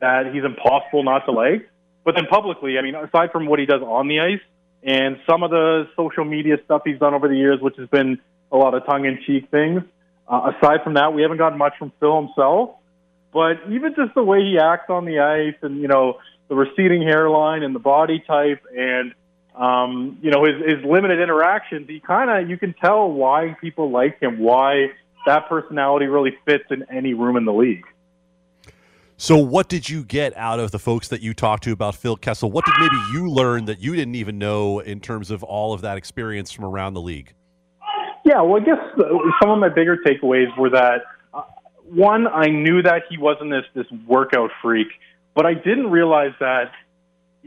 that 0.00 0.32
he's 0.32 0.44
impossible 0.44 1.04
not 1.04 1.26
to 1.26 1.32
like. 1.32 1.68
But 2.04 2.14
then 2.14 2.26
publicly, 2.26 2.78
I 2.78 2.82
mean, 2.82 2.94
aside 2.94 3.32
from 3.32 3.46
what 3.46 3.58
he 3.58 3.66
does 3.66 3.82
on 3.82 4.08
the 4.08 4.20
ice 4.20 4.40
and 4.82 5.18
some 5.28 5.42
of 5.42 5.50
the 5.50 5.88
social 5.94 6.24
media 6.24 6.56
stuff 6.64 6.82
he's 6.86 6.98
done 6.98 7.12
over 7.12 7.28
the 7.28 7.36
years, 7.36 7.60
which 7.60 7.76
has 7.76 7.88
been 7.90 8.18
a 8.50 8.56
lot 8.56 8.72
of 8.72 8.86
tongue 8.86 9.04
in 9.04 9.18
cheek 9.26 9.50
things, 9.50 9.82
uh, 10.26 10.52
aside 10.56 10.82
from 10.82 10.94
that, 10.94 11.12
we 11.12 11.20
haven't 11.22 11.38
gotten 11.38 11.58
much 11.58 11.74
from 11.78 11.92
Phil 12.00 12.16
himself. 12.22 12.70
but 13.32 13.60
even 13.70 13.94
just 13.94 14.14
the 14.14 14.24
way 14.24 14.40
he 14.40 14.58
acts 14.58 14.88
on 14.88 15.04
the 15.04 15.18
ice, 15.18 15.58
and 15.60 15.82
you 15.82 15.88
know 15.88 16.18
the 16.48 16.54
receding 16.54 17.02
hairline 17.02 17.62
and 17.62 17.74
the 17.74 17.84
body 17.94 18.24
type, 18.26 18.62
and 18.74 19.12
um, 19.56 20.18
you 20.22 20.30
know 20.30 20.44
his, 20.44 20.76
his 20.76 20.84
limited 20.84 21.20
interactions, 21.20 21.88
he 21.88 22.00
kind 22.00 22.30
of 22.30 22.48
you 22.48 22.58
can 22.58 22.74
tell 22.74 23.10
why 23.10 23.56
people 23.60 23.90
like 23.90 24.20
him, 24.20 24.38
why 24.38 24.88
that 25.26 25.48
personality 25.48 26.06
really 26.06 26.36
fits 26.44 26.64
in 26.70 26.84
any 26.90 27.14
room 27.14 27.36
in 27.36 27.44
the 27.44 27.52
league. 27.52 27.84
So, 29.18 29.38
what 29.38 29.68
did 29.68 29.88
you 29.88 30.04
get 30.04 30.36
out 30.36 30.60
of 30.60 30.72
the 30.72 30.78
folks 30.78 31.08
that 31.08 31.22
you 31.22 31.32
talked 31.32 31.64
to 31.64 31.72
about 31.72 31.94
Phil 31.94 32.16
Kessel? 32.16 32.50
What 32.50 32.66
did 32.66 32.74
maybe 32.78 32.96
you 33.12 33.30
learn 33.30 33.64
that 33.64 33.80
you 33.80 33.96
didn't 33.96 34.14
even 34.14 34.38
know 34.38 34.80
in 34.80 35.00
terms 35.00 35.30
of 35.30 35.42
all 35.42 35.72
of 35.72 35.80
that 35.80 35.96
experience 35.96 36.52
from 36.52 36.66
around 36.66 36.92
the 36.92 37.00
league? 37.00 37.32
Yeah, 38.26 38.42
well, 38.42 38.60
I 38.60 38.64
guess 38.64 38.78
some 39.40 39.50
of 39.50 39.58
my 39.58 39.70
bigger 39.70 39.96
takeaways 39.96 40.54
were 40.58 40.68
that 40.70 41.02
uh, 41.32 41.42
one, 41.84 42.26
I 42.26 42.48
knew 42.48 42.82
that 42.82 43.04
he 43.08 43.16
wasn't 43.16 43.50
this 43.50 43.64
this 43.74 43.86
workout 44.06 44.50
freak, 44.60 44.88
but 45.34 45.46
I 45.46 45.54
didn't 45.54 45.90
realize 45.90 46.32
that 46.40 46.72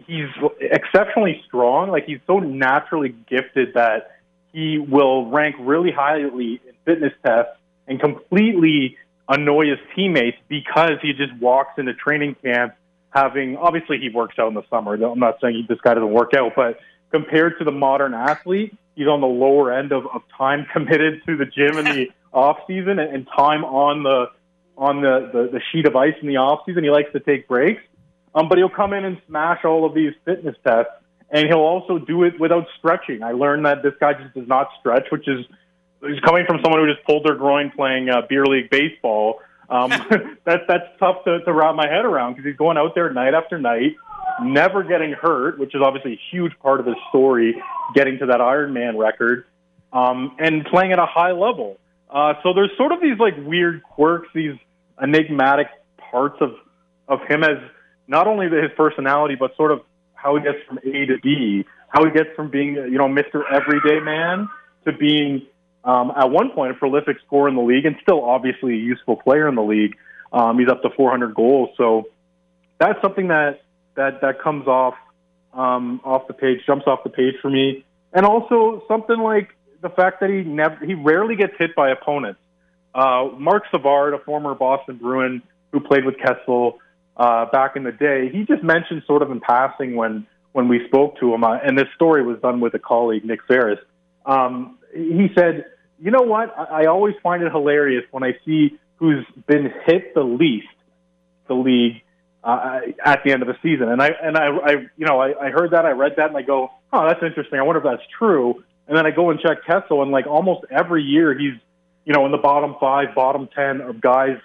he's 0.08 0.30
exceptionally 0.60 1.42
strong. 1.48 1.90
Like 1.90 2.06
he's 2.06 2.20
so 2.28 2.40
naturally 2.40 3.16
gifted 3.30 3.74
that 3.76 4.20
he 4.54 4.78
will 4.78 5.30
rank 5.30 5.56
really 5.60 5.92
highly 5.92 6.62
in 6.66 6.74
fitness 6.86 7.14
tests 7.26 7.52
and 7.88 8.00
completely 8.00 8.98
annoy 9.28 9.70
his 9.70 9.80
teammates 9.96 10.38
because 10.48 10.94
he 11.02 11.14
just 11.14 11.34
walks 11.40 11.78
into 11.78 11.94
training 11.94 12.36
camp 12.44 12.74
having 13.12 13.58
obviously 13.58 13.98
he 14.00 14.10
works 14.10 14.36
out 14.40 14.48
in 14.48 14.54
the 14.54 14.64
summer. 14.70 14.94
I'm 14.94 15.20
not 15.20 15.38
saying 15.42 15.56
he, 15.56 15.66
this 15.68 15.82
guy 15.82 15.94
doesn't 15.94 16.12
work 16.12 16.34
out, 16.36 16.54
but 16.56 16.80
compared 17.12 17.58
to 17.60 17.66
the 17.66 17.72
modern 17.72 18.14
athlete, 18.14 18.76
he's 18.96 19.08
on 19.08 19.22
the 19.22 19.28
lower 19.28 19.74
end 19.74 19.92
of, 19.92 20.06
of 20.14 20.22
time 20.38 20.66
committed 20.74 21.22
to 21.26 21.38
the 21.38 21.46
gym 21.46 21.78
in 21.78 21.86
the 21.86 22.08
off 22.34 22.58
season 22.68 23.00
and, 23.00 23.14
and 23.14 23.28
time 23.36 23.64
on 23.64 24.04
the 24.04 24.26
on 24.78 25.02
the, 25.02 25.30
the, 25.34 25.50
the 25.52 25.62
sheet 25.72 25.86
of 25.86 25.96
ice 25.96 26.14
in 26.22 26.28
the 26.28 26.38
off 26.38 26.62
season. 26.66 26.86
He 26.86 26.90
likes 26.90 27.12
to 27.12 27.20
take 27.20 27.50
breaks. 27.50 27.82
Um, 28.36 28.48
but 28.48 28.58
he'll 28.58 28.70
come 28.70 28.94
in 28.94 29.06
and 29.06 29.22
smash 29.28 29.66
all 29.66 29.86
of 29.86 29.94
these 29.94 30.14
fitness 30.26 30.56
tests 30.66 30.92
and 31.32 31.48
he'll 31.48 31.60
also 31.60 32.00
do 32.00 32.24
it 32.24 32.40
without 32.40 32.66
stretching. 32.78 33.24
I 33.24 33.34
learned 33.34 33.66
that 33.66 33.84
this 33.84 33.94
guy 34.00 34.14
just 34.14 34.34
does 34.34 34.48
not 34.48 34.70
stretch, 34.80 35.08
which 35.12 35.28
is 35.28 35.46
he's 36.02 36.20
coming 36.22 36.46
from 36.48 36.60
someone 36.64 36.82
who 36.82 36.92
just 36.92 37.06
pulled 37.06 37.26
their 37.26 37.36
groin 37.36 37.72
playing 37.76 38.10
uh, 38.10 38.22
beer 38.28 38.46
league 38.46 38.70
baseball. 38.70 39.40
Um, 39.70 39.90
that 40.46 40.62
that's 40.68 40.88
tough 41.00 41.24
to, 41.26 41.42
to 41.42 41.54
wrap 41.54 41.76
my 41.76 41.88
head 41.88 42.06
around 42.06 42.34
because 42.34 42.46
he's 42.46 42.58
going 42.58 42.78
out 42.78 42.96
there 42.96 43.12
night 43.14 43.34
after 43.34 43.60
night, 43.60 43.96
never 44.42 44.84
getting 44.84 45.12
hurt, 45.12 45.60
which 45.60 45.76
is 45.76 45.82
obviously 45.84 46.14
a 46.14 46.20
huge 46.32 46.54
part 46.60 46.80
of 46.80 46.88
his 46.88 46.96
story, 47.10 47.62
getting 47.94 48.18
to 48.20 48.26
that 48.28 48.40
Ironman 48.40 48.98
record, 48.98 49.46
um, 49.94 50.36
and 50.40 50.66
playing 50.66 50.92
at 50.92 51.00
a 51.00 51.06
high 51.06 51.32
level. 51.32 51.78
Uh, 52.10 52.34
so 52.42 52.54
there's 52.54 52.72
sort 52.76 52.92
of 52.92 53.02
these 53.02 53.20
like 53.20 53.36
weird 53.38 53.84
quirks, 53.84 54.30
these 54.34 54.56
enigmatic 55.02 55.68
parts 56.12 56.38
of 56.42 56.54
of 57.08 57.20
him 57.28 57.44
as 57.44 57.58
not 58.10 58.28
only 58.28 58.50
his 58.50 58.72
personality, 58.76 59.36
but 59.36 59.56
sort 59.56 59.72
of 59.72 59.82
how 60.16 60.36
he 60.36 60.44
gets 60.44 60.58
from 60.68 60.80
A 60.80 61.06
to 61.06 61.18
B, 61.24 61.64
how 61.88 62.04
he 62.04 62.12
gets 62.12 62.30
from 62.36 62.50
being 62.50 62.74
you 62.74 62.98
know 62.98 63.08
Mr. 63.08 63.44
Everyday 63.50 64.04
Man 64.04 64.50
to 64.86 64.92
being 64.92 65.46
um, 65.86 66.12
at 66.18 66.30
one 66.30 66.50
point 66.50 66.72
a 66.72 66.74
prolific 66.74 67.18
scorer 67.26 67.48
in 67.48 67.56
the 67.56 67.62
league 67.62 67.86
and 67.86 67.96
still 68.02 68.24
obviously 68.26 68.74
a 68.74 68.78
useful 68.78 69.16
player 69.16 69.48
in 69.48 69.56
the 69.56 69.64
league. 69.64 69.96
Um, 70.34 70.60
he's 70.60 70.68
up 70.68 70.82
to 70.82 70.90
400 70.96 71.34
goals, 71.34 71.70
so 71.78 72.10
that's 72.80 73.02
something 73.02 73.30
that 73.30 73.62
that 73.96 74.22
that 74.22 74.42
comes 74.42 74.68
off 74.68 74.96
um, 75.54 76.02
off 76.04 76.28
the 76.28 76.34
page, 76.34 76.60
jumps 76.66 76.86
off 76.88 77.04
the 77.04 77.10
page 77.10 77.36
for 77.42 77.50
me, 77.50 77.86
and 78.12 78.26
also 78.26 78.84
something 78.88 79.20
like 79.20 79.50
the 79.82 79.90
fact 79.90 80.20
that 80.22 80.30
he 80.30 80.42
never 80.42 80.84
he 80.84 80.96
rarely 80.96 81.36
gets 81.36 81.54
hit 81.58 81.76
by 81.76 81.90
opponents. 81.92 82.40
Uh, 82.94 83.30
Marc 83.38 83.64
Savard, 83.70 84.16
a 84.16 84.20
former 84.20 84.56
Boston 84.56 84.98
Bruin 84.98 85.44
who 85.72 85.80
played 85.80 86.06
with 86.06 86.18
Kessel 86.18 86.80
uh, 87.20 87.46
back 87.52 87.76
in 87.76 87.84
the 87.84 87.92
day, 87.92 88.30
he 88.32 88.46
just 88.46 88.64
mentioned 88.64 89.04
sort 89.06 89.22
of 89.22 89.30
in 89.30 89.42
passing 89.42 89.96
when 89.96 90.26
when 90.54 90.68
we 90.68 90.84
spoke 90.88 91.20
to 91.20 91.32
him, 91.34 91.44
uh, 91.44 91.58
and 91.64 91.78
this 91.78 91.88
story 91.94 92.26
was 92.26 92.40
done 92.42 92.60
with 92.60 92.74
a 92.74 92.80
colleague, 92.80 93.24
Nick 93.24 93.42
Faris. 93.48 93.78
Um, 94.26 94.80
he 94.96 95.28
said, 95.36 95.66
"You 96.02 96.12
know 96.12 96.24
what? 96.24 96.58
I, 96.58 96.84
I 96.84 96.86
always 96.86 97.14
find 97.22 97.44
it 97.44 97.52
hilarious 97.52 98.04
when 98.12 98.24
I 98.24 98.38
see 98.46 98.80
who's 98.96 99.26
been 99.46 99.72
hit 99.86 100.16
the 100.16 100.24
least, 100.24 100.68
the 101.48 101.54
league, 101.54 102.02
uh, 102.44 102.80
at 103.06 103.24
the 103.24 103.32
end 103.34 103.44
of 103.44 103.50
the 103.50 103.58
season." 103.62 103.90
And 103.90 104.02
I 104.02 104.12
and 104.24 104.38
I, 104.38 104.48
I 104.48 104.72
you 104.98 105.06
know, 105.06 105.20
I, 105.20 105.48
I 105.48 105.50
heard 105.52 105.72
that, 105.72 105.86
I 105.86 105.92
read 105.92 106.14
that, 106.16 106.30
and 106.30 106.38
I 106.38 106.42
go, 106.42 106.72
"Oh, 106.94 107.06
that's 107.06 107.22
interesting. 107.22 107.60
I 107.60 107.64
wonder 107.64 107.80
if 107.80 107.86
that's 107.86 108.10
true." 108.18 108.64
And 108.88 108.98
then 108.98 109.06
I 109.06 109.12
go 109.12 109.30
and 109.30 109.40
check 109.40 109.66
Kessel, 109.68 110.02
and 110.02 110.12
like 110.12 110.26
almost 110.26 110.66
every 110.72 111.04
year, 111.04 111.38
he's 111.38 111.60
you 112.06 112.14
know 112.14 112.26
in 112.26 112.32
the 112.32 112.38
bottom 112.38 112.76
five, 112.80 113.14
bottom 113.14 113.50
ten 113.54 113.82
of 113.82 114.00
guys 114.00 114.38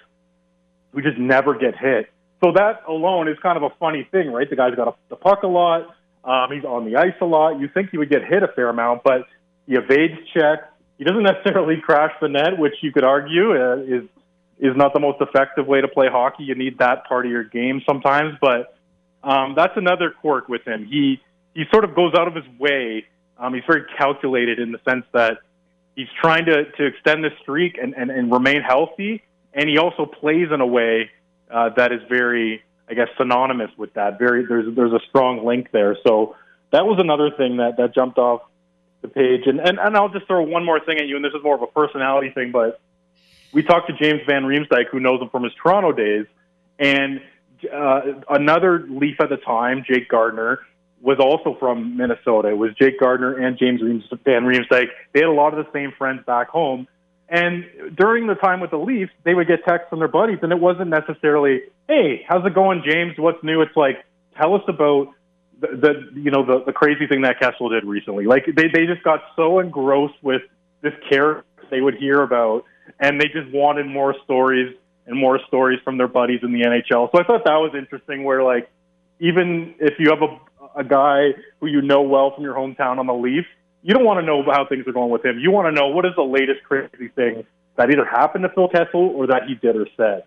who 0.91 1.01
just 1.01 1.17
never 1.17 1.57
get 1.57 1.77
hit. 1.77 2.09
So 2.45 2.51
that 2.51 2.83
alone 2.87 3.27
is 3.27 3.39
kind 3.41 3.57
of 3.57 3.63
a 3.63 3.71
funny 3.79 4.07
thing, 4.11 4.31
right? 4.31 4.47
The 4.47 4.55
guy's 4.55 4.75
got 4.75 4.87
a, 4.87 4.93
the 5.09 5.15
puck 5.15 5.41
a 5.41 5.47
lot. 5.47 5.95
Um, 6.23 6.51
he's 6.51 6.63
on 6.63 6.85
the 6.85 6.95
ice 6.97 7.15
a 7.19 7.25
lot. 7.25 7.59
You 7.59 7.67
think 7.67 7.89
he 7.89 7.97
would 7.97 8.11
get 8.11 8.23
hit 8.23 8.43
a 8.43 8.47
fair 8.49 8.69
amount, 8.69 9.03
but 9.03 9.21
he 9.65 9.73
evades 9.73 10.13
checks. 10.31 10.63
He 10.99 11.05
doesn't 11.05 11.23
necessarily 11.33 11.81
crash 11.81 12.11
the 12.21 12.29
net, 12.29 12.59
which 12.59 12.75
you 12.83 12.91
could 12.91 13.03
argue 13.03 13.53
uh, 13.53 13.77
is 13.77 14.03
is 14.59 14.77
not 14.77 14.93
the 14.93 14.99
most 14.99 15.19
effective 15.21 15.65
way 15.65 15.81
to 15.81 15.87
play 15.87 16.07
hockey. 16.07 16.43
You 16.43 16.53
need 16.53 16.77
that 16.77 17.07
part 17.07 17.25
of 17.25 17.31
your 17.31 17.43
game 17.43 17.81
sometimes, 17.89 18.37
but 18.39 18.77
um, 19.23 19.55
that's 19.57 19.75
another 19.75 20.11
quirk 20.11 20.47
with 20.47 20.67
him. 20.67 20.85
He 20.85 21.19
he 21.55 21.63
sort 21.71 21.83
of 21.83 21.95
goes 21.95 22.13
out 22.13 22.27
of 22.27 22.35
his 22.35 22.45
way. 22.59 23.07
Um, 23.39 23.55
he's 23.55 23.63
very 23.65 23.85
calculated 23.97 24.59
in 24.59 24.71
the 24.71 24.79
sense 24.87 25.05
that 25.13 25.39
he's 25.95 26.09
trying 26.21 26.45
to 26.45 26.65
to 26.65 26.85
extend 26.85 27.23
the 27.23 27.31
streak 27.41 27.79
and, 27.81 27.95
and, 27.95 28.11
and 28.11 28.31
remain 28.31 28.61
healthy, 28.61 29.23
and 29.51 29.67
he 29.67 29.79
also 29.79 30.05
plays 30.05 30.49
in 30.53 30.61
a 30.61 30.67
way 30.67 31.09
uh, 31.51 31.69
that 31.77 31.91
is 31.91 32.01
very, 32.09 32.63
I 32.89 32.93
guess, 32.93 33.07
synonymous 33.17 33.71
with 33.77 33.93
that. 33.93 34.19
Very 34.19 34.45
there's 34.45 34.75
there's 34.75 34.93
a 34.93 35.01
strong 35.09 35.45
link 35.45 35.71
there. 35.71 35.97
So 36.05 36.35
that 36.71 36.85
was 36.85 36.99
another 36.99 37.31
thing 37.31 37.57
that 37.57 37.77
that 37.77 37.93
jumped 37.93 38.17
off 38.17 38.41
the 39.01 39.07
page. 39.07 39.47
And, 39.47 39.59
and, 39.59 39.79
and 39.79 39.95
I'll 39.95 40.09
just 40.09 40.27
throw 40.27 40.41
one 40.43 40.65
more 40.65 40.79
thing 40.79 40.97
at 40.97 41.07
you, 41.07 41.15
and 41.15 41.23
this 41.23 41.33
is 41.33 41.43
more 41.43 41.55
of 41.55 41.61
a 41.61 41.67
personality 41.67 42.31
thing, 42.31 42.51
but 42.51 42.79
we 43.53 43.63
talked 43.63 43.87
to 43.87 43.93
James 43.93 44.21
Van 44.27 44.43
Riemsdyk, 44.43 44.89
who 44.91 44.99
knows 44.99 45.21
him 45.21 45.29
from 45.29 45.43
his 45.43 45.53
Toronto 45.61 45.91
days, 45.91 46.25
and 46.79 47.21
uh, 47.71 48.01
another 48.29 48.85
Leaf 48.89 49.19
at 49.21 49.29
the 49.29 49.37
time, 49.37 49.83
Jake 49.87 50.09
Gardiner, 50.09 50.59
was 51.01 51.19
also 51.19 51.55
from 51.59 51.97
Minnesota. 51.97 52.49
It 52.49 52.57
was 52.57 52.73
Jake 52.73 52.99
Gardiner 52.99 53.37
and 53.37 53.57
James 53.57 53.81
Van 53.81 54.43
Riemsdyk. 54.43 54.87
They 55.13 55.19
had 55.19 55.29
a 55.29 55.31
lot 55.31 55.57
of 55.57 55.65
the 55.65 55.71
same 55.71 55.93
friends 55.97 56.21
back 56.25 56.49
home. 56.49 56.87
And 57.27 57.65
during 57.95 58.27
the 58.27 58.35
time 58.35 58.59
with 58.59 58.71
the 58.71 58.77
Leafs, 58.77 59.11
they 59.23 59.33
would 59.33 59.47
get 59.47 59.65
texts 59.65 59.89
from 59.89 59.99
their 59.99 60.07
buddies, 60.07 60.39
and 60.43 60.51
it 60.51 60.59
wasn't 60.59 60.89
necessarily, 60.89 61.61
"Hey, 61.87 62.23
how's 62.27 62.45
it 62.45 62.53
going, 62.53 62.83
James? 62.85 63.17
What's 63.17 63.43
new?" 63.43 63.61
It's 63.61 63.75
like, 63.75 64.05
"Tell 64.37 64.53
us 64.53 64.61
about 64.67 65.09
the, 65.59 65.67
the 66.13 66.21
you 66.21 66.31
know 66.31 66.45
the, 66.45 66.63
the 66.65 66.73
crazy 66.73 67.07
thing 67.07 67.21
that 67.21 67.39
Kessel 67.39 67.69
did 67.69 67.83
recently. 67.83 68.25
Like 68.25 68.45
they 68.45 68.67
they 68.67 68.85
just 68.85 69.03
got 69.03 69.21
so 69.35 69.59
engrossed 69.59 70.21
with 70.21 70.41
this 70.81 70.93
character 71.09 71.45
they 71.71 71.81
would 71.81 71.95
hear 71.95 72.21
about, 72.21 72.63
and 72.99 73.19
they 73.19 73.27
just 73.27 73.51
wanted 73.51 73.87
more 73.87 74.15
stories 74.23 74.75
and 75.07 75.17
more 75.17 75.39
stories 75.47 75.79
from 75.83 75.97
their 75.97 76.07
buddies 76.07 76.41
in 76.43 76.51
the 76.51 76.61
NHL. 76.61 77.11
So 77.11 77.19
I 77.19 77.23
thought 77.23 77.45
that 77.45 77.57
was 77.57 77.73
interesting. 77.77 78.23
Where 78.23 78.43
like 78.43 78.69
even 79.19 79.75
if 79.79 79.95
you 79.99 80.09
have 80.09 80.21
a 80.21 80.39
a 80.75 80.83
guy 80.83 81.29
who 81.59 81.67
you 81.67 81.81
know 81.81 82.01
well 82.01 82.33
from 82.35 82.43
your 82.43 82.53
hometown 82.53 82.97
on 82.97 83.07
the 83.07 83.13
Leafs, 83.13 83.47
you 83.85 83.93
don't 83.93 84.03
want 84.03 84.19
to 84.19 84.25
know 84.25 84.41
how 84.51 84.65
things 84.65 84.87
are 84.87 84.91
going 84.91 85.11
with 85.11 85.23
him. 85.23 85.37
You 85.37 85.51
want 85.51 85.67
to 85.67 85.71
know 85.71 85.89
what 85.89 86.07
is 86.07 86.13
the 86.15 86.23
latest 86.23 86.63
crazy 86.63 87.09
thing 87.09 87.45
that 87.75 87.91
either 87.91 88.03
happened 88.03 88.43
to 88.43 88.49
Phil 88.49 88.67
Kessel 88.67 89.13
or 89.15 89.27
that 89.27 89.43
he 89.47 89.53
did 89.53 89.75
or 89.75 89.85
said. 89.95 90.23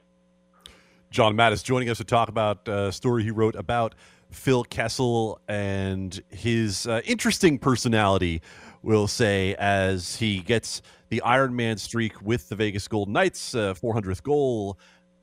John 1.11 1.34
Matisz 1.34 1.64
joining 1.64 1.90
us 1.90 1.98
to 1.98 2.04
talk 2.04 2.28
about 2.28 2.68
a 2.68 2.92
story 2.92 3.24
he 3.24 3.32
wrote 3.32 3.56
about 3.56 3.96
Phil 4.30 4.62
Kessel 4.62 5.40
and 5.48 6.22
his 6.28 6.86
uh, 6.86 7.00
interesting 7.04 7.59
personality, 7.59 8.42
we'll 8.84 9.09
say, 9.09 9.56
as 9.56 10.14
he 10.14 10.38
gets 10.38 10.80
the 11.09 11.20
Iron 11.22 11.56
Man 11.56 11.78
streak 11.78 12.22
with 12.22 12.48
the 12.48 12.54
Vegas 12.54 12.86
Golden 12.86 13.12
Knights, 13.12 13.56
uh, 13.56 13.74
400th 13.74 14.22
goal. 14.22 14.78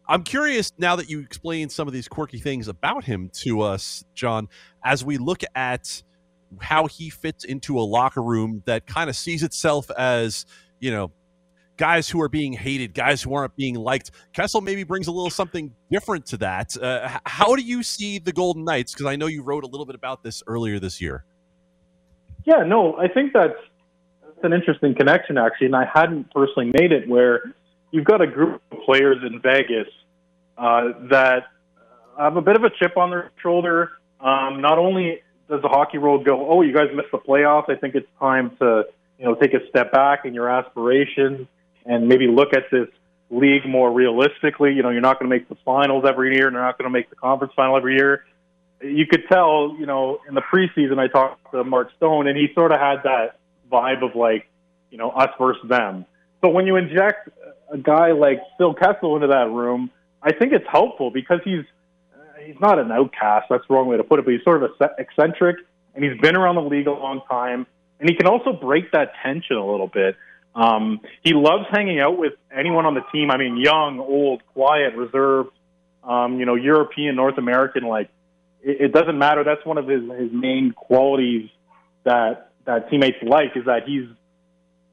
I'm 0.09 0.23
curious 0.23 0.73
now 0.77 0.97
that 0.97 1.09
you 1.09 1.21
explained 1.21 1.71
some 1.71 1.87
of 1.87 1.93
these 1.93 2.09
quirky 2.09 2.39
things 2.39 2.67
about 2.67 3.05
him 3.05 3.29
to 3.43 3.61
us, 3.61 4.03
John, 4.13 4.49
as 4.83 5.05
we 5.05 5.17
look 5.17 5.41
at 5.55 6.03
how 6.61 6.87
he 6.87 7.09
fits 7.09 7.43
into 7.43 7.79
a 7.79 7.81
locker 7.81 8.21
room 8.21 8.63
that 8.65 8.85
kind 8.85 9.09
of 9.09 9.15
sees 9.15 9.43
itself 9.43 9.89
as, 9.97 10.45
you 10.79 10.91
know, 10.91 11.11
guys 11.77 12.09
who 12.09 12.21
are 12.21 12.29
being 12.29 12.53
hated, 12.53 12.93
guys 12.93 13.21
who 13.21 13.33
aren't 13.33 13.55
being 13.55 13.75
liked. 13.75 14.11
Kessel 14.33 14.61
maybe 14.61 14.83
brings 14.83 15.07
a 15.07 15.11
little 15.11 15.29
something 15.29 15.73
different 15.91 16.25
to 16.27 16.37
that. 16.37 16.77
Uh, 16.77 17.19
how 17.25 17.55
do 17.55 17.61
you 17.61 17.83
see 17.83 18.17
the 18.17 18.31
Golden 18.31 18.63
Knights? 18.63 18.93
Because 18.93 19.07
I 19.07 19.15
know 19.15 19.27
you 19.27 19.43
wrote 19.43 19.63
a 19.63 19.67
little 19.67 19.85
bit 19.85 19.95
about 19.95 20.23
this 20.23 20.41
earlier 20.47 20.79
this 20.79 21.01
year. 21.01 21.25
Yeah, 22.45 22.63
no, 22.63 22.95
I 22.97 23.07
think 23.07 23.33
that's, 23.33 23.55
an 24.43 24.53
interesting 24.53 24.93
connection, 24.93 25.37
actually, 25.37 25.65
and 25.67 25.75
I 25.75 25.89
hadn't 25.91 26.31
personally 26.31 26.71
made 26.79 26.91
it 26.91 27.09
where 27.09 27.55
you've 27.91 28.05
got 28.05 28.21
a 28.21 28.27
group 28.27 28.61
of 28.71 28.77
players 28.85 29.17
in 29.25 29.41
Vegas 29.41 29.87
uh, 30.57 30.89
that 31.09 31.47
have 32.17 32.37
a 32.37 32.41
bit 32.41 32.55
of 32.55 32.63
a 32.63 32.69
chip 32.69 32.95
on 32.95 33.09
their 33.09 33.31
shoulder. 33.41 33.91
Um, 34.19 34.61
not 34.61 34.77
only 34.77 35.21
does 35.49 35.61
the 35.61 35.67
hockey 35.67 35.97
world 35.97 36.25
go, 36.25 36.49
oh, 36.49 36.61
you 36.61 36.73
guys 36.73 36.87
missed 36.93 37.11
the 37.11 37.17
playoffs, 37.17 37.69
I 37.69 37.75
think 37.75 37.95
it's 37.95 38.07
time 38.19 38.55
to 38.59 38.85
you 39.17 39.25
know 39.25 39.35
take 39.35 39.53
a 39.53 39.67
step 39.69 39.91
back 39.91 40.25
in 40.25 40.33
your 40.33 40.49
aspirations 40.49 41.47
and 41.85 42.07
maybe 42.07 42.27
look 42.27 42.53
at 42.53 42.63
this 42.71 42.87
league 43.29 43.65
more 43.65 43.91
realistically. 43.91 44.73
You 44.73 44.83
know, 44.83 44.89
you're 44.89 45.01
not 45.01 45.19
going 45.19 45.29
to 45.29 45.35
make 45.35 45.47
the 45.49 45.57
finals 45.63 46.05
every 46.07 46.35
year, 46.35 46.47
and 46.47 46.55
they're 46.55 46.63
not 46.63 46.77
going 46.77 46.89
to 46.89 46.93
make 46.93 47.09
the 47.09 47.15
conference 47.15 47.53
final 47.55 47.77
every 47.77 47.95
year. 47.95 48.25
You 48.81 49.05
could 49.07 49.23
tell, 49.31 49.75
you 49.79 49.85
know, 49.85 50.19
in 50.27 50.35
the 50.35 50.41
preseason, 50.41 50.99
I 50.99 51.07
talked 51.07 51.51
to 51.51 51.63
Mark 51.63 51.89
Stone, 51.97 52.27
and 52.27 52.37
he 52.37 52.47
sort 52.53 52.71
of 52.71 52.79
had 52.79 52.97
that 53.03 53.39
vibe 53.71 54.03
of 54.03 54.15
like, 54.15 54.47
you 54.91 54.97
know, 54.97 55.09
us 55.11 55.29
versus 55.39 55.67
them. 55.67 56.05
So 56.43 56.49
when 56.49 56.67
you 56.67 56.75
inject 56.75 57.29
a 57.71 57.77
guy 57.77 58.11
like 58.11 58.39
Phil 58.57 58.73
Kessel 58.73 59.15
into 59.15 59.27
that 59.27 59.49
room, 59.49 59.89
I 60.21 60.33
think 60.33 60.53
it's 60.53 60.67
helpful 60.69 61.11
because 61.11 61.39
he's 61.43 61.65
he's 62.45 62.59
not 62.59 62.79
an 62.79 62.91
outcast. 62.91 63.47
That's 63.49 63.63
the 63.67 63.73
wrong 63.73 63.87
way 63.87 63.97
to 63.97 64.03
put 64.03 64.19
it, 64.19 64.25
but 64.25 64.31
he's 64.31 64.43
sort 64.43 64.63
of 64.63 64.71
eccentric, 64.97 65.57
and 65.93 66.03
he's 66.03 66.19
been 66.21 66.35
around 66.35 66.55
the 66.55 66.61
league 66.61 66.87
a 66.87 66.91
long 66.91 67.21
time, 67.29 67.65
and 67.99 68.09
he 68.09 68.15
can 68.15 68.27
also 68.27 68.53
break 68.53 68.91
that 68.91 69.11
tension 69.23 69.57
a 69.57 69.65
little 69.65 69.87
bit. 69.87 70.15
Um, 70.55 71.01
he 71.23 71.33
loves 71.33 71.65
hanging 71.71 71.99
out 71.99 72.17
with 72.17 72.33
anyone 72.55 72.85
on 72.85 72.93
the 72.93 73.03
team. 73.11 73.29
I 73.29 73.37
mean, 73.37 73.57
young, 73.57 73.99
old, 73.99 74.41
quiet, 74.53 74.95
reserved, 74.95 75.51
um, 76.03 76.39
you 76.39 76.45
know, 76.45 76.55
European, 76.55 77.15
North 77.15 77.37
American. 77.37 77.83
Like, 77.83 78.09
it, 78.63 78.85
it 78.85 78.93
doesn't 78.93 79.17
matter. 79.17 79.43
That's 79.43 79.65
one 79.65 79.77
of 79.77 79.87
his 79.87 80.01
his 80.01 80.31
main 80.31 80.71
qualities 80.71 81.49
that 82.05 82.51
that 82.65 82.89
teammates 82.89 83.17
like 83.21 83.51
is 83.55 83.65
that 83.65 83.83
he's 83.85 84.07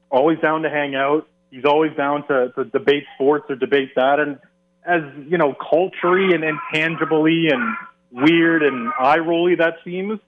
always 0.09 0.39
down 0.39 0.63
to 0.63 0.69
hang 0.69 0.95
out. 0.95 1.27
He's 1.49 1.65
always 1.65 1.95
down 1.95 2.27
to, 2.27 2.51
to 2.55 2.65
debate 2.65 3.03
sports 3.15 3.45
or 3.49 3.55
debate 3.55 3.95
that, 3.95 4.19
and 4.19 4.39
as 4.85 5.01
you 5.27 5.37
know, 5.37 5.53
culturally 5.53 6.33
and 6.33 6.43
intangibly 6.43 7.47
and 7.49 7.75
weird 8.11 8.63
and 8.63 8.91
eye 8.99 9.17
rolly 9.17 9.55
that 9.55 9.75
seems, 9.83 10.19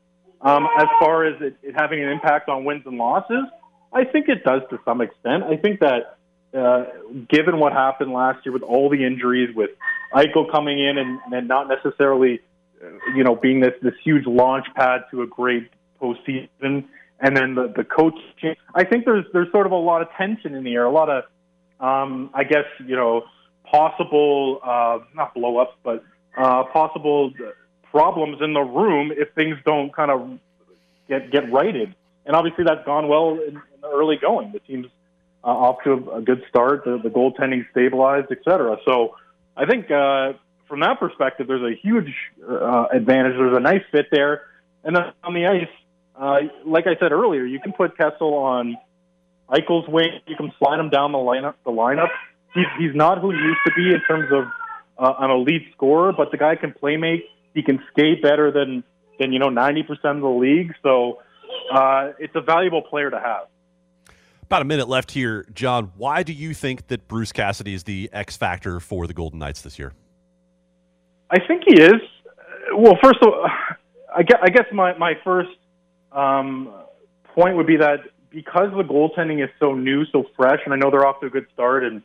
um, 0.42 0.68
as 0.78 0.88
far 1.00 1.26
as 1.26 1.42
it, 1.42 1.56
it 1.62 1.76
having 1.76 2.04
an 2.04 2.10
impact 2.10 2.50
on 2.50 2.66
wins 2.66 2.84
and 2.86 2.98
losses, 2.98 3.46
I 3.94 4.06
think 4.06 4.28
it 4.30 4.44
does 4.44 4.62
to 4.70 4.80
some 4.86 5.02
extent. 5.02 5.44
I 5.44 5.58
think 5.58 5.80
that 5.80 6.18
uh, 6.56 6.86
given 7.30 7.60
what 7.60 7.74
happened 7.74 8.12
last 8.14 8.46
year 8.46 8.54
with 8.54 8.64
all 8.64 8.90
the 8.90 9.06
injuries, 9.06 9.56
with 9.56 9.72
Eichel 10.14 10.50
coming 10.52 10.80
in 10.80 10.98
and, 10.98 11.20
and 11.32 11.48
not 11.48 11.68
necessarily, 11.68 12.40
you 13.16 13.24
know, 13.24 13.36
being 13.36 13.60
this 13.60 13.74
this 13.82 13.94
huge 14.04 14.26
launch 14.26 14.66
pad 14.76 15.06
to 15.12 15.22
a 15.22 15.28
great 15.28 15.70
postseason, 16.02 16.86
and 17.20 17.36
then 17.36 17.56
the 17.56 17.74
the 17.76 17.84
coach, 17.84 18.16
I 18.74 18.84
think 18.84 19.06
there's 19.06 19.26
there's 19.34 19.52
sort 19.52 19.66
of 19.66 19.72
a 19.72 19.78
lot 19.78 20.02
of 20.02 20.08
tension 20.18 20.56
in 20.56 20.64
the 20.64 20.74
air, 20.74 20.86
a 20.86 20.92
lot 20.92 21.10
of, 21.10 21.24
um, 21.80 22.30
I 22.34 22.44
guess 22.44 22.66
you 22.86 22.96
know 22.96 23.24
possible, 23.72 24.60
uh, 24.64 25.00
not 25.14 25.34
blow 25.34 25.58
ups, 25.58 25.76
but 25.84 26.04
uh, 26.38 26.64
possible 26.66 27.32
problems 27.92 28.42
in 28.42 28.54
the 28.54 28.62
room 28.62 29.12
if 29.16 29.34
things 29.36 29.58
don't 29.66 29.94
kind 29.94 30.12
of 30.12 30.40
get 31.08 31.32
get 31.32 31.52
righted. 31.52 31.96
And 32.26 32.36
obviously, 32.36 32.64
that's 32.64 32.86
gone 32.86 33.08
well 33.08 33.32
in, 33.34 33.56
in 33.56 33.82
the 33.82 33.88
early 33.88 34.18
going. 34.18 34.52
The 34.52 34.60
team's 34.60 34.88
uh, 35.44 35.48
off 35.48 35.78
to 35.84 36.12
a, 36.12 36.22
good 36.22 36.44
start. 36.50 36.84
The, 36.86 37.00
the 37.02 37.10
goaltending 37.10 37.70
stabilized, 37.72 38.28
et 38.32 38.40
cetera. 38.44 38.78
So 38.84 39.16
I 39.56 39.66
think 39.66 39.92
uh, 39.92 40.34
from 40.68 40.80
that 40.80 41.00
perspective, 41.00 41.48
there's 41.48 41.62
a 41.62 41.76
huge 41.76 42.12
uh, 42.48 42.88
advantage. 42.92 43.34
There's 43.38 43.56
a 43.56 43.60
nice 43.60 43.84
fit 43.92 44.08
there. 44.12 44.42
And 44.84 44.96
then 44.96 45.04
on 45.24 45.34
the 45.34 45.46
ice, 45.46 45.68
uh, 46.20 46.40
like 46.66 46.88
I 46.88 46.96
said 47.00 47.12
earlier, 47.12 47.46
you 47.46 47.60
can 47.60 47.74
put 47.74 47.98
Kessel 47.98 48.34
on 48.34 48.76
Eichel's 49.50 49.88
wing. 49.88 50.20
You 50.28 50.36
can 50.36 50.52
slide 50.58 50.80
him 50.80 50.90
down 50.90 51.12
the 51.12 51.20
lineup. 51.20 51.54
The 51.64 51.72
lineup 51.72 52.10
he's 52.56 52.66
he's 52.80 52.96
not 52.96 53.20
who 53.20 53.32
he 53.32 53.38
used 53.38 53.60
to 53.66 53.72
be 53.76 53.94
in 53.94 54.02
terms 54.08 54.32
of 54.32 54.46
uh, 54.98 55.14
an 55.20 55.30
elite 55.30 55.68
scorer, 55.74 56.14
but 56.14 56.32
the 56.32 56.38
guy 56.38 56.56
can 56.56 56.74
play 56.74 56.98
make. 56.98 57.26
He 57.54 57.62
can 57.62 57.82
skate 57.92 58.24
better 58.24 58.52
than 58.52 58.84
than 59.20 59.32
you 59.32 59.40
know 59.40 59.50
ninety 59.50 59.84
percent 59.84 60.18
of 60.18 60.22
the 60.22 60.28
league. 60.30 60.74
So 60.82 61.20
uh, 61.72 62.14
it's 62.18 62.36
a 62.36 62.42
valuable 62.42 62.82
player 62.82 63.12
to 63.12 63.20
have. 63.20 63.48
About 64.44 64.62
a 64.62 64.66
minute 64.66 64.88
left 64.88 65.12
here, 65.12 65.46
John. 65.54 65.92
Why 65.98 66.24
do 66.24 66.32
you 66.32 66.54
think 66.54 66.88
that 66.88 67.08
Bruce 67.08 67.32
Cassidy 67.32 67.74
is 67.74 67.84
the 67.84 68.10
X 68.14 68.38
factor 68.38 68.80
for 68.80 69.08
the 69.08 69.14
Golden 69.14 69.40
Knights 69.40 69.62
this 69.62 69.80
year? 69.80 69.94
I 71.30 71.40
think 71.46 71.64
he 71.68 71.82
is. 71.82 72.02
Well, 72.78 72.98
first 73.04 73.18
of 73.22 73.30
all, 73.34 73.48
I 74.16 74.24
guess, 74.24 74.40
I 74.42 74.50
guess 74.50 74.66
my 74.72 74.98
my 74.98 75.14
first 75.24 75.50
um, 76.12 76.72
point 77.34 77.58
would 77.58 77.68
be 77.68 77.78
that 77.78 78.02
because 78.30 78.70
the 78.76 78.84
goaltending 78.84 79.44
is 79.44 79.50
so 79.60 79.74
new, 79.74 80.06
so 80.06 80.26
fresh, 80.36 80.60
and 80.66 80.74
I 80.74 80.78
know 80.78 80.92
they're 80.92 81.08
off 81.08 81.20
to 81.22 81.28
a 81.28 81.30
good 81.30 81.48
start, 81.54 81.84
and 81.84 82.02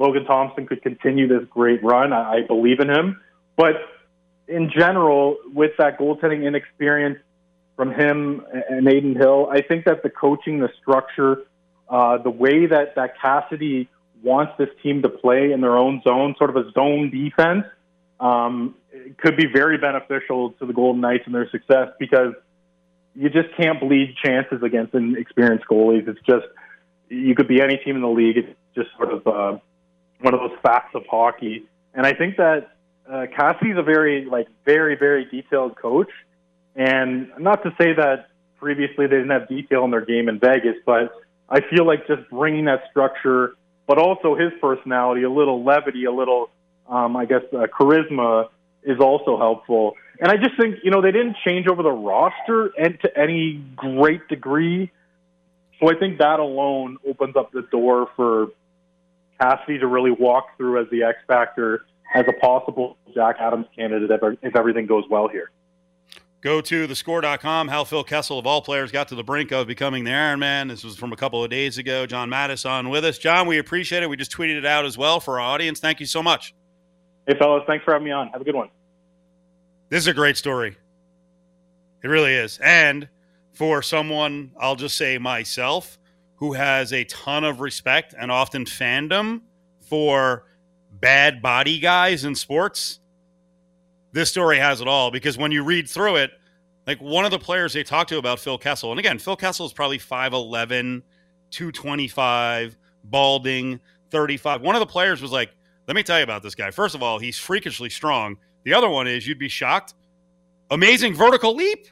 Logan 0.00 0.24
Thompson 0.24 0.66
could 0.66 0.80
continue 0.80 1.28
this 1.28 1.46
great 1.50 1.84
run. 1.84 2.14
I, 2.14 2.38
I 2.38 2.46
believe 2.46 2.80
in 2.80 2.88
him. 2.88 3.20
But 3.54 3.74
in 4.48 4.70
general, 4.74 5.36
with 5.52 5.72
that 5.78 5.98
goaltending 5.98 6.46
inexperience 6.46 7.18
from 7.76 7.92
him 7.92 8.42
and 8.70 8.88
Adin 8.88 9.14
Hill, 9.14 9.48
I 9.52 9.60
think 9.60 9.84
that 9.84 10.02
the 10.02 10.08
coaching, 10.08 10.58
the 10.60 10.70
structure, 10.80 11.42
uh, 11.90 12.16
the 12.16 12.30
way 12.30 12.64
that, 12.64 12.94
that 12.96 13.20
Cassidy 13.20 13.90
wants 14.22 14.54
this 14.58 14.70
team 14.82 15.02
to 15.02 15.10
play 15.10 15.52
in 15.52 15.60
their 15.60 15.76
own 15.76 16.00
zone, 16.02 16.34
sort 16.38 16.48
of 16.48 16.56
a 16.56 16.72
zone 16.72 17.10
defense, 17.10 17.66
um, 18.20 18.74
could 19.18 19.36
be 19.36 19.46
very 19.52 19.76
beneficial 19.76 20.52
to 20.52 20.66
the 20.66 20.72
Golden 20.72 21.02
Knights 21.02 21.24
and 21.26 21.34
their 21.34 21.48
success 21.50 21.88
because 21.98 22.32
you 23.14 23.28
just 23.28 23.54
can't 23.54 23.78
bleed 23.78 24.14
chances 24.24 24.62
against 24.62 24.94
inexperienced 24.94 25.66
goalies. 25.70 26.08
It's 26.08 26.20
just 26.26 26.46
you 27.10 27.34
could 27.34 27.48
be 27.48 27.60
any 27.60 27.76
team 27.76 27.96
in 27.96 28.02
the 28.02 28.08
league. 28.08 28.38
It's 28.38 28.56
just 28.74 28.88
sort 28.96 29.12
of 29.12 29.26
uh, 29.26 29.58
one 30.20 30.34
of 30.34 30.40
those 30.40 30.58
facts 30.62 30.94
of 30.94 31.02
hockey. 31.10 31.64
And 31.94 32.06
I 32.06 32.12
think 32.12 32.36
that 32.36 32.70
uh, 33.10 33.26
Cassidy's 33.34 33.76
a 33.76 33.82
very 33.82 34.24
like 34.24 34.48
very 34.64 34.96
very 34.96 35.24
detailed 35.24 35.76
coach. 35.76 36.10
And 36.76 37.30
not 37.38 37.62
to 37.64 37.70
say 37.80 37.92
that 37.94 38.28
previously 38.58 39.06
they 39.06 39.16
didn't 39.16 39.30
have 39.30 39.48
detail 39.48 39.84
in 39.84 39.90
their 39.90 40.04
game 40.04 40.28
in 40.28 40.38
Vegas, 40.38 40.76
but 40.86 41.12
I 41.48 41.60
feel 41.60 41.84
like 41.84 42.06
just 42.06 42.28
bringing 42.30 42.66
that 42.66 42.84
structure, 42.90 43.54
but 43.86 43.98
also 43.98 44.36
his 44.36 44.52
personality, 44.60 45.24
a 45.24 45.30
little 45.30 45.64
levity, 45.64 46.04
a 46.04 46.12
little, 46.12 46.50
um, 46.88 47.16
I 47.16 47.24
guess, 47.24 47.42
uh, 47.52 47.66
charisma 47.66 48.48
is 48.84 49.00
also 49.00 49.36
helpful. 49.36 49.94
And 50.20 50.30
I 50.30 50.36
just 50.36 50.56
think 50.60 50.76
you 50.84 50.90
know 50.90 51.02
they 51.02 51.12
didn't 51.12 51.36
change 51.44 51.66
over 51.66 51.82
the 51.82 51.90
roster 51.90 52.70
and 52.78 53.00
to 53.00 53.18
any 53.18 53.62
great 53.74 54.28
degree. 54.28 54.92
So 55.80 55.90
I 55.90 55.98
think 55.98 56.18
that 56.18 56.38
alone 56.38 56.98
opens 57.08 57.36
up 57.36 57.52
the 57.52 57.62
door 57.62 58.08
for 58.14 58.48
Cassidy 59.40 59.78
to 59.78 59.86
really 59.86 60.10
walk 60.10 60.56
through 60.56 60.82
as 60.82 60.90
the 60.90 61.02
X 61.02 61.18
factor 61.26 61.86
as 62.14 62.24
a 62.28 62.32
possible 62.40 62.96
Jack 63.14 63.36
Adams 63.38 63.66
candidate 63.74 64.10
if, 64.10 64.38
if 64.42 64.56
everything 64.56 64.86
goes 64.86 65.04
well 65.08 65.28
here. 65.28 65.50
Go 66.40 66.62
to 66.62 66.88
thescore.com. 66.88 67.68
How 67.68 67.84
Phil 67.84 68.02
Kessel, 68.02 68.38
of 68.38 68.46
all 68.46 68.62
players, 68.62 68.90
got 68.90 69.08
to 69.08 69.14
the 69.14 69.22
brink 69.22 69.52
of 69.52 69.66
becoming 69.66 70.04
the 70.04 70.12
Iron 70.12 70.40
Man. 70.40 70.68
This 70.68 70.82
was 70.82 70.96
from 70.96 71.12
a 71.12 71.16
couple 71.16 71.44
of 71.44 71.50
days 71.50 71.76
ago. 71.76 72.06
John 72.06 72.30
Matisz 72.30 72.68
on 72.68 72.88
with 72.88 73.04
us. 73.04 73.18
John, 73.18 73.46
we 73.46 73.58
appreciate 73.58 74.02
it. 74.02 74.08
We 74.08 74.16
just 74.16 74.32
tweeted 74.32 74.56
it 74.56 74.64
out 74.64 74.86
as 74.86 74.96
well 74.96 75.20
for 75.20 75.38
our 75.38 75.46
audience. 75.46 75.80
Thank 75.80 76.00
you 76.00 76.06
so 76.06 76.22
much. 76.22 76.54
Hey, 77.26 77.34
fellas. 77.38 77.64
Thanks 77.66 77.84
for 77.84 77.92
having 77.92 78.06
me 78.06 78.10
on. 78.10 78.28
Have 78.28 78.40
a 78.40 78.44
good 78.44 78.54
one. 78.54 78.70
This 79.90 79.98
is 79.98 80.06
a 80.06 80.14
great 80.14 80.38
story. 80.38 80.76
It 82.02 82.08
really 82.08 82.32
is. 82.32 82.58
And 82.62 83.08
for 83.52 83.82
someone, 83.82 84.52
I'll 84.58 84.76
just 84.76 84.96
say 84.96 85.18
myself, 85.18 85.98
who 86.40 86.54
has 86.54 86.92
a 86.92 87.04
ton 87.04 87.44
of 87.44 87.60
respect 87.60 88.14
and 88.18 88.32
often 88.32 88.64
fandom 88.64 89.42
for 89.80 90.46
bad 90.90 91.40
body 91.42 91.78
guys 91.78 92.24
in 92.24 92.34
sports, 92.34 93.00
this 94.12 94.30
story 94.30 94.56
has 94.58 94.80
it 94.80 94.88
all 94.88 95.10
because 95.10 95.36
when 95.38 95.52
you 95.52 95.62
read 95.62 95.88
through 95.88 96.16
it, 96.16 96.30
like 96.86 97.00
one 97.00 97.26
of 97.26 97.30
the 97.30 97.38
players 97.38 97.74
they 97.74 97.84
talked 97.84 98.08
to 98.08 98.18
about 98.18 98.40
Phil 98.40 98.56
Kessel, 98.56 98.90
and 98.90 98.98
again, 98.98 99.18
Phil 99.18 99.36
Kessel 99.36 99.66
is 99.66 99.72
probably 99.72 99.98
5'11, 99.98 101.02
225, 101.50 102.76
balding, 103.04 103.78
35. 104.10 104.62
One 104.62 104.74
of 104.74 104.80
the 104.80 104.86
players 104.86 105.20
was 105.20 105.30
like, 105.30 105.50
let 105.86 105.94
me 105.94 106.02
tell 106.02 106.16
you 106.18 106.24
about 106.24 106.42
this 106.42 106.54
guy. 106.54 106.70
First 106.70 106.94
of 106.94 107.02
all, 107.02 107.18
he's 107.18 107.38
freakishly 107.38 107.90
strong. 107.90 108.38
The 108.64 108.72
other 108.72 108.88
one 108.88 109.06
is, 109.06 109.26
you'd 109.26 109.38
be 109.38 109.48
shocked, 109.48 109.94
amazing 110.70 111.14
vertical 111.14 111.54
leap. 111.54 111.86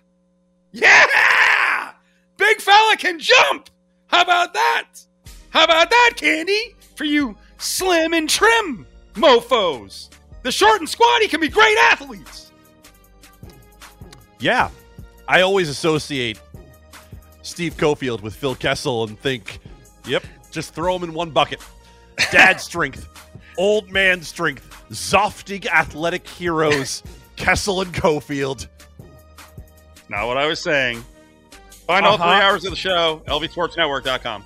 Yeah! 0.73 1.93
Big 2.39 2.61
fella 2.61 2.97
can 2.97 3.19
jump. 3.19 3.69
How 4.09 4.23
about 4.23 4.55
that? 4.55 4.89
How 5.51 5.65
about 5.65 5.91
that, 5.91 6.15
Candee? 6.17 6.75
For 6.97 7.05
you 7.05 7.37
slim 7.59 8.13
and 8.13 8.29
trim 8.29 8.87
mofos. 9.15 10.09
The 10.43 10.53
short 10.53 10.81
and 10.81 10.89
squatty 10.89 11.29
can 11.29 11.41
be 11.41 11.49
great 11.49 11.77
athletes. 11.91 12.53
Yeah. 14.41 14.71
I 15.27 15.43
always 15.43 15.69
associate 15.69 16.41
Steve 17.43 17.77
Cofield 17.77 18.23
with 18.23 18.35
Phil 18.35 18.55
Kessel 18.55 19.05
and 19.05 19.19
think, 19.19 19.59
yep, 20.07 20.25
just 20.51 20.75
throw 20.75 20.97
him 20.97 21.05
in 21.05 21.13
one 21.13 21.31
bucket. 21.31 21.61
Dad 22.31 22.61
strength, 22.61 23.09
old 23.59 23.91
man 23.91 24.23
strength, 24.23 24.65
Zoftig 24.91 25.67
athletic 25.67 26.27
heroes, 26.27 27.03
Kessel 27.37 27.83
and 27.83 27.93
Cofield. 27.93 28.69
Not 30.09 30.27
what 30.27 30.39
I 30.39 30.47
was 30.47 30.61
saying. 30.61 31.05
Find 31.89 32.05
uh-huh. 32.05 32.23
all 32.23 32.31
three 32.31 32.45
hours 32.45 32.65
of 32.67 32.71
the 32.71 32.77
show, 32.77 33.23
lvsportsnetwork.com. 33.27 34.45